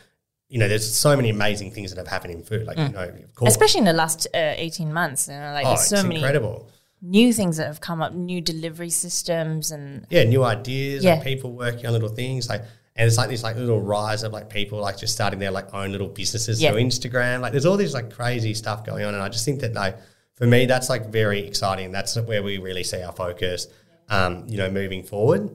you 0.49 0.59
know, 0.59 0.67
there's 0.67 0.93
so 0.93 1.15
many 1.15 1.31
amazing 1.31 1.71
things 1.71 1.93
that 1.93 1.99
have 1.99 2.09
happened 2.09 2.35
in 2.35 2.43
food. 2.43 2.67
Like, 2.67 2.77
mm. 2.77 2.89
you 2.89 2.93
know, 2.93 3.47
especially 3.47 3.79
in 3.79 3.85
the 3.85 3.93
last 3.93 4.27
uh, 4.35 4.55
18 4.57 4.93
months, 4.93 5.29
you 5.29 5.35
know, 5.35 5.53
like 5.53 5.65
oh, 5.65 5.69
there's 5.69 5.87
so 5.87 6.03
many 6.03 6.17
incredible 6.17 6.69
new 7.03 7.33
things 7.33 7.57
that 7.57 7.67
have 7.67 7.81
come 7.81 8.03
up, 8.03 8.13
new 8.13 8.41
delivery 8.41 8.91
systems 8.91 9.71
and 9.71 10.07
yeah, 10.11 10.25
new 10.25 10.45
ideas, 10.45 11.05
yeah. 11.05 11.23
people 11.23 11.53
working 11.53 11.87
on 11.87 11.93
little 11.93 12.09
things 12.09 12.49
like 12.49 12.63
and 12.97 13.07
it's 13.07 13.17
like 13.17 13.29
this 13.29 13.43
like 13.43 13.57
little 13.57 13.81
rise 13.81 14.23
of 14.23 14.33
like 14.33 14.51
people 14.51 14.79
like 14.79 14.99
just 14.99 15.15
starting 15.15 15.39
their 15.39 15.51
like 15.51 15.73
own 15.73 15.93
little 15.93 16.09
businesses 16.09 16.61
yep. 16.61 16.73
through 16.73 16.83
Instagram. 16.83 17.41
Like 17.41 17.53
there's 17.53 17.67
all 17.67 17.77
this 17.77 17.95
like 17.95 18.13
crazy 18.13 18.55
stuff 18.55 18.85
going 18.85 19.05
on, 19.05 19.15
and 19.15 19.23
I 19.23 19.29
just 19.29 19.45
think 19.45 19.61
that 19.61 19.75
like 19.75 19.97
for 20.35 20.47
me, 20.47 20.67
that's 20.67 20.89
like 20.89 21.07
very 21.11 21.41
exciting. 21.41 21.93
That's 21.93 22.19
where 22.19 22.43
we 22.43 22.57
really 22.59 22.83
see 22.83 23.03
our 23.03 23.13
focus, 23.13 23.69
um, 24.09 24.47
you 24.49 24.57
know, 24.57 24.71
moving 24.71 25.03
forward. 25.03 25.55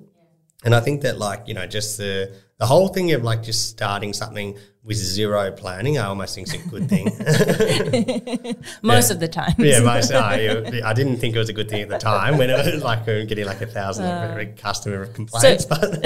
And 0.63 0.75
I 0.75 0.79
think 0.79 1.01
that 1.01 1.17
like, 1.17 1.47
you 1.47 1.55
know, 1.55 1.65
just 1.65 1.97
the 1.97 2.35
the 2.57 2.65
whole 2.65 2.87
thing 2.87 3.11
of 3.11 3.23
like 3.23 3.43
just 3.43 3.69
starting 3.69 4.13
something 4.13 4.57
with 4.83 4.97
zero 4.97 5.51
planning, 5.51 5.97
I 5.97 6.05
almost 6.05 6.35
think 6.35 6.47
is 6.47 6.53
a 6.53 6.57
good 6.69 6.87
thing. 6.87 7.05
Most 8.83 9.09
Yeah. 9.09 9.13
of 9.15 9.19
the 9.19 9.27
time. 9.27 9.55
yeah, 9.57 9.79
most, 9.79 10.11
no, 10.11 10.19
I 10.19 10.93
didn't 10.93 11.17
think 11.17 11.35
it 11.35 11.39
was 11.39 11.49
a 11.49 11.53
good 11.53 11.69
thing 11.69 11.81
at 11.81 11.89
the 11.89 11.97
time 11.97 12.37
when 12.37 12.51
it 12.51 12.53
was 12.73 12.83
like 12.83 13.05
we 13.07 13.13
were 13.13 13.25
getting 13.25 13.45
like 13.45 13.61
a 13.61 13.65
thousand 13.65 14.05
Uh. 14.05 14.45
customer 14.57 15.07
complaints. 15.07 15.65
but 15.71 16.05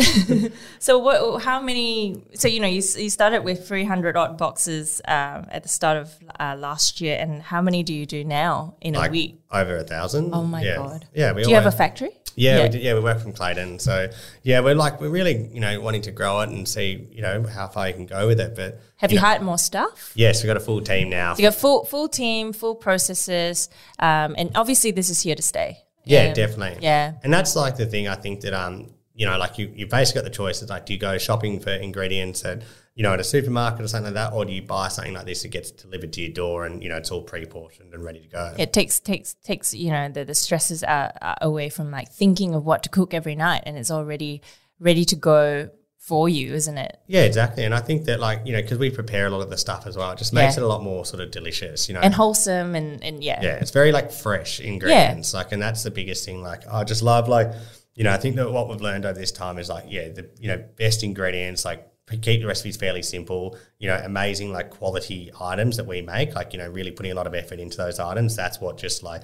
So 0.79 0.97
what? 0.97 1.41
How 1.43 1.59
many? 1.61 2.23
So 2.35 2.47
you 2.47 2.61
know, 2.61 2.67
you, 2.67 2.81
you 2.97 3.09
started 3.09 3.43
with 3.43 3.67
three 3.67 3.83
hundred 3.83 4.15
odd 4.15 4.37
boxes 4.37 5.01
um, 5.07 5.45
at 5.51 5.63
the 5.63 5.69
start 5.69 5.97
of 5.97 6.13
uh, 6.39 6.55
last 6.57 7.01
year, 7.01 7.17
and 7.19 7.41
how 7.41 7.61
many 7.61 7.83
do 7.83 7.93
you 7.93 8.05
do 8.05 8.23
now 8.23 8.75
in 8.81 8.95
a 8.95 9.09
week? 9.09 9.35
over 9.51 9.77
a 9.77 9.83
thousand. 9.83 10.29
Oh 10.33 10.43
my 10.43 10.61
yeah. 10.61 10.75
god! 10.77 11.07
Yeah, 11.13 11.33
we 11.33 11.43
do 11.43 11.49
you 11.49 11.55
have 11.55 11.65
a 11.65 11.71
factory? 11.71 12.11
Yeah, 12.39 12.63
we 12.63 12.69
did, 12.69 12.81
yeah, 12.81 12.93
we 12.93 13.01
work 13.01 13.19
from 13.19 13.33
Clayton. 13.33 13.79
So 13.79 14.09
yeah, 14.43 14.61
we're 14.61 14.75
like 14.75 15.01
we're 15.01 15.09
really 15.09 15.49
you 15.53 15.59
know 15.59 15.79
wanting 15.81 16.03
to 16.03 16.11
grow 16.11 16.39
it 16.39 16.49
and 16.49 16.67
see 16.67 17.07
you 17.11 17.21
know 17.21 17.43
how 17.43 17.67
far 17.67 17.87
you 17.89 17.93
can 17.93 18.05
go 18.05 18.27
with 18.27 18.39
it. 18.39 18.55
But 18.55 18.79
Have 18.97 19.11
you, 19.11 19.17
know, 19.17 19.25
hired 19.25 19.41
more 19.41 19.57
staff? 19.57 20.13
Yes, 20.15 20.41
we've 20.41 20.47
got 20.47 20.57
a 20.57 20.61
full 20.61 20.81
team 20.81 21.09
now. 21.09 21.33
So 21.33 21.41
you 21.43 21.49
got 21.49 21.55
full 21.55 21.83
full 21.85 22.07
team, 22.07 22.53
full 22.53 22.75
processes, 22.75 23.69
um, 23.99 24.35
and 24.37 24.51
obviously 24.55 24.91
this 24.91 25.09
is 25.09 25.21
here 25.21 25.35
to 25.35 25.41
stay. 25.41 25.79
Yeah, 26.05 26.27
Um, 26.29 26.33
definitely. 26.33 26.81
Yeah. 26.81 27.13
and 27.23 27.33
that's 27.33 27.55
like 27.55 27.75
the 27.75 27.85
thing. 27.85 28.07
I 28.07 28.15
think 28.15 28.41
that 28.41 28.53
um, 28.53 28.93
you 29.13 29.25
know, 29.25 29.37
like 29.37 29.57
you 29.57 29.71
you 29.75 29.85
basically 29.85 30.21
got 30.21 30.23
the 30.31 30.35
choice. 30.35 30.61
It's 30.61 30.71
like, 30.71 30.85
do 30.85 30.93
you 30.93 30.99
go 30.99 31.17
shopping 31.17 31.59
for 31.59 31.71
ingredients 31.71 32.45
at 32.45 32.63
you 32.99 33.03
know 33.03 33.13
at 33.13 33.19
a 33.21 33.23
supermarket 33.23 33.79
or 33.85 33.87
something 33.87 34.13
like 34.13 34.21
that, 34.21 34.33
or 34.35 34.43
do 34.43 34.51
you 34.51 34.61
buy 34.61 34.89
something 34.89 35.13
like 35.13 35.25
this 35.25 35.43
that 35.43 35.47
gets 35.47 35.71
delivered 35.71 36.11
to 36.11 36.19
your 36.21 36.31
door 36.33 36.65
and 36.65 36.83
you 36.83 36.89
know 36.89 36.97
it's 36.97 37.11
all 37.11 37.21
pre-portioned 37.21 37.93
and 37.93 38.03
ready 38.03 38.19
to 38.19 38.27
go? 38.27 38.53
It 38.59 38.73
takes 38.73 38.99
takes 38.99 39.35
takes 39.35 39.73
you 39.73 39.89
know 39.89 40.09
the 40.09 40.25
the 40.25 40.35
stresses 40.35 40.83
are, 40.83 41.13
are 41.21 41.37
away 41.41 41.69
from 41.69 41.91
like 41.91 42.11
thinking 42.11 42.53
of 42.53 42.65
what 42.65 42.83
to 42.83 42.89
cook 42.89 43.13
every 43.13 43.35
night, 43.35 43.63
and 43.65 43.77
it's 43.77 43.89
already 43.89 44.41
ready 44.79 45.05
to 45.05 45.15
go 45.15 45.69
for 45.97 46.27
you, 46.27 46.53
isn't 46.53 46.77
it? 46.77 46.97
Yeah, 47.07 47.21
exactly. 47.21 47.63
And 47.63 47.73
I 47.73 47.79
think 47.79 48.03
that 48.05 48.19
like 48.19 48.41
you 48.45 48.51
know 48.51 48.61
because 48.61 48.77
we 48.79 48.89
prepare 48.89 49.27
a 49.27 49.29
lot 49.29 49.39
of 49.41 49.49
the 49.49 49.57
stuff 49.57 49.87
as 49.87 49.95
well, 49.95 50.11
it 50.11 50.17
just 50.17 50.33
makes 50.33 50.57
Yeah. 50.57 50.63
it 50.63 50.65
a 50.65 50.67
lot 50.67 50.83
more 50.83 51.05
sort 51.05 51.21
of 51.21 51.31
delicious. 51.31 51.87
You 51.87 51.93
know, 51.95 52.01
And 52.01 52.13
wholesome, 52.13 52.75
and 52.75 53.01
and 53.01 53.23
yeah, 53.23 53.39
yeah, 53.41 53.55
it's 53.61 53.71
very 53.71 53.93
like 53.93 54.11
fresh 54.11 54.59
ingredients. 54.59 55.33
Like, 55.33 55.53
and 55.53 55.61
that's 55.61 55.83
the 55.83 55.91
biggest 55.91 56.25
thing. 56.25 56.41
Like, 56.41 56.67
I 56.67 56.83
just 56.83 57.01
love 57.01 57.29
like, 57.29 57.53
you 57.95 58.03
know, 58.03 58.11
I 58.11 58.17
think 58.17 58.35
that 58.35 58.51
what 58.51 58.67
we've 58.67 58.81
learned 58.81 59.05
over 59.05 59.17
this 59.17 59.31
time 59.31 59.57
is 59.57 59.69
like, 59.69 59.85
yeah, 59.87 60.09
the 60.09 60.29
you 60.37 60.49
know 60.49 60.61
best 60.77 61.01
ingredients. 61.03 61.63
Like, 61.63 61.85
keep 62.17 62.41
the 62.41 62.47
recipes 62.47 62.77
fairly 62.77 63.01
simple. 63.03 63.57
You 63.77 63.87
know, 63.89 64.01
amazing 64.03 64.51
like 64.51 64.69
quality 64.69 65.31
items 65.39 65.77
that 65.77 65.85
we 65.85 66.01
make. 66.01 66.35
Like, 66.35 66.53
you 66.53 66.59
know, 66.59 66.69
really 66.69 66.91
putting 66.91 67.11
a 67.11 67.15
lot 67.15 67.27
of 67.27 67.33
effort 67.35 67.59
into 67.59 67.77
those 67.77 67.99
items. 67.99 68.35
That's 68.35 68.59
what 68.59 68.77
just 68.77 69.03
like, 69.03 69.21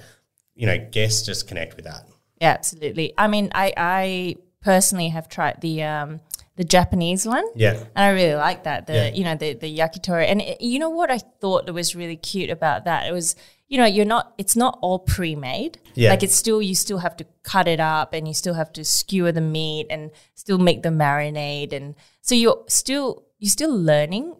you 0.54 0.66
know, 0.66 0.78
guests 0.90 1.26
just 1.26 1.48
connect 1.48 1.76
with 1.76 1.84
that. 1.84 2.06
Yeah, 2.40 2.50
absolutely. 2.50 3.14
I 3.16 3.26
mean, 3.28 3.50
I 3.54 3.72
I 3.76 4.36
personally 4.60 5.08
have 5.08 5.28
tried 5.28 5.60
the 5.60 5.82
um 5.82 6.20
the 6.56 6.64
Japanese 6.64 7.26
one. 7.26 7.44
Yeah, 7.54 7.72
And 7.94 8.04
I 8.04 8.08
really 8.10 8.34
like 8.34 8.64
that. 8.64 8.86
The 8.86 8.94
Yeah. 8.94 9.08
you 9.14 9.24
know 9.24 9.34
the 9.36 9.54
the 9.54 9.78
yakitori, 9.78 10.26
and 10.26 10.40
it, 10.40 10.60
you 10.60 10.78
know 10.78 10.90
what 10.90 11.10
I 11.10 11.18
thought 11.18 11.66
that 11.66 11.72
was 11.72 11.94
really 11.94 12.16
cute 12.16 12.50
about 12.50 12.84
that. 12.84 13.06
It 13.06 13.12
was 13.12 13.36
you 13.68 13.78
know 13.78 13.84
you're 13.84 14.04
not 14.04 14.34
it's 14.38 14.56
not 14.56 14.78
all 14.80 14.98
pre-made. 14.98 15.78
Yeah. 15.94 16.10
Like 16.10 16.22
it's 16.22 16.34
still 16.34 16.62
you 16.62 16.74
still 16.74 16.98
have 16.98 17.16
to 17.16 17.26
cut 17.42 17.68
it 17.68 17.80
up, 17.80 18.12
and 18.12 18.26
you 18.28 18.34
still 18.34 18.54
have 18.54 18.72
to 18.74 18.84
skewer 18.84 19.32
the 19.32 19.40
meat, 19.40 19.86
and 19.90 20.10
still 20.34 20.58
make 20.58 20.82
the 20.82 20.90
marinade, 20.90 21.72
and 21.72 21.94
so 22.20 22.34
you're 22.34 22.64
still 22.68 23.24
you're 23.38 23.50
still 23.50 23.76
learning. 23.76 24.36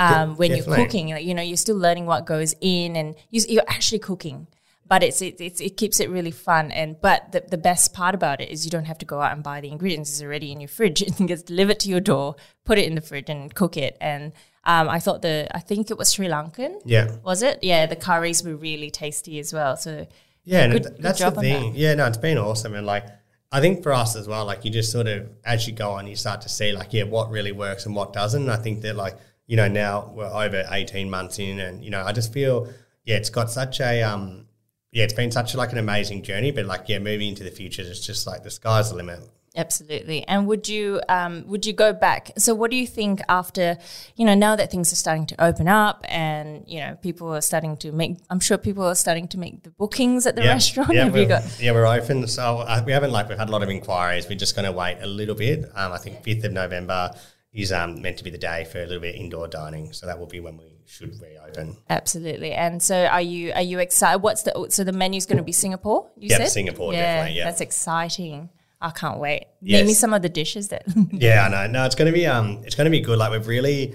Um, 0.00 0.36
when 0.36 0.54
you're 0.54 0.64
cooking, 0.64 1.10
like, 1.10 1.24
you 1.24 1.34
know, 1.34 1.42
you're 1.42 1.56
still 1.56 1.76
learning 1.76 2.06
what 2.06 2.24
goes 2.24 2.54
in, 2.60 2.94
and 2.94 3.16
you, 3.30 3.42
you're 3.48 3.64
actually 3.66 3.98
cooking. 3.98 4.46
But 4.86 5.02
it's 5.02 5.20
it, 5.20 5.40
it's 5.40 5.60
it 5.60 5.76
keeps 5.76 5.98
it 5.98 6.08
really 6.08 6.30
fun, 6.30 6.70
and 6.70 7.00
but 7.00 7.32
the, 7.32 7.44
the 7.46 7.58
best 7.58 7.92
part 7.92 8.14
about 8.14 8.40
it 8.40 8.48
is 8.48 8.64
you 8.64 8.70
don't 8.70 8.86
have 8.86 8.98
to 8.98 9.06
go 9.06 9.20
out 9.20 9.32
and 9.32 9.42
buy 9.42 9.60
the 9.60 9.70
ingredients; 9.70 10.10
it's 10.10 10.22
already 10.22 10.52
in 10.52 10.60
your 10.60 10.68
fridge. 10.68 11.02
It 11.20 11.26
gets 11.26 11.42
delivered 11.42 11.80
to 11.80 11.90
your 11.90 12.00
door, 12.00 12.36
put 12.64 12.78
it 12.78 12.86
in 12.86 12.94
the 12.94 13.00
fridge, 13.00 13.28
and 13.28 13.52
cook 13.52 13.76
it. 13.76 13.98
And 14.00 14.32
um, 14.68 14.88
I 14.88 14.98
thought 15.00 15.22
the 15.22 15.48
I 15.52 15.60
think 15.60 15.90
it 15.90 15.98
was 15.98 16.12
Sri 16.12 16.28
Lankan, 16.28 16.80
yeah. 16.84 17.10
was 17.24 17.42
it? 17.42 17.58
Yeah, 17.62 17.86
the 17.86 17.96
curries 17.96 18.44
were 18.44 18.54
really 18.54 18.90
tasty 18.90 19.38
as 19.40 19.52
well. 19.52 19.76
So 19.76 20.06
Yeah, 20.44 20.62
and 20.64 20.72
Good- 20.74 20.82
th- 20.84 20.94
good 20.96 21.02
that's 21.04 21.18
job 21.18 21.34
the 21.34 21.40
thing. 21.40 21.72
Yeah, 21.74 21.94
no, 21.94 22.06
it's 22.06 22.18
been 22.18 22.38
awesome, 22.38 22.74
and 22.74 22.86
like 22.86 23.04
I 23.50 23.60
think 23.60 23.82
for 23.82 23.92
us 23.92 24.14
as 24.14 24.28
well, 24.28 24.44
like 24.44 24.64
you 24.64 24.70
just 24.70 24.92
sort 24.92 25.06
of 25.08 25.28
as 25.44 25.66
you 25.66 25.72
go 25.74 25.90
on, 25.92 26.06
you 26.06 26.16
start 26.16 26.42
to 26.42 26.48
see 26.48 26.70
like 26.72 26.92
yeah, 26.92 27.04
what 27.04 27.30
really 27.30 27.52
works 27.52 27.86
and 27.86 27.94
what 27.96 28.12
doesn't. 28.12 28.42
And 28.42 28.50
I 28.50 28.56
think 28.56 28.82
that 28.82 28.94
like 28.94 29.16
you 29.46 29.56
know 29.56 29.68
now 29.68 30.12
we're 30.14 30.26
over 30.44 30.64
eighteen 30.70 31.08
months 31.10 31.38
in, 31.38 31.58
and 31.60 31.82
you 31.84 31.90
know 31.90 32.02
I 32.04 32.12
just 32.12 32.32
feel 32.32 32.68
yeah, 33.04 33.16
it's 33.16 33.30
got 33.30 33.50
such 33.50 33.80
a 33.80 34.02
um 34.02 34.46
yeah, 34.92 35.04
it's 35.04 35.14
been 35.14 35.30
such 35.30 35.54
like 35.54 35.72
an 35.72 35.78
amazing 35.78 36.22
journey, 36.22 36.50
but 36.50 36.66
like 36.66 36.84
yeah, 36.88 36.98
moving 36.98 37.28
into 37.28 37.42
the 37.44 37.50
future, 37.50 37.82
it's 37.82 38.04
just 38.06 38.26
like 38.26 38.42
the 38.42 38.50
sky's 38.50 38.90
the 38.90 38.96
limit. 38.96 39.20
Absolutely. 39.56 40.26
And 40.26 40.46
would 40.46 40.68
you 40.68 41.00
um, 41.08 41.44
would 41.46 41.66
you 41.66 41.72
go 41.72 41.92
back? 41.92 42.32
So, 42.38 42.54
what 42.54 42.70
do 42.70 42.76
you 42.76 42.86
think 42.86 43.20
after 43.28 43.78
you 44.16 44.24
know 44.24 44.34
now 44.34 44.56
that 44.56 44.70
things 44.70 44.92
are 44.92 44.96
starting 44.96 45.26
to 45.26 45.44
open 45.44 45.68
up 45.68 46.04
and 46.08 46.64
you 46.66 46.80
know 46.80 46.96
people 47.02 47.34
are 47.34 47.40
starting 47.40 47.76
to 47.78 47.92
make? 47.92 48.18
I'm 48.30 48.40
sure 48.40 48.58
people 48.58 48.84
are 48.84 48.94
starting 48.94 49.28
to 49.28 49.38
make 49.38 49.62
the 49.62 49.70
bookings 49.70 50.26
at 50.26 50.36
the 50.36 50.44
yeah. 50.44 50.52
restaurant. 50.52 50.92
Yeah, 50.92 51.04
Have 51.04 51.16
you 51.16 51.22
we're, 51.22 51.28
got? 51.28 51.60
yeah, 51.60 51.72
we're 51.72 51.86
open. 51.86 52.26
So 52.28 52.58
uh, 52.58 52.82
we 52.84 52.92
haven't 52.92 53.10
like 53.12 53.28
we've 53.28 53.38
had 53.38 53.48
a 53.48 53.52
lot 53.52 53.62
of 53.62 53.70
inquiries. 53.70 54.28
We're 54.28 54.38
just 54.38 54.54
going 54.54 54.66
to 54.66 54.72
wait 54.72 54.98
a 55.00 55.06
little 55.06 55.34
bit. 55.34 55.64
Um, 55.74 55.92
I 55.92 55.98
think 55.98 56.22
fifth 56.22 56.44
of 56.44 56.52
November 56.52 57.12
is 57.52 57.72
um, 57.72 58.02
meant 58.02 58.18
to 58.18 58.24
be 58.24 58.30
the 58.30 58.38
day 58.38 58.64
for 58.64 58.78
a 58.78 58.86
little 58.86 59.00
bit 59.00 59.14
of 59.14 59.20
indoor 59.20 59.48
dining. 59.48 59.92
So 59.92 60.06
that 60.06 60.18
will 60.18 60.26
be 60.26 60.40
when 60.40 60.56
we 60.58 60.78
should 60.86 61.14
reopen. 61.20 61.76
Absolutely. 61.88 62.52
And 62.52 62.82
so, 62.82 63.06
are 63.06 63.20
you 63.20 63.52
are 63.52 63.62
you 63.62 63.78
excited? 63.78 64.18
What's 64.18 64.42
the 64.42 64.66
so 64.70 64.84
the 64.84 64.92
menu's 64.92 65.26
going 65.26 65.38
to 65.38 65.42
be 65.42 65.52
Singapore? 65.52 66.10
You 66.16 66.28
Yep, 66.30 66.38
said 66.38 66.48
Singapore, 66.48 66.92
Yeah, 66.92 67.00
definitely, 67.00 67.38
yeah. 67.38 67.44
that's 67.44 67.60
exciting. 67.60 68.50
I 68.80 68.90
can't 68.90 69.18
wait. 69.18 69.46
Name 69.60 69.86
me 69.86 69.94
some 69.94 70.14
of 70.14 70.22
the 70.22 70.28
dishes 70.28 70.68
that. 70.68 70.84
Yeah, 71.12 71.44
I 71.46 71.48
know. 71.66 71.72
No, 71.72 71.84
it's 71.84 71.94
going 71.94 72.10
to 72.12 72.16
be 72.16 72.26
um, 72.26 72.62
it's 72.64 72.74
going 72.74 72.84
to 72.86 72.90
be 72.90 73.00
good. 73.00 73.18
Like 73.18 73.32
we've 73.32 73.46
really, 73.46 73.94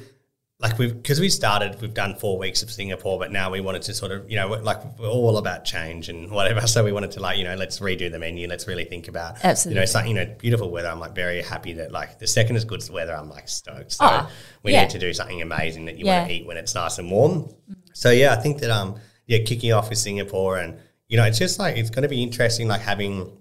like 0.60 0.78
we've 0.78 0.94
because 0.94 1.20
we 1.22 1.30
started, 1.30 1.80
we've 1.82 1.94
done 1.94 2.16
four 2.16 2.38
weeks 2.38 2.64
of 2.64 2.70
Singapore, 2.72 3.18
but 3.18 3.32
now 3.32 3.50
we 3.50 3.62
wanted 3.62 3.82
to 3.84 3.94
sort 3.94 4.12
of, 4.12 4.30
you 4.30 4.36
know, 4.36 4.50
we're- 4.50 4.62
like 4.62 4.80
we're 5.00 5.08
all 5.08 5.38
about 5.38 5.64
change 5.64 6.10
and 6.10 6.30
whatever. 6.32 6.68
So 6.68 6.84
we 6.84 6.92
wanted 6.92 7.12
to 7.12 7.22
like, 7.22 7.38
you 7.38 7.44
know, 7.46 7.56
let's 7.56 7.80
redo 7.80 8.12
the 8.12 8.20
menu. 8.20 8.48
Let's 8.48 8.68
really 8.68 8.84
think 8.86 9.08
about, 9.08 9.44
absolutely, 9.46 9.76
you 9.76 9.82
know, 9.82 9.86
something, 9.86 10.12
you 10.18 10.26
know, 10.26 10.36
beautiful 10.38 10.70
weather. 10.70 10.90
I'm 10.90 11.00
like 11.00 11.16
very 11.16 11.42
happy 11.42 11.74
that 11.74 11.92
like 11.94 12.20
the 12.20 12.28
second 12.28 12.58
is 12.58 12.66
good 12.66 12.84
weather. 12.90 13.16
I'm 13.16 13.30
like 13.30 13.48
stoked. 13.48 13.94
So 13.94 14.06
Ah, 14.06 14.30
we 14.64 14.74
yeah. 14.74 14.82
need 14.82 14.90
to 14.92 15.00
do 15.00 15.14
something 15.14 15.42
amazing 15.42 15.86
that 15.86 15.98
you 15.98 16.06
Yeah. 16.06 16.20
want 16.20 16.30
to 16.30 16.36
eat 16.36 16.46
when 16.46 16.58
it's 16.58 16.76
nice 16.76 16.98
and 16.98 17.10
warm. 17.10 17.50
So 17.94 18.12
yeah, 18.12 18.34
I 18.34 18.38
think 18.42 18.60
that 18.60 18.70
um, 18.70 18.96
yeah, 19.28 19.40
kicking 19.46 19.72
off 19.72 19.90
with 19.90 19.98
Singapore 20.00 20.58
and 20.58 20.78
you 21.08 21.16
know, 21.18 21.24
it's 21.26 21.40
just 21.40 21.58
like 21.60 21.78
it's 21.78 21.90
going 21.90 22.04
to 22.04 22.10
be 22.10 22.22
interesting, 22.24 22.68
like 22.68 22.82
having 22.82 23.38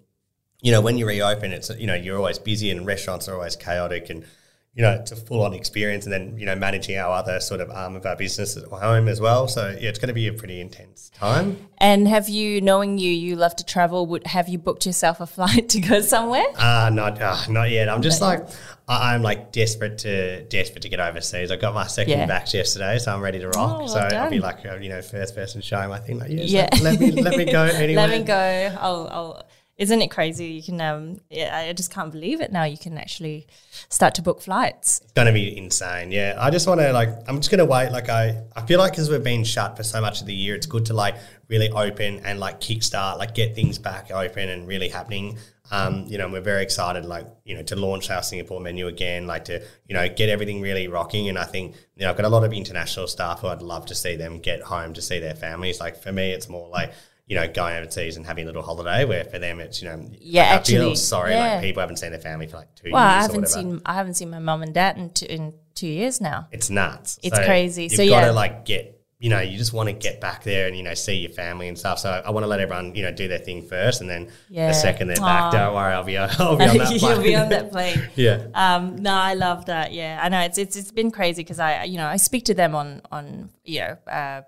you 0.62 0.72
know, 0.72 0.81
when 0.81 0.96
you 0.96 1.07
reopen, 1.07 1.53
it's 1.53 1.70
you 1.77 1.87
know 1.87 1.94
you're 1.94 2.16
always 2.16 2.38
busy 2.38 2.70
and 2.70 2.87
restaurants 2.87 3.29
are 3.29 3.35
always 3.35 3.57
chaotic 3.57 4.09
and 4.11 4.25
you 4.75 4.81
know 4.81 4.92
it's 4.92 5.12
a 5.12 5.16
full 5.16 5.42
on 5.42 5.53
experience. 5.53 6.07
And 6.07 6.12
then 6.12 6.38
you 6.38 6.46
know 6.46 6.55
managing 6.55 6.96
our 6.96 7.11
other 7.12 7.40
sort 7.40 7.61
of 7.61 7.68
arm 7.70 7.94
of 7.96 8.07
our 8.07 8.16
business 8.16 8.57
at 8.57 8.64
home 8.64 9.09
as 9.09 9.20
well. 9.20 9.48
So 9.48 9.68
yeah, 9.79 9.90
it's 9.90 9.98
going 9.98 10.09
to 10.09 10.14
be 10.14 10.29
a 10.29 10.33
pretty 10.33 10.61
intense 10.61 11.11
time. 11.11 11.68
and 11.79 12.09
have 12.09 12.29
you, 12.29 12.61
knowing 12.62 12.96
you, 12.96 13.11
you 13.11 13.37
love 13.37 13.55
to 13.57 13.64
travel? 13.66 14.07
Would 14.07 14.27
have 14.29 14.48
you 14.48 14.59
booked 14.59 14.87
yourself 14.87 15.20
a 15.20 15.27
flight 15.37 15.68
to 15.70 15.81
go 15.81 16.01
somewhere? 16.01 16.46
Ah, 16.57 16.88
not 16.92 17.20
uh, 17.20 17.37
not 17.51 17.68
yet. 17.70 17.88
I'm 17.90 18.01
just 18.01 18.22
like 18.22 18.46
I'm 18.88 19.22
like 19.22 19.53
desperate 19.53 19.98
to 19.98 20.44
desperate 20.44 20.83
to 20.83 20.88
get 20.88 21.01
overseas. 21.01 21.51
I 21.51 21.57
got 21.57 21.75
my 21.75 21.87
second 21.87 22.18
Yeah. 22.18 22.29
vax 22.29 22.55
yesterday, 22.55 22.98
so 22.98 23.12
I'm 23.14 23.20
ready 23.20 23.40
to 23.40 23.48
rock. 23.48 23.57
Oh, 23.75 23.79
well 23.81 23.88
so 23.88 23.98
I'll 23.98 24.31
be 24.31 24.38
like 24.40 24.64
uh, 24.64 24.77
you 24.77 24.88
know 24.90 25.03
first 25.03 25.35
person 25.35 25.61
showing 25.61 25.88
my 25.90 25.98
thing. 25.98 26.18
Like 26.18 26.31
yes, 26.31 26.51
Yeah. 26.51 26.68
let, 26.83 26.83
let 26.83 27.01
me 27.01 27.11
let 27.22 27.37
me 27.37 27.44
go 27.46 27.62
anyway. 27.64 27.94
Let 28.07 28.11
me 28.11 28.22
go. 28.25 28.77
I'll, 28.81 29.09
I'll, 29.11 29.42
isn't 29.83 30.01
it 30.01 30.12
crazy? 30.12 30.47
You 30.47 30.62
can, 30.62 30.81
um, 30.81 31.21
yeah, 31.29 31.64
I 31.68 31.73
just 31.73 31.92
can't 31.92 32.12
believe 32.12 32.40
it 32.40 32.53
now. 32.53 32.62
You 32.62 32.79
can 32.79 32.97
actually 32.97 33.49
start 33.88 34.14
to 34.14 34.23
book 34.23 34.40
flights. 34.40 35.01
It's 35.03 35.12
going 35.12 35.27
to 35.27 35.33
be 35.33 35.59
insane. 35.59 36.12
Yeah, 36.12 36.37
I 36.38 36.51
just 36.51 36.68
want 36.68 36.81
to 36.81 36.92
like. 36.92 37.09
I'm 37.27 37.38
just 37.38 37.51
going 37.51 37.59
to 37.59 37.64
wait. 37.64 37.90
Like 37.90 38.09
I, 38.09 38.45
I 38.55 38.64
feel 38.64 38.79
like 38.79 38.92
because 38.92 39.11
we've 39.11 39.25
been 39.25 39.42
shut 39.42 39.77
for 39.77 39.83
so 39.83 40.01
much 40.01 40.21
of 40.21 40.29
the 40.29 40.35
year, 40.35 40.55
it's 40.55 40.66
good 40.66 40.87
to 40.87 40.95
like 40.95 41.16
really 41.49 41.68
open 41.71 42.21
and 42.25 42.38
like 42.38 42.61
kickstart, 42.61 43.18
like 43.18 43.35
get 43.35 43.57
things 43.57 43.77
back 43.77 44.12
open 44.12 44.51
and 44.51 44.68
really 44.68 44.88
happening. 44.88 45.37
Um, 45.73 46.05
you 46.07 46.16
know, 46.16 46.29
we're 46.29 46.42
very 46.42 46.62
excited, 46.62 47.05
like 47.05 47.27
you 47.45 47.57
know, 47.57 47.64
to 47.64 47.75
launch 47.75 48.09
our 48.09 48.23
Singapore 48.23 48.61
menu 48.61 48.87
again, 48.87 49.27
like 49.27 49.47
to 49.47 49.64
you 49.88 49.97
know 49.97 50.09
get 50.09 50.29
everything 50.29 50.61
really 50.61 50.87
rocking. 50.87 51.29
And 51.29 51.37
I 51.37 51.45
think 51.45 51.75
you 51.97 52.05
know, 52.05 52.11
I've 52.11 52.16
got 52.16 52.27
a 52.27 52.29
lot 52.29 52.45
of 52.45 52.53
international 52.53 53.09
staff 53.09 53.40
who 53.40 53.49
I'd 53.49 53.62
love 53.62 53.87
to 53.87 53.97
see 53.97 54.14
them 54.14 54.38
get 54.38 54.62
home 54.62 54.95
to 54.95 55.03
see 55.03 55.18
their 55.18 55.35
families. 55.35 55.81
Like 55.81 56.01
for 56.01 56.12
me, 56.12 56.31
it's 56.31 56.49
more 56.49 56.68
like. 56.68 56.92
You 57.33 57.38
know, 57.40 57.49
going 57.51 57.77
overseas 57.77 58.18
and 58.18 58.27
having 58.27 58.45
a 58.45 58.47
little 58.47 58.62
holiday. 58.62 59.07
Where 59.07 59.25
for 59.25 59.38
them, 59.38 59.59
it's 59.61 59.81
you 59.81 59.88
know, 59.88 60.07
Yeah, 60.21 60.57
I 60.61 60.62
feel 60.62 60.95
sorry, 60.97 61.33
yeah. 61.33 61.55
like 61.55 61.62
people 61.62 61.81
haven't 61.81 61.97
seen 61.97 62.11
their 62.11 62.21
family 62.21 62.47
for 62.47 62.59
like 62.59 62.75
two 62.75 62.90
Well, 62.92 63.03
years. 63.03 63.18
I 63.18 63.23
haven't 63.23 63.49
seen, 63.49 63.81
I 63.87 63.95
haven't 63.95 64.14
seen 64.14 64.29
my 64.31 64.38
mum 64.38 64.62
and 64.62 64.75
dad 64.75 64.99
in 64.99 65.09
two, 65.11 65.27
in 65.27 65.55
two 65.75 65.87
years 65.88 66.21
now. 66.21 66.49
it's 66.53 66.68
nuts. 66.68 67.18
It's 67.23 67.38
crazy. 67.38 67.88
So 67.88 68.03
You've 68.03 68.11
So, 68.11 68.14
got 68.16 68.21
yeah. 68.23 68.27
to 68.29 68.33
like 68.35 68.64
get, 68.66 68.99
you 69.18 69.31
know, 69.31 69.40
you 69.40 69.57
just 69.57 69.73
want 69.73 69.88
to 69.88 69.92
get 69.95 70.21
back 70.21 70.42
there 70.42 70.66
and 70.66 70.77
you 70.77 70.83
know 70.83 70.95
see 70.95 71.14
your 71.14 71.31
family 71.31 71.68
and 71.68 71.79
stuff. 71.79 72.01
So 72.01 72.11
I 72.11 72.31
want 72.33 72.42
to 72.45 72.49
let 72.49 72.59
everyone, 72.61 72.95
you 72.97 73.03
know, 73.05 73.12
do 73.12 73.29
their 73.29 73.38
thing 73.38 73.62
first, 73.62 74.01
and 74.03 74.11
then 74.11 74.29
Yeah. 74.51 74.66
the 74.68 74.75
second 74.75 75.07
they're 75.09 75.16
back, 75.16 75.53
don't 75.53 75.75
worry, 75.75 75.95
I'll 75.95 76.03
be, 76.05 76.18
I'll 76.18 76.57
be 76.57 76.64
on 76.64 76.77
that. 76.79 76.87
plane. 76.88 77.01
You'll 77.01 77.23
be 77.23 77.35
on 77.37 77.49
that 77.51 77.71
plane. 77.71 78.03
yeah. 78.16 78.47
Um, 78.53 78.97
no, 78.97 79.14
I 79.14 79.35
love 79.35 79.66
that. 79.66 79.92
Yeah, 79.92 80.18
I 80.23 80.29
know 80.29 80.40
it's 80.40 80.59
it's 80.59 80.75
it's 80.77 80.90
been 80.90 81.11
crazy 81.12 81.42
because 81.45 81.61
I 81.61 81.85
you 81.85 81.97
know 81.99 82.07
I 82.07 82.16
speak 82.16 82.45
to 82.47 82.55
them 82.55 82.75
on 82.75 83.01
on 83.12 83.49
you 83.64 83.81
know 83.81 83.97
uh, 84.11 84.42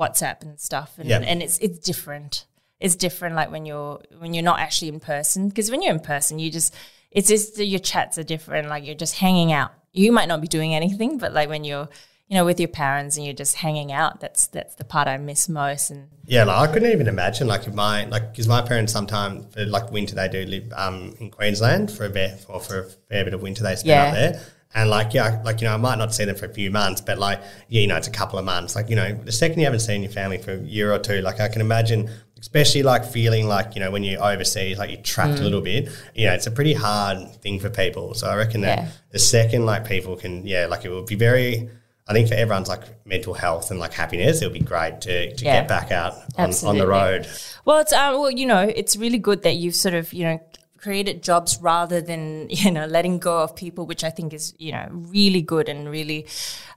WhatsApp 0.00 0.42
and 0.42 0.58
stuff, 0.58 0.94
and, 0.98 1.10
and 1.10 1.42
it's 1.42 1.58
it's 1.58 1.78
different. 1.78 2.46
It's 2.80 2.96
different, 2.96 3.34
like 3.36 3.50
when 3.50 3.66
you're 3.66 4.00
when 4.18 4.32
you're 4.34 4.42
not 4.44 4.58
actually 4.60 4.88
in 4.88 5.00
person. 5.00 5.48
Because 5.50 5.70
when 5.70 5.82
you're 5.82 5.92
in 5.92 6.00
person, 6.00 6.38
you 6.38 6.50
just 6.50 6.74
it's 7.10 7.28
just 7.28 7.58
your 7.58 7.80
chats 7.80 8.16
are 8.18 8.22
different. 8.24 8.68
Like 8.68 8.86
you're 8.86 8.94
just 8.94 9.16
hanging 9.16 9.52
out. 9.52 9.72
You 9.92 10.12
might 10.12 10.28
not 10.28 10.40
be 10.40 10.48
doing 10.48 10.74
anything, 10.74 11.18
but 11.18 11.32
like 11.34 11.48
when 11.50 11.64
you're 11.64 11.88
you 12.28 12.36
know 12.36 12.44
with 12.44 12.58
your 12.60 12.68
parents 12.68 13.16
and 13.16 13.26
you're 13.26 13.34
just 13.34 13.56
hanging 13.56 13.92
out, 13.92 14.20
that's 14.20 14.46
that's 14.46 14.76
the 14.76 14.84
part 14.84 15.08
I 15.08 15.16
miss 15.18 15.48
most. 15.48 15.90
And 15.90 16.08
Yeah, 16.24 16.44
like 16.44 16.68
I 16.68 16.72
couldn't 16.72 16.92
even 16.92 17.06
imagine 17.08 17.46
like 17.48 17.66
if 17.66 17.74
my 17.74 18.04
like 18.06 18.32
because 18.32 18.48
my 18.48 18.62
parents 18.62 18.92
sometimes 18.92 19.52
for 19.52 19.66
like 19.66 19.90
winter 19.92 20.14
they 20.14 20.28
do 20.28 20.44
live 20.46 20.72
um 20.74 21.14
in 21.20 21.30
Queensland 21.30 21.90
for 21.90 22.06
a 22.06 22.10
bit 22.10 22.46
or 22.48 22.60
for 22.60 22.78
a 22.78 22.84
fair 23.10 23.24
bit 23.24 23.34
of 23.34 23.42
winter 23.42 23.62
they 23.62 23.74
spend 23.76 23.88
Yeah. 23.88 24.04
up 24.04 24.14
there. 24.14 24.42
And 24.74 24.88
like 24.88 25.12
yeah, 25.14 25.42
like 25.44 25.60
you 25.60 25.66
know, 25.66 25.74
I 25.74 25.78
might 25.78 25.98
not 25.98 26.14
see 26.14 26.24
them 26.24 26.36
for 26.36 26.46
a 26.46 26.52
few 26.54 26.70
months, 26.70 27.00
but 27.00 27.18
like 27.18 27.40
yeah, 27.68 27.80
you 27.80 27.86
know, 27.88 27.96
it's 27.96 28.06
a 28.08 28.12
couple 28.12 28.38
of 28.38 28.44
months. 28.44 28.76
Like 28.76 28.88
you 28.88 28.96
know, 28.96 29.12
the 29.14 29.32
second 29.32 29.58
you 29.58 29.64
haven't 29.64 29.80
seen 29.80 30.02
your 30.02 30.12
family 30.12 30.38
for 30.38 30.52
a 30.52 30.58
year 30.60 30.92
or 30.92 30.98
two, 31.00 31.20
like 31.22 31.40
I 31.40 31.48
can 31.48 31.60
imagine, 31.60 32.08
especially 32.38 32.84
like 32.84 33.04
feeling 33.04 33.48
like 33.48 33.74
you 33.74 33.80
know 33.80 33.90
when 33.90 34.04
you're 34.04 34.22
overseas, 34.22 34.78
like 34.78 34.90
you're 34.90 35.00
trapped 35.02 35.34
Mm. 35.38 35.40
a 35.40 35.42
little 35.42 35.60
bit. 35.60 35.88
You 36.14 36.26
know, 36.28 36.34
it's 36.34 36.46
a 36.46 36.52
pretty 36.52 36.74
hard 36.74 37.32
thing 37.42 37.58
for 37.58 37.68
people. 37.68 38.14
So 38.14 38.28
I 38.28 38.36
reckon 38.36 38.60
that 38.60 38.78
Yeah. 38.78 38.88
the 39.10 39.18
second 39.18 39.66
like 39.66 39.86
people 39.88 40.14
can, 40.14 40.46
yeah, 40.46 40.66
like 40.66 40.84
it 40.84 40.90
would 40.90 41.06
be 41.06 41.16
very. 41.16 41.68
I 42.08 42.12
think 42.12 42.26
for 42.26 42.34
everyone's 42.34 42.68
like 42.68 42.82
mental 43.06 43.34
health 43.34 43.70
and 43.70 43.78
like 43.78 43.92
happiness, 43.92 44.42
it 44.42 44.46
would 44.46 44.52
be 44.54 44.58
great 44.58 45.00
to, 45.02 45.32
to 45.34 45.44
Yeah. 45.44 45.60
get 45.60 45.68
back 45.68 45.92
out 45.92 46.14
on, 46.36 46.52
on 46.64 46.76
the 46.76 46.86
road. 46.86 47.28
Well, 47.64 47.78
it's 47.78 47.92
um, 47.92 48.14
well, 48.20 48.30
you 48.32 48.46
know, 48.46 48.62
it's 48.62 48.96
really 48.96 49.18
good 49.18 49.42
that 49.44 49.56
you've 49.56 49.76
sort 49.76 49.94
of 49.94 50.12
you 50.12 50.24
know 50.24 50.40
created 50.80 51.22
jobs 51.22 51.58
rather 51.60 52.00
than 52.00 52.46
you 52.50 52.70
know 52.70 52.86
letting 52.86 53.18
go 53.18 53.42
of 53.42 53.54
people, 53.54 53.86
which 53.86 54.04
I 54.04 54.10
think 54.10 54.32
is 54.32 54.54
you 54.58 54.72
know 54.72 54.88
really 54.90 55.42
good 55.42 55.68
and 55.68 55.88
really 55.90 56.26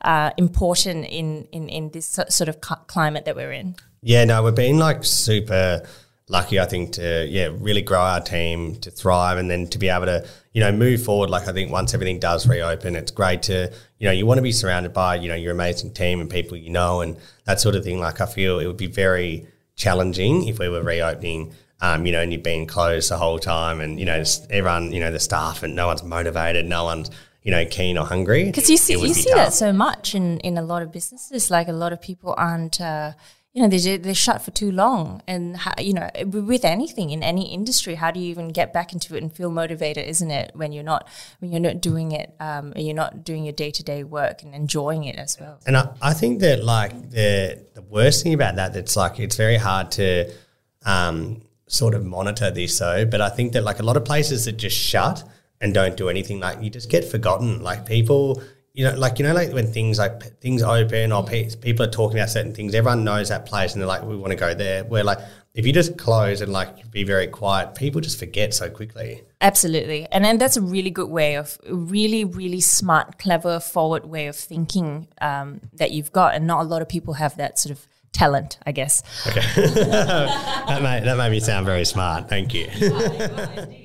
uh, 0.01 0.31
important 0.37 1.05
in 1.05 1.47
in 1.51 1.69
in 1.69 1.89
this 1.91 2.19
sort 2.29 2.49
of 2.49 2.61
climate 2.87 3.25
that 3.25 3.35
we're 3.35 3.53
in. 3.53 3.75
Yeah, 4.01 4.25
no, 4.25 4.43
we've 4.43 4.55
been 4.55 4.79
like 4.79 5.05
super 5.05 5.83
lucky, 6.27 6.59
I 6.59 6.65
think, 6.65 6.93
to 6.93 7.25
yeah 7.27 7.49
really 7.51 7.81
grow 7.81 8.01
our 8.01 8.21
team 8.21 8.75
to 8.81 8.91
thrive, 8.91 9.37
and 9.37 9.49
then 9.49 9.67
to 9.67 9.77
be 9.77 9.89
able 9.89 10.05
to 10.05 10.27
you 10.51 10.61
know 10.61 10.71
move 10.71 11.03
forward. 11.03 11.29
Like 11.29 11.47
I 11.47 11.53
think 11.53 11.71
once 11.71 11.93
everything 11.93 12.19
does 12.19 12.47
reopen, 12.47 12.95
it's 12.95 13.11
great 13.11 13.43
to 13.43 13.71
you 13.99 14.07
know 14.07 14.11
you 14.11 14.25
want 14.25 14.37
to 14.39 14.43
be 14.43 14.51
surrounded 14.51 14.93
by 14.93 15.15
you 15.15 15.29
know 15.29 15.35
your 15.35 15.53
amazing 15.53 15.93
team 15.93 16.19
and 16.19 16.29
people 16.29 16.57
you 16.57 16.69
know 16.69 17.01
and 17.01 17.17
that 17.45 17.59
sort 17.59 17.75
of 17.75 17.83
thing. 17.83 17.99
Like 17.99 18.21
I 18.21 18.25
feel 18.25 18.59
it 18.59 18.67
would 18.67 18.77
be 18.77 18.87
very 18.87 19.47
challenging 19.75 20.47
if 20.47 20.59
we 20.59 20.69
were 20.69 20.83
reopening. 20.83 21.53
Um, 21.83 22.05
you 22.05 22.13
know, 22.13 22.21
and 22.21 22.31
you've 22.31 22.43
been 22.43 22.65
closed 22.65 23.11
the 23.11 23.17
whole 23.17 23.39
time, 23.39 23.81
and 23.81 23.99
you 23.99 24.05
know, 24.05 24.23
everyone, 24.49 24.93
you 24.93 25.01
know, 25.01 25.11
the 25.11 25.19
staff, 25.19 25.63
and 25.63 25.75
no 25.75 25.87
one's 25.87 26.01
motivated, 26.01 26.65
no 26.65 26.85
one's, 26.85 27.11
you 27.41 27.51
know, 27.51 27.65
keen 27.65 27.97
or 27.97 28.05
hungry. 28.05 28.45
Because 28.45 28.69
you 28.69 28.77
see, 28.77 28.93
you 28.93 29.13
see 29.13 29.29
tough. 29.29 29.35
that 29.35 29.53
so 29.53 29.73
much 29.73 30.15
in, 30.15 30.39
in 30.39 30.57
a 30.57 30.61
lot 30.61 30.81
of 30.81 30.93
businesses. 30.93 31.51
Like 31.51 31.67
a 31.67 31.73
lot 31.73 31.91
of 31.91 32.01
people 32.01 32.35
aren't, 32.37 32.79
uh, 32.79 33.11
you 33.51 33.61
know, 33.61 33.67
they're, 33.67 33.97
they're 33.97 34.15
shut 34.15 34.41
for 34.41 34.51
too 34.51 34.71
long. 34.71 35.21
And, 35.27 35.57
how, 35.57 35.73
you 35.77 35.93
know, 35.93 36.09
with 36.23 36.63
anything 36.63 37.09
in 37.09 37.21
any 37.21 37.53
industry, 37.53 37.95
how 37.95 38.11
do 38.11 38.19
you 38.21 38.29
even 38.29 38.47
get 38.47 38.71
back 38.71 38.93
into 38.93 39.17
it 39.17 39.21
and 39.21 39.29
feel 39.29 39.51
motivated, 39.51 40.07
isn't 40.07 40.31
it? 40.31 40.51
When 40.53 40.71
you're 40.71 40.85
not, 40.85 41.09
when 41.39 41.51
you're 41.51 41.59
not 41.59 41.81
doing 41.81 42.13
it, 42.13 42.33
um, 42.39 42.71
and 42.77 42.85
you're 42.85 42.95
not 42.95 43.25
doing 43.25 43.43
your 43.43 43.51
day 43.51 43.71
to 43.71 43.83
day 43.83 44.05
work 44.05 44.41
and 44.41 44.55
enjoying 44.55 45.03
it 45.03 45.17
as 45.17 45.37
well. 45.37 45.59
And 45.67 45.75
I, 45.75 45.89
I 46.01 46.13
think 46.13 46.39
that 46.39 46.63
like 46.63 47.09
the 47.09 47.59
the 47.73 47.81
worst 47.81 48.23
thing 48.23 48.33
about 48.33 48.55
that 48.55 48.73
that's 48.73 48.95
like 48.95 49.19
it's 49.19 49.35
very 49.35 49.57
hard 49.57 49.91
to 49.91 50.31
um, 50.85 51.41
sort 51.67 51.93
of 51.93 52.05
monitor 52.05 52.51
this 52.51 52.77
though. 52.79 53.05
But 53.05 53.21
I 53.21 53.29
think 53.29 53.53
that 53.53 53.63
like 53.63 53.79
a 53.79 53.83
lot 53.83 53.97
of 53.97 54.05
places 54.05 54.45
that 54.45 54.53
just 54.53 54.77
shut 54.77 55.23
and 55.61 55.73
don't 55.73 55.95
do 55.95 56.09
anything, 56.09 56.39
like 56.39 56.61
you 56.61 56.69
just 56.69 56.89
get 56.89 57.05
forgotten. 57.05 57.61
Like 57.61 57.85
people, 57.85 58.41
you 58.73 58.85
know, 58.85 58.95
like 58.95 59.19
you 59.19 59.25
know, 59.25 59.33
like 59.33 59.53
when 59.53 59.67
things 59.67 59.99
like 59.99 60.39
things 60.39 60.61
open 60.61 61.11
or 61.11 61.23
pe- 61.23 61.55
people 61.55 61.85
are 61.85 61.91
talking 61.91 62.17
about 62.17 62.29
certain 62.29 62.53
things, 62.53 62.75
everyone 62.75 63.03
knows 63.03 63.29
that 63.29 63.45
place 63.45 63.73
and 63.73 63.81
they're 63.81 63.87
like, 63.87 64.03
we 64.03 64.15
want 64.15 64.31
to 64.31 64.37
go 64.37 64.53
there. 64.53 64.83
Where 64.83 65.03
like 65.03 65.19
if 65.53 65.67
you 65.67 65.73
just 65.73 65.97
close 65.97 66.41
and 66.41 66.51
like 66.51 66.89
be 66.91 67.03
very 67.03 67.27
quiet, 67.27 67.75
people 67.75 68.01
just 68.01 68.17
forget 68.17 68.53
so 68.53 68.69
quickly. 68.69 69.23
Absolutely. 69.39 70.07
And 70.11 70.25
then 70.25 70.39
that's 70.39 70.57
a 70.57 70.61
really 70.61 70.89
good 70.89 71.09
way 71.09 71.35
of, 71.37 71.59
really, 71.69 72.25
really 72.25 72.61
smart, 72.61 73.19
clever, 73.19 73.59
forward 73.59 74.05
way 74.05 74.27
of 74.27 74.35
thinking 74.35 75.07
um, 75.21 75.61
that 75.73 75.91
you've 75.91 76.11
got. 76.11 76.33
And 76.33 76.47
not 76.47 76.61
a 76.61 76.63
lot 76.63 76.81
of 76.81 76.89
people 76.89 77.15
have 77.15 77.37
that 77.37 77.59
sort 77.59 77.71
of 77.71 77.87
talent, 78.13 78.57
I 78.65 78.71
guess. 78.71 79.03
Okay. 79.27 79.41
That 80.63 80.81
made 80.81 81.03
that 81.03 81.17
made 81.17 81.31
me 81.31 81.39
sound 81.41 81.65
very 81.65 81.83
smart. 81.83 82.29
Thank 82.29 82.53
you. 82.53 82.67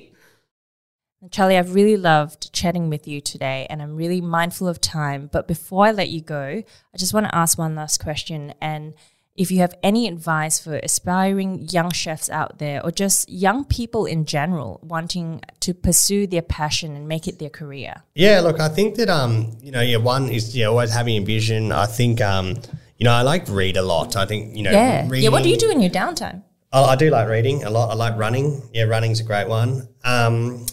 Charlie, 1.31 1.57
I've 1.57 1.75
really 1.75 1.97
loved 1.97 2.53
chatting 2.53 2.89
with 2.89 3.05
you 3.05 3.19
today 3.19 3.67
and 3.69 3.81
I'm 3.81 3.97
really 3.97 4.21
mindful 4.21 4.69
of 4.69 4.79
time. 4.79 5.29
But 5.31 5.49
before 5.49 5.85
I 5.85 5.91
let 5.91 6.07
you 6.07 6.21
go, 6.21 6.63
I 6.93 6.97
just 6.97 7.13
want 7.13 7.25
to 7.25 7.35
ask 7.35 7.57
one 7.57 7.75
last 7.75 8.01
question. 8.01 8.53
And 8.61 8.93
if 9.35 9.51
you 9.51 9.59
have 9.59 9.73
any 9.83 10.07
advice 10.07 10.59
for 10.59 10.77
aspiring 10.77 11.67
young 11.71 11.91
chefs 11.91 12.29
out 12.29 12.59
there 12.59 12.83
or 12.85 12.91
just 12.91 13.29
young 13.29 13.65
people 13.65 14.05
in 14.05 14.25
general 14.25 14.79
wanting 14.83 15.41
to 15.59 15.73
pursue 15.73 16.25
their 16.27 16.41
passion 16.41 16.95
and 16.95 17.07
make 17.07 17.27
it 17.27 17.39
their 17.39 17.49
career. 17.49 18.03
Yeah, 18.15 18.39
look, 18.41 18.59
I 18.59 18.69
think 18.69 18.95
that 18.95 19.09
um, 19.09 19.57
you 19.61 19.71
know, 19.71 19.81
yeah, 19.81 19.97
one 19.97 20.29
is 20.29 20.55
yeah, 20.55 20.65
always 20.65 20.93
having 20.93 21.21
a 21.21 21.25
vision. 21.25 21.71
I 21.71 21.85
think 21.85 22.21
um, 22.21 22.55
you 22.99 23.05
know, 23.05 23.11
I 23.13 23.21
like 23.23 23.47
read 23.49 23.77
a 23.77 23.81
lot. 23.81 24.15
I 24.15 24.25
think 24.25 24.55
you 24.55 24.63
know, 24.63 24.71
Yeah. 24.71 25.03
reading, 25.07 25.23
Yeah. 25.23 25.29
What 25.29 25.43
do 25.43 25.49
you 25.49 25.57
do 25.57 25.71
in 25.71 25.81
your 25.81 25.89
downtime? 25.91 26.43
I, 26.71 26.83
I 26.83 26.95
do 26.95 27.09
like 27.09 27.27
reading 27.27 27.63
a 27.63 27.69
lot. 27.69 27.89
I 27.89 27.95
like 27.95 28.15
running. 28.17 28.61
Yeah, 28.73 28.83
running's 28.83 29.19
a 29.19 29.23
great 29.23 29.47
one. 29.47 29.87
Um, 30.03 30.65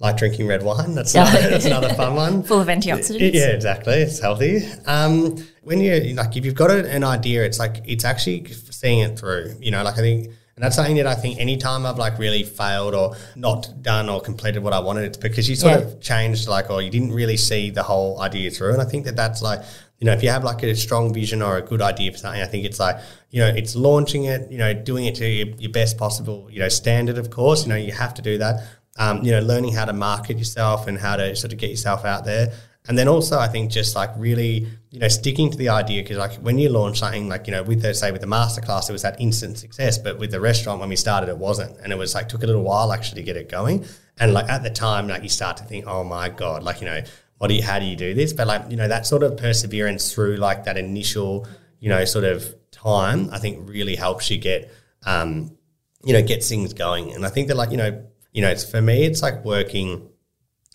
like 0.00 0.16
drinking 0.16 0.46
red 0.48 0.62
wine. 0.62 0.94
That's 0.94 1.14
another, 1.14 1.48
that's 1.50 1.64
another 1.66 1.94
fun 1.94 2.14
one. 2.16 2.42
Full 2.42 2.60
of 2.60 2.66
antioxidants? 2.68 3.32
Yeah, 3.34 3.48
exactly. 3.48 3.94
It's 3.94 4.18
healthy. 4.18 4.62
Um, 4.86 5.36
when 5.62 5.80
you 5.80 6.14
like, 6.14 6.36
if 6.36 6.44
you've 6.44 6.54
got 6.56 6.70
an 6.70 7.04
idea, 7.04 7.44
it's 7.44 7.58
like 7.58 7.82
it's 7.86 8.04
actually 8.04 8.46
seeing 8.52 8.98
it 9.00 9.18
through. 9.18 9.54
You 9.60 9.70
know, 9.70 9.82
like 9.84 9.94
I 9.94 9.98
think, 9.98 10.26
and 10.56 10.62
that's 10.62 10.76
something 10.76 10.96
that 10.96 11.06
I 11.06 11.14
think 11.14 11.38
anytime 11.40 11.86
I've 11.86 11.98
like 11.98 12.18
really 12.18 12.42
failed 12.42 12.94
or 12.94 13.16
not 13.36 13.82
done 13.82 14.08
or 14.08 14.20
completed 14.20 14.62
what 14.62 14.72
I 14.72 14.78
wanted, 14.80 15.04
it's 15.04 15.16
because 15.16 15.48
you 15.48 15.56
sort 15.56 15.72
Yeah. 15.80 15.86
of 15.86 16.00
changed, 16.00 16.48
like, 16.48 16.70
or 16.70 16.82
you 16.82 16.90
didn't 16.90 17.12
really 17.12 17.36
see 17.36 17.70
the 17.70 17.82
whole 17.82 18.20
idea 18.20 18.50
through. 18.50 18.72
And 18.72 18.82
I 18.82 18.84
think 18.84 19.04
that 19.06 19.16
that's 19.16 19.42
like, 19.42 19.60
you 19.98 20.06
know, 20.06 20.12
if 20.12 20.22
you 20.22 20.28
have 20.30 20.44
like 20.44 20.62
a 20.62 20.74
strong 20.74 21.14
vision 21.14 21.40
or 21.40 21.56
a 21.56 21.62
good 21.62 21.80
idea 21.80 22.12
for 22.12 22.18
something, 22.18 22.42
I 22.42 22.46
think 22.46 22.64
it's 22.64 22.80
like, 22.80 22.98
you 23.30 23.40
know, 23.40 23.48
it's 23.48 23.74
launching 23.76 24.24
it, 24.24 24.50
you 24.50 24.58
know, 24.58 24.74
doing 24.74 25.06
it 25.06 25.14
to 25.16 25.26
your, 25.26 25.48
your 25.56 25.70
best 25.70 25.96
possible, 25.96 26.48
you 26.50 26.58
know, 26.58 26.68
standard. 26.68 27.16
Of 27.16 27.30
course, 27.30 27.64
you 27.64 27.68
know, 27.68 27.76
you 27.76 27.92
have 27.92 28.14
to 28.14 28.22
do 28.22 28.38
that 28.38 28.62
um, 28.96 29.22
you 29.24 29.32
know, 29.32 29.40
learning 29.40 29.72
how 29.72 29.84
to 29.84 29.92
market 29.92 30.38
yourself 30.38 30.86
and 30.86 30.98
how 30.98 31.16
to 31.16 31.34
sort 31.34 31.52
of 31.52 31.58
get 31.58 31.70
yourself 31.70 32.04
out 32.04 32.24
there. 32.24 32.52
And 32.86 32.98
then 32.98 33.08
also, 33.08 33.38
I 33.38 33.48
think 33.48 33.70
just 33.70 33.96
like 33.96 34.10
really, 34.16 34.66
you 34.90 34.98
know, 34.98 35.08
sticking 35.08 35.50
to 35.50 35.56
the 35.56 35.70
idea 35.70 36.02
because 36.02 36.18
like 36.18 36.34
when 36.34 36.58
you 36.58 36.68
launch 36.68 36.98
something, 36.98 37.28
like 37.30 37.46
you 37.46 37.52
know, 37.52 37.62
with 37.62 37.80
the 37.80 37.94
say 37.94 38.12
with 38.12 38.20
the 38.20 38.26
masterclass, 38.26 38.90
it 38.90 38.92
was 38.92 39.02
that 39.02 39.18
instant 39.18 39.56
success, 39.58 39.96
but 39.96 40.18
with 40.18 40.30
the 40.30 40.40
restaurant 40.40 40.80
when 40.80 40.90
we 40.90 40.96
started, 40.96 41.30
it 41.30 41.38
wasn't, 41.38 41.78
and 41.78 41.92
it 41.92 41.96
was 41.96 42.14
like 42.14 42.28
took 42.28 42.42
a 42.42 42.46
little 42.46 42.62
while 42.62 42.92
actually 42.92 43.22
to 43.22 43.24
get 43.24 43.36
it 43.36 43.48
going. 43.48 43.86
And 44.18 44.34
like 44.34 44.50
at 44.50 44.62
the 44.62 44.70
time, 44.70 45.08
like 45.08 45.22
you 45.22 45.30
start 45.30 45.56
to 45.56 45.64
think, 45.64 45.86
oh 45.86 46.04
my 46.04 46.28
god, 46.28 46.62
like 46.62 46.80
you 46.80 46.86
know, 46.86 47.00
what 47.38 47.48
do 47.48 47.54
you, 47.54 47.62
how 47.62 47.78
do 47.78 47.84
you 47.84 47.96
do 47.96 48.14
this? 48.14 48.32
But 48.32 48.46
like 48.46 48.70
you 48.70 48.76
know, 48.76 48.88
that 48.88 49.06
sort 49.06 49.22
of 49.22 49.36
perseverance 49.36 50.12
through 50.12 50.36
like 50.36 50.64
that 50.64 50.76
initial, 50.76 51.46
you 51.80 51.88
know, 51.88 52.04
sort 52.04 52.24
of 52.24 52.54
time, 52.70 53.28
I 53.32 53.38
think 53.38 53.68
really 53.68 53.96
helps 53.96 54.30
you 54.30 54.38
get, 54.38 54.72
um, 55.04 55.56
you 56.04 56.12
know, 56.12 56.22
gets 56.22 56.48
things 56.48 56.72
going. 56.72 57.12
And 57.12 57.24
I 57.26 57.28
think 57.28 57.48
that 57.48 57.56
like 57.56 57.70
you 57.70 57.76
know 57.76 58.04
you 58.34 58.42
know, 58.42 58.50
it's 58.50 58.68
for 58.68 58.82
me, 58.82 59.04
it's 59.04 59.22
like 59.22 59.44
working, 59.44 60.08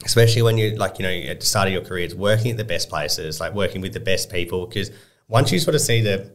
especially 0.06 0.42
when 0.42 0.58
you're 0.58 0.76
like, 0.78 0.98
you 0.98 1.04
know, 1.04 1.12
at 1.12 1.42
the 1.42 1.46
start 1.46 1.68
of 1.68 1.74
your 1.74 1.84
career, 1.84 2.06
it's 2.06 2.16
working 2.16 2.52
at 2.52 2.58
the 2.58 2.64
best 2.64 2.90
places, 2.90 3.40
like 3.40 3.54
working 3.54 3.82
with 3.82 3.94
the 3.94 4.00
best 4.00 4.32
people. 4.32 4.66
Because 4.66 4.90
once 5.28 5.52
you 5.52 5.60
sort 5.60 5.76
of 5.76 5.82
see 5.82 6.02
the 6.02 6.34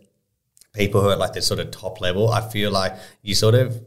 people 0.74 1.00
who 1.00 1.08
are 1.08 1.12
at 1.12 1.18
like 1.18 1.32
the 1.32 1.40
sort 1.40 1.60
of 1.60 1.70
top 1.70 2.00
level, 2.00 2.28
I 2.28 2.46
feel 2.50 2.70
like 2.70 2.94
you 3.22 3.34
sort 3.34 3.54
of, 3.54 3.82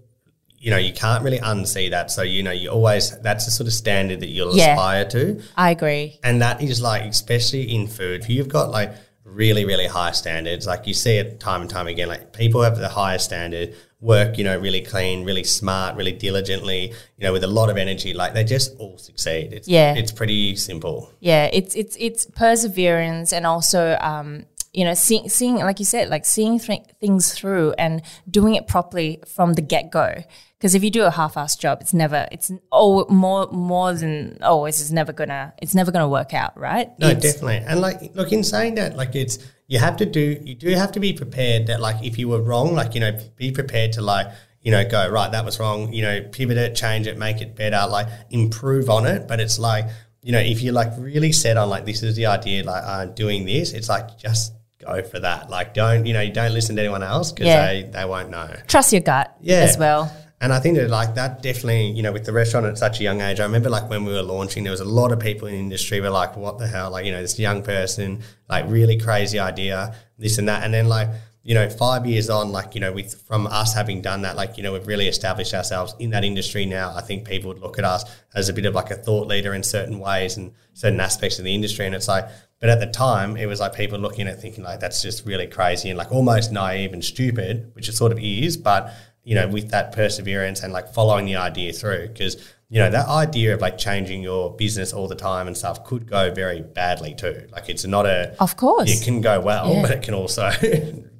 you 0.60 0.72
know, 0.72 0.78
you 0.78 0.94
can't 0.94 1.24
really 1.24 1.40
unsee 1.40 1.90
that. 1.92 2.10
So, 2.12 2.22
you 2.24 2.42
know, 2.44 2.52
you 2.52 2.70
always, 2.70 3.18
that's 3.20 3.46
the 3.46 3.52
sort 3.52 3.68
of 3.68 3.74
standard 3.74 4.20
that 4.22 4.30
you'll 4.30 4.56
Yeah. 4.56 4.74
aspire 4.74 5.06
to. 5.10 5.42
I 5.56 5.72
agree. 5.72 6.20
And 6.24 6.42
that 6.42 6.62
is 6.62 6.82
like, 6.82 7.04
especially 7.04 7.74
in 7.74 7.88
food, 7.88 8.22
if 8.22 8.30
you've 8.30 8.48
got 8.50 8.72
like 8.72 8.94
really, 9.24 9.66
really 9.66 9.88
high 9.88 10.12
standards, 10.12 10.66
like 10.66 10.88
you 10.88 10.94
see 10.94 11.18
it 11.18 11.40
time 11.40 11.62
and 11.62 11.70
time 11.70 11.88
again, 11.88 12.08
like 12.08 12.34
people 12.34 12.62
have 12.64 12.78
the 12.78 12.90
highest 12.90 13.26
standard, 13.26 13.76
work, 14.02 14.38
you 14.38 14.44
know, 14.44 14.58
really 14.58 14.82
clean, 14.82 15.26
really 15.26 15.44
smart, 15.44 15.96
really 15.96 16.12
diligently, 16.12 16.88
you 17.18 17.24
know, 17.26 17.34
with 17.34 17.44
a 17.44 17.48
lot 17.48 17.70
of 17.70 17.78
energy, 17.78 18.14
like 18.14 18.34
they 18.34 18.44
just 18.44 18.76
all 18.80 18.98
succeed. 18.98 19.54
It's, 19.54 19.68
Yeah. 19.68 19.94
It's 19.96 20.12
pretty 20.12 20.56
simple. 20.56 21.12
Yeah, 21.20 21.50
it's 21.54 21.76
it's 21.76 21.96
it's 22.00 22.26
perseverance 22.36 23.32
and 23.34 23.46
also 23.46 23.98
um, 24.02 24.46
you 24.74 24.86
know 24.86 24.94
seeing 24.94 25.30
seeing 25.30 25.56
like 25.58 25.80
you 25.80 25.86
said 25.86 26.10
like 26.10 26.26
seeing 26.26 26.60
th- 26.60 26.84
things 27.00 27.34
through 27.34 27.74
and 27.78 28.02
doing 28.30 28.56
it 28.56 28.68
properly 28.68 29.22
from 29.28 29.54
the 29.54 29.62
get 29.62 29.92
go. 29.92 30.24
Because 30.58 30.74
if 30.74 30.84
you 30.84 30.90
do 30.90 31.04
a 31.04 31.12
half-assed 31.12 31.60
job, 31.60 31.80
it's 31.82 31.94
never 31.94 32.28
it's 32.32 32.52
oh 32.72 33.06
more 33.10 33.48
more 33.52 33.94
than 33.94 34.40
always 34.42 34.80
is 34.82 34.92
never 34.92 35.14
gonna 35.14 35.54
it's 35.62 35.76
never 35.76 35.92
gonna 35.92 36.10
work 36.10 36.34
out, 36.34 36.58
right? 36.60 36.90
No, 37.00 37.10
It's- 37.10 37.22
definitely. 37.22 37.58
And 37.68 37.80
like, 37.80 38.16
look, 38.16 38.32
in 38.32 38.44
saying 38.44 38.76
that, 38.76 38.98
like, 38.98 39.16
it's 39.16 39.38
you 39.68 39.78
have 39.80 39.98
to 39.98 40.06
do, 40.06 40.40
you 40.44 40.56
do 40.56 40.70
have 40.72 40.92
to 40.94 41.00
be 41.00 41.14
prepared 41.14 41.68
that, 41.68 41.80
like, 41.82 42.04
if 42.04 42.18
you 42.18 42.28
were 42.30 42.42
wrong, 42.42 42.74
like, 42.74 42.96
you 42.96 43.02
know, 43.02 43.12
be 43.36 43.52
prepared 43.52 43.92
to 43.94 44.02
like, 44.02 44.28
you 44.62 44.72
know, 44.72 44.84
go 44.88 45.08
right, 45.10 45.32
that 45.32 45.46
was 45.46 45.60
wrong. 45.60 45.92
You 45.94 46.02
know, 46.04 46.22
pivot 46.32 46.58
it, 46.58 46.74
change 46.76 47.06
it, 47.06 47.18
make 47.18 47.42
it 47.42 47.56
better, 47.56 47.86
like, 47.90 48.08
improve 48.32 48.90
on 48.90 49.06
it. 49.06 49.28
But 49.28 49.40
it's 49.40 49.60
like, 49.60 49.86
you 50.24 50.32
know, 50.32 50.40
if 50.40 50.62
you're 50.62 50.74
like 50.74 50.92
really 50.98 51.32
set 51.32 51.56
on 51.58 51.70
like 51.70 51.86
this 51.86 52.02
is 52.02 52.16
the 52.16 52.26
idea, 52.26 52.64
like, 52.64 52.84
uh, 52.84 53.06
doing 53.06 53.46
this, 53.46 53.74
it's 53.74 53.90
like 53.90 54.18
just 54.18 54.54
go 54.80 55.04
for 55.04 55.20
that. 55.20 55.50
Like, 55.52 55.74
don't 55.76 56.06
you 56.08 56.14
know? 56.14 56.22
You 56.22 56.34
don't 56.34 56.54
listen 56.54 56.76
to 56.78 56.82
anyone 56.82 57.04
else 57.04 57.32
because 57.32 57.48
Yeah. 57.48 57.66
they 57.68 57.84
they 57.84 58.06
won't 58.06 58.30
know. 58.32 58.50
Trust 58.68 58.92
your 58.92 59.02
gut 59.02 59.36
Yeah. 59.42 59.58
as 59.58 59.78
well. 59.78 60.12
And 60.40 60.54
I 60.54 60.60
think 60.60 60.78
that 60.78 60.90
like 60.90 61.16
that 61.16 61.42
definitely, 61.42 61.88
you 61.88 62.04
know, 62.04 62.12
with 62.12 62.26
the 62.26 62.34
restaurant 62.34 62.68
at 62.68 62.78
such 62.78 63.00
a 63.00 63.04
young 63.04 63.22
age, 63.22 63.40
I 63.40 63.44
remember 63.44 63.70
like 63.70 63.90
when 63.90 64.06
we 64.06 64.14
were 64.14 64.22
launching, 64.22 64.64
there 64.64 64.72
was 64.72 64.82
a 64.82 64.86
lot 64.86 65.12
of 65.12 65.20
people 65.20 65.48
in 65.48 65.56
the 65.56 65.60
industry 65.60 66.00
were 66.00 66.12
like, 66.12 66.38
what 66.38 66.60
the 66.60 66.68
hell? 66.68 66.92
Like, 66.92 67.06
you 67.06 67.12
know, 67.12 67.22
this 67.22 67.40
young 67.40 67.64
person, 67.64 68.22
like 68.48 68.66
really 68.68 69.00
crazy 69.00 69.40
idea, 69.40 69.96
this 70.20 70.38
and 70.38 70.48
that. 70.48 70.64
And 70.64 70.74
then 70.74 70.88
like, 70.88 71.10
you 71.42 71.56
know, 71.56 71.68
five 71.70 72.06
years 72.06 72.30
on, 72.30 72.52
like, 72.52 72.76
you 72.76 72.82
know, 72.82 72.92
with 72.92 73.20
from 73.22 73.48
us 73.48 73.74
having 73.74 74.02
done 74.02 74.22
that, 74.24 74.36
like, 74.36 74.58
you 74.58 74.64
know, 74.64 74.74
we've 74.74 74.86
really 74.86 75.08
established 75.08 75.54
ourselves 75.54 75.96
in 75.98 76.12
that 76.12 76.24
industry 76.24 76.66
now. 76.66 76.94
I 76.96 77.02
think 77.02 77.26
people 77.26 77.48
would 77.48 77.60
look 77.60 77.80
at 77.80 77.86
us 77.86 78.04
as 78.36 78.48
a 78.48 78.54
bit 78.54 78.66
of 78.66 78.76
like 78.76 78.92
a 78.92 78.96
thought 78.96 79.28
leader 79.28 79.56
in 79.56 79.64
certain 79.64 79.98
ways 79.98 80.38
and 80.38 80.52
certain 80.74 81.00
aspects 81.00 81.40
of 81.40 81.46
the 81.46 81.56
industry. 81.56 81.86
And 81.88 81.96
it's 81.96 82.08
like, 82.08 82.28
but 82.60 82.70
at 82.70 82.80
the 82.80 82.88
time, 82.88 83.38
it 83.38 83.46
was 83.46 83.60
like 83.60 83.74
people 83.74 83.98
looking 83.98 84.28
at 84.28 84.36
it 84.36 84.42
thinking 84.42 84.64
like 84.64 84.80
that's 84.80 85.02
just 85.02 85.26
really 85.26 85.48
crazy 85.48 85.90
and 85.90 85.98
like 85.98 86.12
almost 86.12 86.52
naive 86.52 86.92
and 86.92 87.04
stupid, 87.04 87.72
which 87.74 87.88
it 87.88 87.94
sort 87.94 88.12
of 88.12 88.20
is. 88.20 88.58
But 88.58 88.94
you 89.28 89.36
know, 89.36 89.48
with 89.48 89.68
that 89.72 89.92
perseverance 89.92 90.64
and 90.64 90.72
like 90.72 90.88
following 90.94 91.26
the 91.26 91.36
idea 91.36 91.74
through, 91.74 92.08
because 92.08 92.34
you 92.70 92.80
know 92.80 92.90
that 92.90 93.08
idea 93.08 93.54
of 93.54 93.60
like 93.62 93.78
changing 93.78 94.22
your 94.24 94.56
business 94.56 94.94
all 94.94 95.08
the 95.08 95.16
time 95.30 95.48
and 95.48 95.56
stuff 95.56 95.84
could 95.84 96.06
go 96.10 96.32
very 96.34 96.62
badly 96.62 97.14
too. 97.14 97.38
Like 97.52 97.68
it's 97.70 97.86
not 97.86 98.06
a, 98.06 98.36
Of 98.40 98.56
course. 98.56 98.90
it 98.90 99.04
can 99.04 99.20
go 99.22 99.40
well, 99.42 99.74
Yeah. 99.74 99.82
but 99.84 99.92
it 99.92 100.02
can 100.02 100.14
also 100.14 100.50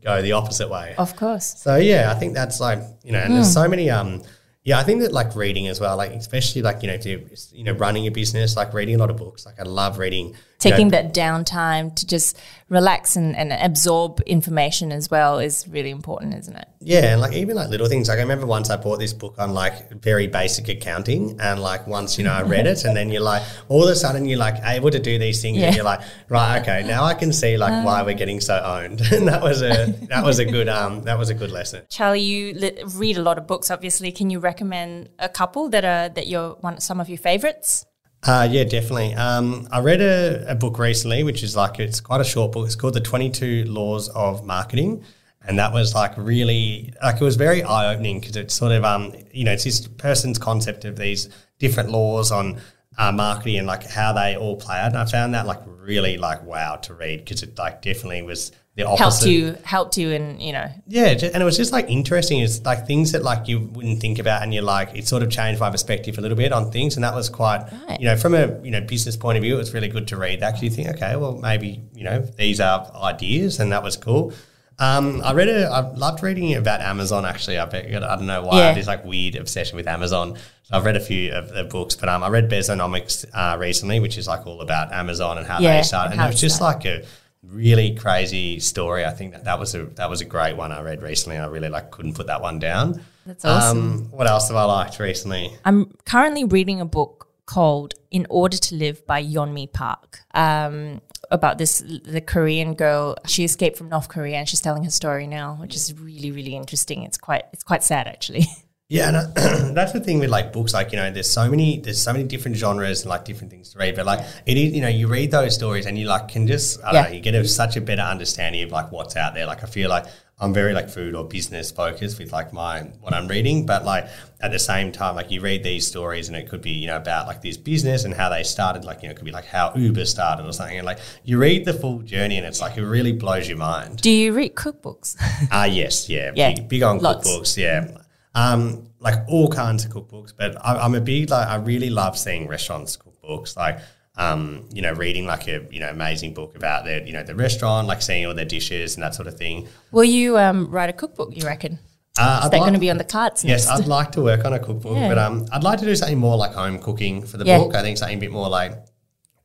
go 0.04 0.22
the 0.22 0.32
opposite 0.34 0.70
way. 0.70 0.96
Of 0.98 1.16
course. 1.16 1.48
So 1.58 1.76
yeah, 1.76 2.12
I 2.12 2.16
think 2.20 2.34
that's 2.34 2.60
like 2.60 2.80
you 3.04 3.12
know, 3.12 3.20
and 3.20 3.30
Hmm. 3.30 3.34
there's 3.36 3.54
so 3.54 3.68
many. 3.68 3.90
Um, 3.90 4.24
yeah, 4.64 4.80
I 4.80 4.84
think 4.84 5.00
that 5.02 5.14
like 5.14 5.34
reading 5.36 5.68
as 5.70 5.80
well, 5.80 5.96
like 5.98 6.12
especially 6.12 6.62
like 6.62 6.82
you 6.84 6.88
know, 6.90 6.96
if 6.96 7.06
you're 7.06 7.22
you 7.54 7.64
know 7.64 7.74
running 7.74 8.06
a 8.08 8.12
business, 8.12 8.56
like 8.58 8.74
reading 8.74 8.96
a 8.96 8.98
lot 8.98 9.10
of 9.10 9.18
books. 9.18 9.46
Like 9.46 9.60
I 9.60 9.64
love 9.64 9.98
reading. 9.98 10.36
Taking 10.60 10.90
that 10.90 11.14
downtime 11.14 11.96
to 11.98 12.08
just 12.08 12.36
relax 12.70 13.16
and, 13.16 13.36
and 13.36 13.54
absorb 13.54 14.20
information 14.22 14.92
as 14.92 15.10
well 15.10 15.38
is 15.40 15.68
really 15.68 15.92
important, 15.92 16.34
isn't 16.34 16.56
it? 16.56 16.68
Yeah, 16.80 17.14
and 17.14 17.22
like 17.22 17.34
even 17.34 17.56
like 17.56 17.70
little 17.70 17.88
things. 17.88 18.08
Like 18.10 18.18
I 18.18 18.22
remember 18.22 18.46
once 18.48 18.70
I 18.70 18.78
bought 18.78 18.98
this 19.00 19.14
book 19.14 19.36
on 19.38 19.54
like 19.54 19.92
very 20.02 20.28
basic 20.28 20.68
accounting, 20.68 21.40
and 21.40 21.62
like 21.62 21.86
once 21.88 22.18
you 22.18 22.24
know 22.24 22.32
I 22.34 22.42
read 22.42 22.66
it, 22.68 22.86
and 22.86 22.96
then 22.98 23.10
you're 23.12 23.22
like 23.22 23.44
all 23.70 23.84
of 23.84 23.90
a 23.90 23.96
sudden 23.96 24.26
you're 24.26 24.40
like 24.40 24.56
able 24.64 24.90
to 24.92 25.00
do 25.00 25.20
these 25.20 25.42
things, 25.42 25.58
Yeah. 25.58 25.68
and 25.68 25.76
you're 25.76 25.86
like, 25.86 26.02
right, 26.30 26.60
okay, 26.62 26.84
now 26.88 27.04
I 27.04 27.14
can 27.14 27.32
see 27.34 27.58
like 27.58 27.86
why 27.86 28.02
we're 28.04 28.16
getting 28.16 28.40
so 28.42 28.56
owned, 28.58 29.02
and 29.12 29.28
that 29.28 29.42
was 29.42 29.62
a 29.62 29.94
that 30.10 30.24
was 30.24 30.40
a 30.40 30.46
good 30.46 30.70
um 30.70 31.04
that 31.04 31.18
was 31.18 31.30
a 31.30 31.34
good 31.34 31.52
lesson. 31.52 31.84
Charlie, 31.90 32.22
you 32.22 32.54
li- 32.54 32.84
read 32.96 33.18
a 33.18 33.22
lot 33.22 33.38
of 33.38 33.48
books. 33.48 33.70
Obviously, 33.72 34.12
can 34.12 34.30
you 34.30 34.40
recommend 34.40 35.10
a 35.20 35.30
couple 35.30 35.70
that 35.70 35.86
are 35.86 36.10
that 36.10 36.28
you're 36.28 36.52
one 36.62 36.80
some 36.80 37.00
of 37.00 37.10
your 37.10 37.18
favorites? 37.20 37.86
Uh, 38.24 38.48
yeah, 38.50 38.64
definitely. 38.64 39.14
Um, 39.14 39.68
I 39.72 39.80
read 39.80 40.02
a, 40.02 40.52
a 40.52 40.56
book 40.56 40.80
recently, 40.80 41.24
which 41.24 41.44
is 41.44 41.56
like 41.56 41.80
it's 41.80 42.02
quite 42.02 42.20
a 42.20 42.26
short 42.26 42.52
book. 42.52 42.66
It's 42.66 42.76
called 42.76 42.94
The 42.96 43.02
Twenty 43.02 43.30
Two 43.30 43.64
Laws 43.66 44.10
of 44.10 44.46
Marketing, 44.46 45.04
and 45.48 45.60
that 45.60 45.72
was 45.72 45.94
like 45.94 46.14
really 46.18 46.94
like 47.02 47.22
it 47.22 47.24
was 47.24 47.36
very 47.36 47.64
eye 47.64 47.94
opening 47.94 48.20
because 48.20 48.36
it's 48.36 48.54
sort 48.54 48.72
of 48.72 48.84
um 48.84 49.14
you 49.32 49.44
know 49.46 49.54
it's 49.54 49.64
this 49.64 49.88
person's 49.88 50.38
concept 50.38 50.84
of 50.84 50.98
these 50.98 51.30
different 51.60 51.90
laws 51.90 52.32
on 52.32 52.60
uh, 52.98 53.12
marketing 53.12 53.60
and 53.60 53.68
like 53.68 53.86
how 53.86 54.14
they 54.14 54.36
all 54.36 54.56
play 54.58 54.78
out. 54.78 54.88
And 54.88 54.98
I 54.98 55.06
found 55.06 55.34
that 55.36 55.46
like 55.46 55.62
really 55.66 56.18
like 56.18 56.44
wow 56.44 56.76
to 56.78 56.94
read 56.94 57.20
because 57.20 57.44
it 57.44 57.58
like 57.58 57.82
definitely 57.82 58.24
was 58.24 58.52
the 58.78 58.88
opposite. 58.88 59.00
Helped 59.04 59.26
you, 59.26 59.58
helped 59.64 59.98
you, 59.98 60.12
and 60.14 60.42
you 60.42 60.54
know, 60.54 60.70
Yeah, 60.88 61.08
and 61.08 61.42
it 61.42 61.46
was 61.46 61.58
just 61.58 61.72
like 61.74 61.90
interesting. 61.90 62.40
It's 62.40 62.64
like 62.64 62.88
things 62.88 63.12
that 63.12 63.24
like 63.24 63.48
you 63.50 63.60
wouldn't 63.60 64.00
think 64.00 64.20
about, 64.20 64.44
and 64.44 64.54
you're 64.54 64.64
like, 64.64 64.96
it 64.96 65.08
sort 65.08 65.24
of 65.24 65.30
changed 65.30 65.60
my 65.60 65.70
perspective 65.72 66.18
a 66.18 66.22
little 66.22 66.38
bit 66.38 66.54
on 66.54 66.72
things, 66.72 66.96
and 66.96 67.04
that 67.04 67.14
was 67.16 67.28
quite, 67.28 67.66
Right. 67.90 68.00
you 68.00 68.06
know, 68.08 68.16
from 68.16 68.34
a 68.36 68.58
you 68.64 68.72
know 68.72 68.82
business 68.82 69.18
point 69.18 69.38
of 69.38 69.44
view, 69.44 69.56
it 69.56 69.58
was 69.58 69.74
really 69.74 69.90
good 69.90 70.08
to 70.10 70.16
read. 70.18 70.44
Actually, 70.44 70.70
think, 70.70 70.88
okay, 70.90 71.16
well, 71.18 71.34
maybe 71.38 71.82
you 71.94 72.04
know 72.04 72.22
these 72.38 72.62
are 72.62 72.90
ideas, 72.96 73.60
and 73.60 73.72
that 73.74 73.84
was 73.84 73.98
cool. 73.98 74.32
Um, 74.80 75.24
I 75.26 75.34
read 75.34 75.50
a, 75.50 75.66
I 75.70 75.80
loved 75.96 76.22
reading 76.22 76.54
about 76.54 76.82
Amazon. 76.82 77.26
Actually, 77.26 77.58
I 77.58 77.66
bet 77.66 77.88
I 77.88 78.16
don't 78.16 78.28
know 78.28 78.44
why 78.44 78.58
I 78.62 78.66
have 78.68 78.76
this 78.76 78.86
like 78.86 79.04
weird 79.04 79.36
obsession 79.36 79.76
with 79.76 79.88
Amazon. 79.88 80.36
So 80.64 80.76
I've 80.78 80.86
read 80.86 80.96
a 80.96 81.00
few 81.00 81.34
of 81.34 81.50
the 81.52 81.64
books, 81.64 81.96
but 81.96 82.10
um, 82.10 82.22
I 82.24 82.30
read 82.30 82.48
Bezonomics 82.48 83.26
uh, 83.34 83.58
recently, 83.58 84.00
which 84.00 84.20
is 84.20 84.28
like 84.28 84.46
all 84.46 84.62
about 84.62 84.92
Amazon 84.94 85.40
and 85.40 85.48
how 85.48 85.60
Yeah, 85.60 85.78
they 85.78 85.82
started, 85.84 86.12
and 86.12 86.22
and 86.22 86.28
it 86.30 86.34
was 86.34 86.40
just 86.42 86.58
started. 86.58 86.86
like 86.90 87.04
a 87.04 87.08
really 87.50 87.96
crazy 87.96 88.60
story. 88.60 89.06
I 89.06 89.12
think 89.12 89.34
that 89.34 89.46
that 89.46 89.60
was 89.60 89.76
a 89.76 89.86
that 89.96 90.10
was 90.10 90.22
a 90.22 90.26
great 90.26 90.56
one 90.56 90.72
I 90.72 90.82
read 90.82 91.02
recently. 91.02 91.38
I 91.38 91.48
really 91.48 91.70
like 91.70 91.92
couldn't 91.92 92.14
put 92.14 92.28
that 92.28 92.42
one 92.42 92.60
down. 92.60 93.02
That's 93.26 93.46
awesome. 93.46 93.78
Um, 93.78 94.12
what 94.12 94.28
else 94.28 94.48
have 94.48 94.58
I 94.58 94.64
liked 94.64 95.00
recently? 95.00 95.52
I'm 95.66 95.94
currently 96.06 96.46
reading 96.46 96.82
a 96.82 96.86
book 96.86 97.28
called 97.46 97.94
"In 98.12 98.28
Order 98.30 98.58
to 98.58 98.76
Live" 98.76 99.06
by 99.06 99.24
Yeonmi 99.24 99.72
Park. 99.74 100.20
Um, 100.34 101.02
about 101.30 101.58
this 101.58 101.80
the 101.80 102.22
Korean 102.22 102.74
girl. 102.74 103.16
She 103.26 103.44
escaped 103.44 103.78
from 103.78 103.90
North 103.90 104.10
Korea 104.10 104.38
and 104.38 104.48
she's 104.48 104.62
telling 104.62 104.84
her 104.84 104.92
story 104.92 105.28
now, 105.28 105.58
which 105.60 105.76
is 105.76 105.94
really 106.00 106.32
really 106.32 106.56
interesting. 106.56 107.04
It's 107.04 107.18
quite 107.18 107.46
it's 107.54 107.64
quite 107.64 107.84
sad 107.84 108.08
actually. 108.08 108.48
Yeah, 108.90 109.10
and 109.10 109.18
uh, 109.18 109.72
that's 109.74 109.92
the 109.92 110.00
thing 110.00 110.20
with 110.20 110.30
like 110.30 110.54
books. 110.54 110.74
Like 110.74 110.94
you 110.94 110.98
know, 110.98 111.12
there's 111.12 111.30
so 111.30 111.50
many 111.50 111.80
there's 111.82 112.02
so 112.02 112.14
many 112.14 112.24
different 112.24 112.56
genres 112.56 113.02
and 113.02 113.10
like 113.10 113.26
different 113.26 113.52
things 113.52 113.70
to 113.72 113.80
read. 113.80 113.96
But 113.98 114.06
like 114.06 114.26
it 114.46 114.58
is, 114.58 114.72
you 114.74 114.80
know, 114.82 114.88
you 114.88 115.08
read 115.10 115.30
those 115.32 115.56
stories 115.56 115.86
and 115.86 115.98
you 115.98 116.08
like 116.08 116.30
can 116.30 116.48
just 116.48 116.82
I 116.84 116.94
don't 116.94 116.94
Yeah. 116.94 117.10
know, 117.10 117.16
you 117.16 117.20
get 117.20 117.36
a, 117.36 117.46
such 117.46 117.76
a 117.76 117.82
better 117.82 118.02
understanding 118.02 118.64
of 118.64 118.72
like 118.72 118.92
what's 118.94 119.18
out 119.18 119.34
there. 119.34 119.46
Like 119.46 119.62
I 119.62 119.68
feel 119.68 119.90
like 119.90 120.06
I'm 120.40 120.54
very 120.54 120.74
like 120.74 120.88
food 120.90 121.16
or 121.16 121.26
business 121.26 121.70
focused 121.70 122.18
with 122.18 122.32
like 122.32 122.54
my 122.54 122.82
what 123.02 123.14
I'm 123.14 123.28
reading, 123.28 123.66
but 123.66 123.84
like 123.84 124.08
at 124.40 124.52
the 124.52 124.60
same 124.60 124.94
time, 124.94 125.16
like 125.16 125.32
you 125.32 125.42
read 125.42 125.64
these 125.64 125.86
stories 125.86 126.30
and 126.30 126.38
it 126.38 126.48
could 126.48 126.62
be 126.62 126.72
you 126.72 126.88
know 126.88 126.96
about 126.96 127.28
like 127.28 127.42
this 127.42 127.58
business 127.58 128.06
and 128.06 128.14
how 128.14 128.30
they 128.30 128.44
started. 128.44 128.86
Like 128.86 129.02
you 129.02 129.10
know, 129.10 129.12
it 129.12 129.16
could 129.18 129.26
be 129.26 129.32
like 129.32 129.48
how 129.48 129.74
Uber 129.76 130.06
started 130.06 130.46
or 130.48 130.54
something. 130.54 130.78
And 130.78 130.86
like 130.86 131.00
you 131.26 131.40
read 131.40 131.66
the 131.66 131.74
full 131.74 132.00
journey 132.04 132.38
and 132.38 132.46
it's 132.48 132.62
like 132.62 132.78
it 132.78 132.86
really 132.86 133.12
blows 133.12 133.50
your 133.50 133.58
mind. 133.58 133.98
Do 134.02 134.10
you 134.12 134.32
read 134.32 134.56
cookbooks? 134.56 135.18
Ah, 135.52 135.66
yes, 135.66 136.08
yeah, 136.08 136.32
Yeah, 136.36 136.54
Big, 136.54 136.70
big 136.70 136.84
on 136.84 137.00
lots. 137.00 137.28
cookbooks, 137.30 137.58
yeah. 137.58 137.97
Um, 138.38 138.84
like 139.00 139.16
all 139.28 139.48
kinds 139.50 139.86
of 139.86 139.92
cookbooks, 139.92 140.34
but 140.38 140.56
I, 140.66 140.76
I'm 140.84 140.96
a 140.96 141.02
big 141.02 141.30
like 141.30 141.48
I 141.48 141.56
really 141.56 141.90
love 141.90 142.18
seeing 142.18 142.48
restaurants 142.48 142.98
cookbooks, 142.98 143.56
like 143.58 143.80
um, 144.16 144.68
you 144.74 144.82
know, 144.82 144.94
reading 144.94 145.26
like 145.26 145.48
a 145.48 145.66
you 145.72 145.80
know 145.80 145.90
amazing 145.90 146.34
book 146.34 146.56
about 146.56 146.86
their 146.86 147.04
you 147.06 147.14
know 147.14 147.24
the 147.24 147.36
restaurant, 147.36 147.88
like 147.88 148.02
seeing 148.02 148.26
all 148.28 148.34
their 148.34 148.46
dishes 148.58 148.96
and 148.96 149.04
that 149.04 149.16
sort 149.16 149.28
of 149.28 149.36
thing. 149.38 149.68
Will 149.92 150.04
you 150.20 150.38
um, 150.38 150.70
write 150.70 150.90
a 150.90 150.94
cookbook? 150.94 151.36
You 151.36 151.46
reckon? 151.46 151.80
Uh, 152.20 152.42
Is 152.44 152.50
that 152.50 152.58
like- 152.58 152.62
going 152.68 152.74
to 152.74 152.80
be 152.80 152.90
on 152.90 152.98
the 152.98 153.04
cards 153.04 153.44
Yes, 153.46 153.68
next? 153.68 153.82
I'd 153.82 153.88
like 153.88 154.12
to 154.14 154.22
work 154.24 154.44
on 154.46 154.54
a 154.54 154.60
cookbook, 154.60 154.96
Yeah. 154.98 155.08
but 155.10 155.20
um, 155.20 155.46
I'd 155.52 155.64
like 155.64 155.80
to 155.80 155.86
do 155.86 155.96
something 155.96 156.18
more 156.18 156.36
like 156.36 156.54
home 156.54 156.80
cooking 156.80 157.22
for 157.24 157.38
the 157.38 157.46
Yeah. 157.46 157.60
book. 157.60 157.76
I 157.76 157.82
think 157.84 157.98
something 158.00 158.18
a 158.18 158.20
bit 158.20 158.32
more 158.32 158.50
like 158.50 158.74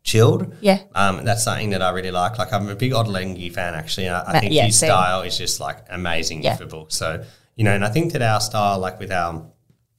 chilled. 0.05 0.55
Yeah. 0.63 0.79
Um, 0.95 1.25
that's 1.25 1.45
something 1.45 1.71
that 1.71 1.83
I 1.83 1.91
really 1.91 2.11
like. 2.11 2.39
Like 2.39 2.53
I'm 2.53 2.69
a 2.69 2.75
big 2.75 2.93
Ottolenghi 2.93 3.53
fan 3.53 3.75
actually. 3.75 4.07
And 4.07 4.17
I, 4.17 4.25
I 4.27 4.41
think 4.41 4.53
yeah, 4.55 4.65
his 4.67 4.79
same. 4.79 4.89
style 4.89 5.21
is 5.23 5.37
just 5.37 5.61
like 5.61 5.79
amazing 5.91 6.43
Yeah. 6.43 6.57
for 6.57 6.67
books. 6.67 6.97
So 6.97 7.25
you 7.57 7.65
know, 7.65 7.75
and 7.75 7.85
I 7.85 7.91
think 7.91 8.13
that 8.13 8.23
our 8.23 8.41
style, 8.41 8.79
like 8.79 8.99
with 8.99 9.13
our 9.13 9.47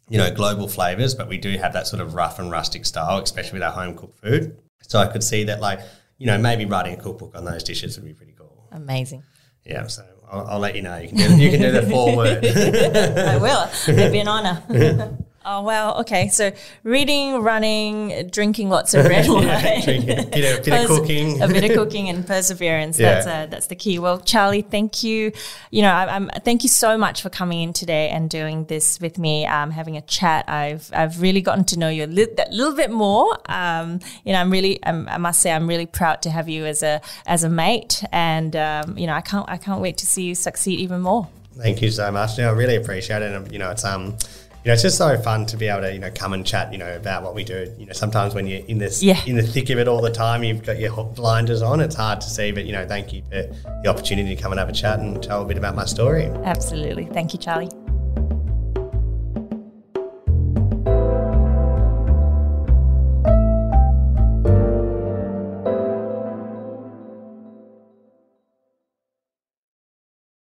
you 0.09 0.17
know 0.17 0.33
global 0.33 0.67
flavors, 0.67 1.15
but 1.15 1.27
we 1.27 1.37
do 1.37 1.57
have 1.57 1.73
that 1.73 1.87
sort 1.87 2.01
of 2.01 2.15
rough 2.15 2.39
and 2.39 2.51
rustic 2.51 2.85
style, 2.85 3.19
especially 3.19 3.59
with 3.59 3.63
our 3.63 3.71
home 3.71 3.95
cooked 3.95 4.19
food. 4.19 4.57
So 4.81 4.99
I 4.99 5.07
could 5.07 5.23
see 5.23 5.45
that 5.45 5.61
like 5.61 5.79
you 6.17 6.27
know 6.27 6.37
maybe 6.37 6.65
writing 6.65 6.93
a 6.93 7.01
cookbook 7.01 7.35
on 7.35 7.45
those 7.45 7.63
dishes 7.63 7.97
would 7.97 8.05
be 8.05 8.13
pretty 8.13 8.33
cool. 8.33 8.67
Amazing. 8.71 9.23
Yeah. 9.65 9.87
So 9.87 10.03
I'll, 10.29 10.47
I'll 10.47 10.59
let 10.59 10.75
you 10.75 10.81
know. 10.81 10.97
You 10.97 11.09
can 11.09 11.17
do 11.17 11.37
you 11.37 11.51
can 11.51 11.61
do 11.61 11.71
the 11.71 11.83
foreword. 11.83 12.45
I 12.45 13.37
will. 13.37 13.69
It'd 13.87 14.11
be 14.11 14.19
an 14.19 14.27
honor. 14.27 14.63
oh 15.45 15.61
wow. 15.61 15.95
Okay. 16.01 16.27
So 16.29 16.51
reading, 16.83 17.41
running, 17.41 18.27
drinking 18.29 18.69
lots 18.69 18.93
of 18.93 19.05
red 19.05 19.27
wine, 19.29 19.81
Drinking, 19.83 20.05
bit 20.31 20.59
of- 20.59 20.65
bit 20.65 20.81
of 20.81 20.87
cooking. 20.87 21.41
a 21.41 21.47
bit 21.47 21.63
of 21.63 21.71
cooking, 21.75 22.09
and 22.09 22.25
perseverance. 22.25 22.99
Yeah. 22.99 23.13
That's 23.15 23.27
uh, 23.27 23.45
that's 23.49 23.67
the 23.67 23.75
key. 23.75 23.99
Well, 23.99 24.19
Charlie, 24.19 24.61
thank 24.61 25.03
you. 25.03 25.31
You 25.71 25.81
know, 25.81 25.91
I, 25.91 26.15
I'm 26.15 26.29
thank 26.43 26.63
you 26.63 26.69
so 26.69 26.97
much 26.97 27.21
for 27.21 27.29
coming 27.29 27.61
in 27.61 27.73
today 27.73 28.09
and 28.09 28.29
doing 28.29 28.65
this 28.65 28.99
with 28.99 29.17
me, 29.17 29.45
um, 29.45 29.71
having 29.71 29.97
a 29.97 30.01
chat. 30.01 30.47
I've 30.47 30.89
I've 30.93 31.21
really 31.21 31.41
gotten 31.41 31.63
to 31.65 31.79
know 31.79 31.89
you 31.89 32.05
a 32.05 32.07
li- 32.07 32.27
that 32.37 32.51
little 32.51 32.75
bit 32.75 32.91
more. 32.91 33.37
Um, 33.51 33.99
you 34.23 34.33
know, 34.33 34.39
I'm 34.39 34.51
really, 34.51 34.79
I'm, 34.83 35.07
I 35.09 35.17
must 35.17 35.41
say, 35.41 35.51
I'm 35.51 35.67
really 35.67 35.85
proud 35.85 36.21
to 36.23 36.29
have 36.31 36.49
you 36.49 36.65
as 36.65 36.83
a 36.83 37.01
as 37.25 37.43
a 37.43 37.49
mate, 37.49 38.03
and 38.11 38.55
um, 38.55 38.97
you 38.97 39.07
know, 39.07 39.13
I 39.13 39.21
can't 39.21 39.47
I 39.49 39.57
can't 39.57 39.81
wait 39.81 39.97
to 39.97 40.05
see 40.05 40.23
you 40.23 40.35
succeed 40.35 40.79
even 40.79 41.01
more. 41.01 41.27
Thank 41.55 41.81
you 41.83 41.91
so 41.91 42.11
much. 42.11 42.37
No, 42.39 42.49
I 42.49 42.51
really 42.53 42.75
appreciate 42.75 43.21
it. 43.21 43.31
And 43.31 43.51
you 43.51 43.59
know, 43.59 43.69
it's 43.69 43.83
um, 43.85 44.17
you 44.63 44.69
know, 44.69 44.73
it's 44.73 44.81
just 44.81 44.97
so 44.97 45.17
fun 45.17 45.45
to 45.47 45.57
be 45.57 45.67
able 45.67 45.81
to 45.81 45.93
you 45.93 45.99
know 45.99 46.11
come 46.13 46.33
and 46.33 46.45
chat. 46.45 46.71
You 46.71 46.77
know 46.77 46.95
about 46.95 47.23
what 47.23 47.35
we 47.35 47.43
do. 47.43 47.73
You 47.77 47.85
know, 47.85 47.93
sometimes 47.93 48.33
when 48.33 48.47
you're 48.47 48.65
in 48.67 48.77
this 48.77 49.03
Yeah. 49.03 49.19
in 49.25 49.35
the 49.35 49.43
thick 49.43 49.69
of 49.69 49.77
it 49.79 49.87
all 49.87 50.01
the 50.01 50.11
time, 50.11 50.43
you've 50.43 50.63
got 50.63 50.79
your 50.79 51.03
blinders 51.03 51.61
on. 51.61 51.79
It's 51.81 51.95
hard 51.95 52.21
to 52.21 52.29
see. 52.29 52.51
But 52.51 52.65
you 52.65 52.71
know, 52.71 52.87
thank 52.87 53.11
you 53.13 53.23
for 53.29 53.43
the 53.83 53.87
opportunity 53.89 54.35
to 54.35 54.41
come 54.41 54.51
and 54.51 54.59
have 54.59 54.69
a 54.69 54.73
chat 54.73 54.99
and 54.99 55.21
tell 55.21 55.41
a 55.41 55.45
bit 55.45 55.57
about 55.57 55.75
my 55.75 55.85
story. 55.85 56.25
Absolutely. 56.45 57.05
Thank 57.05 57.33
you, 57.33 57.39
Charlie. 57.39 57.69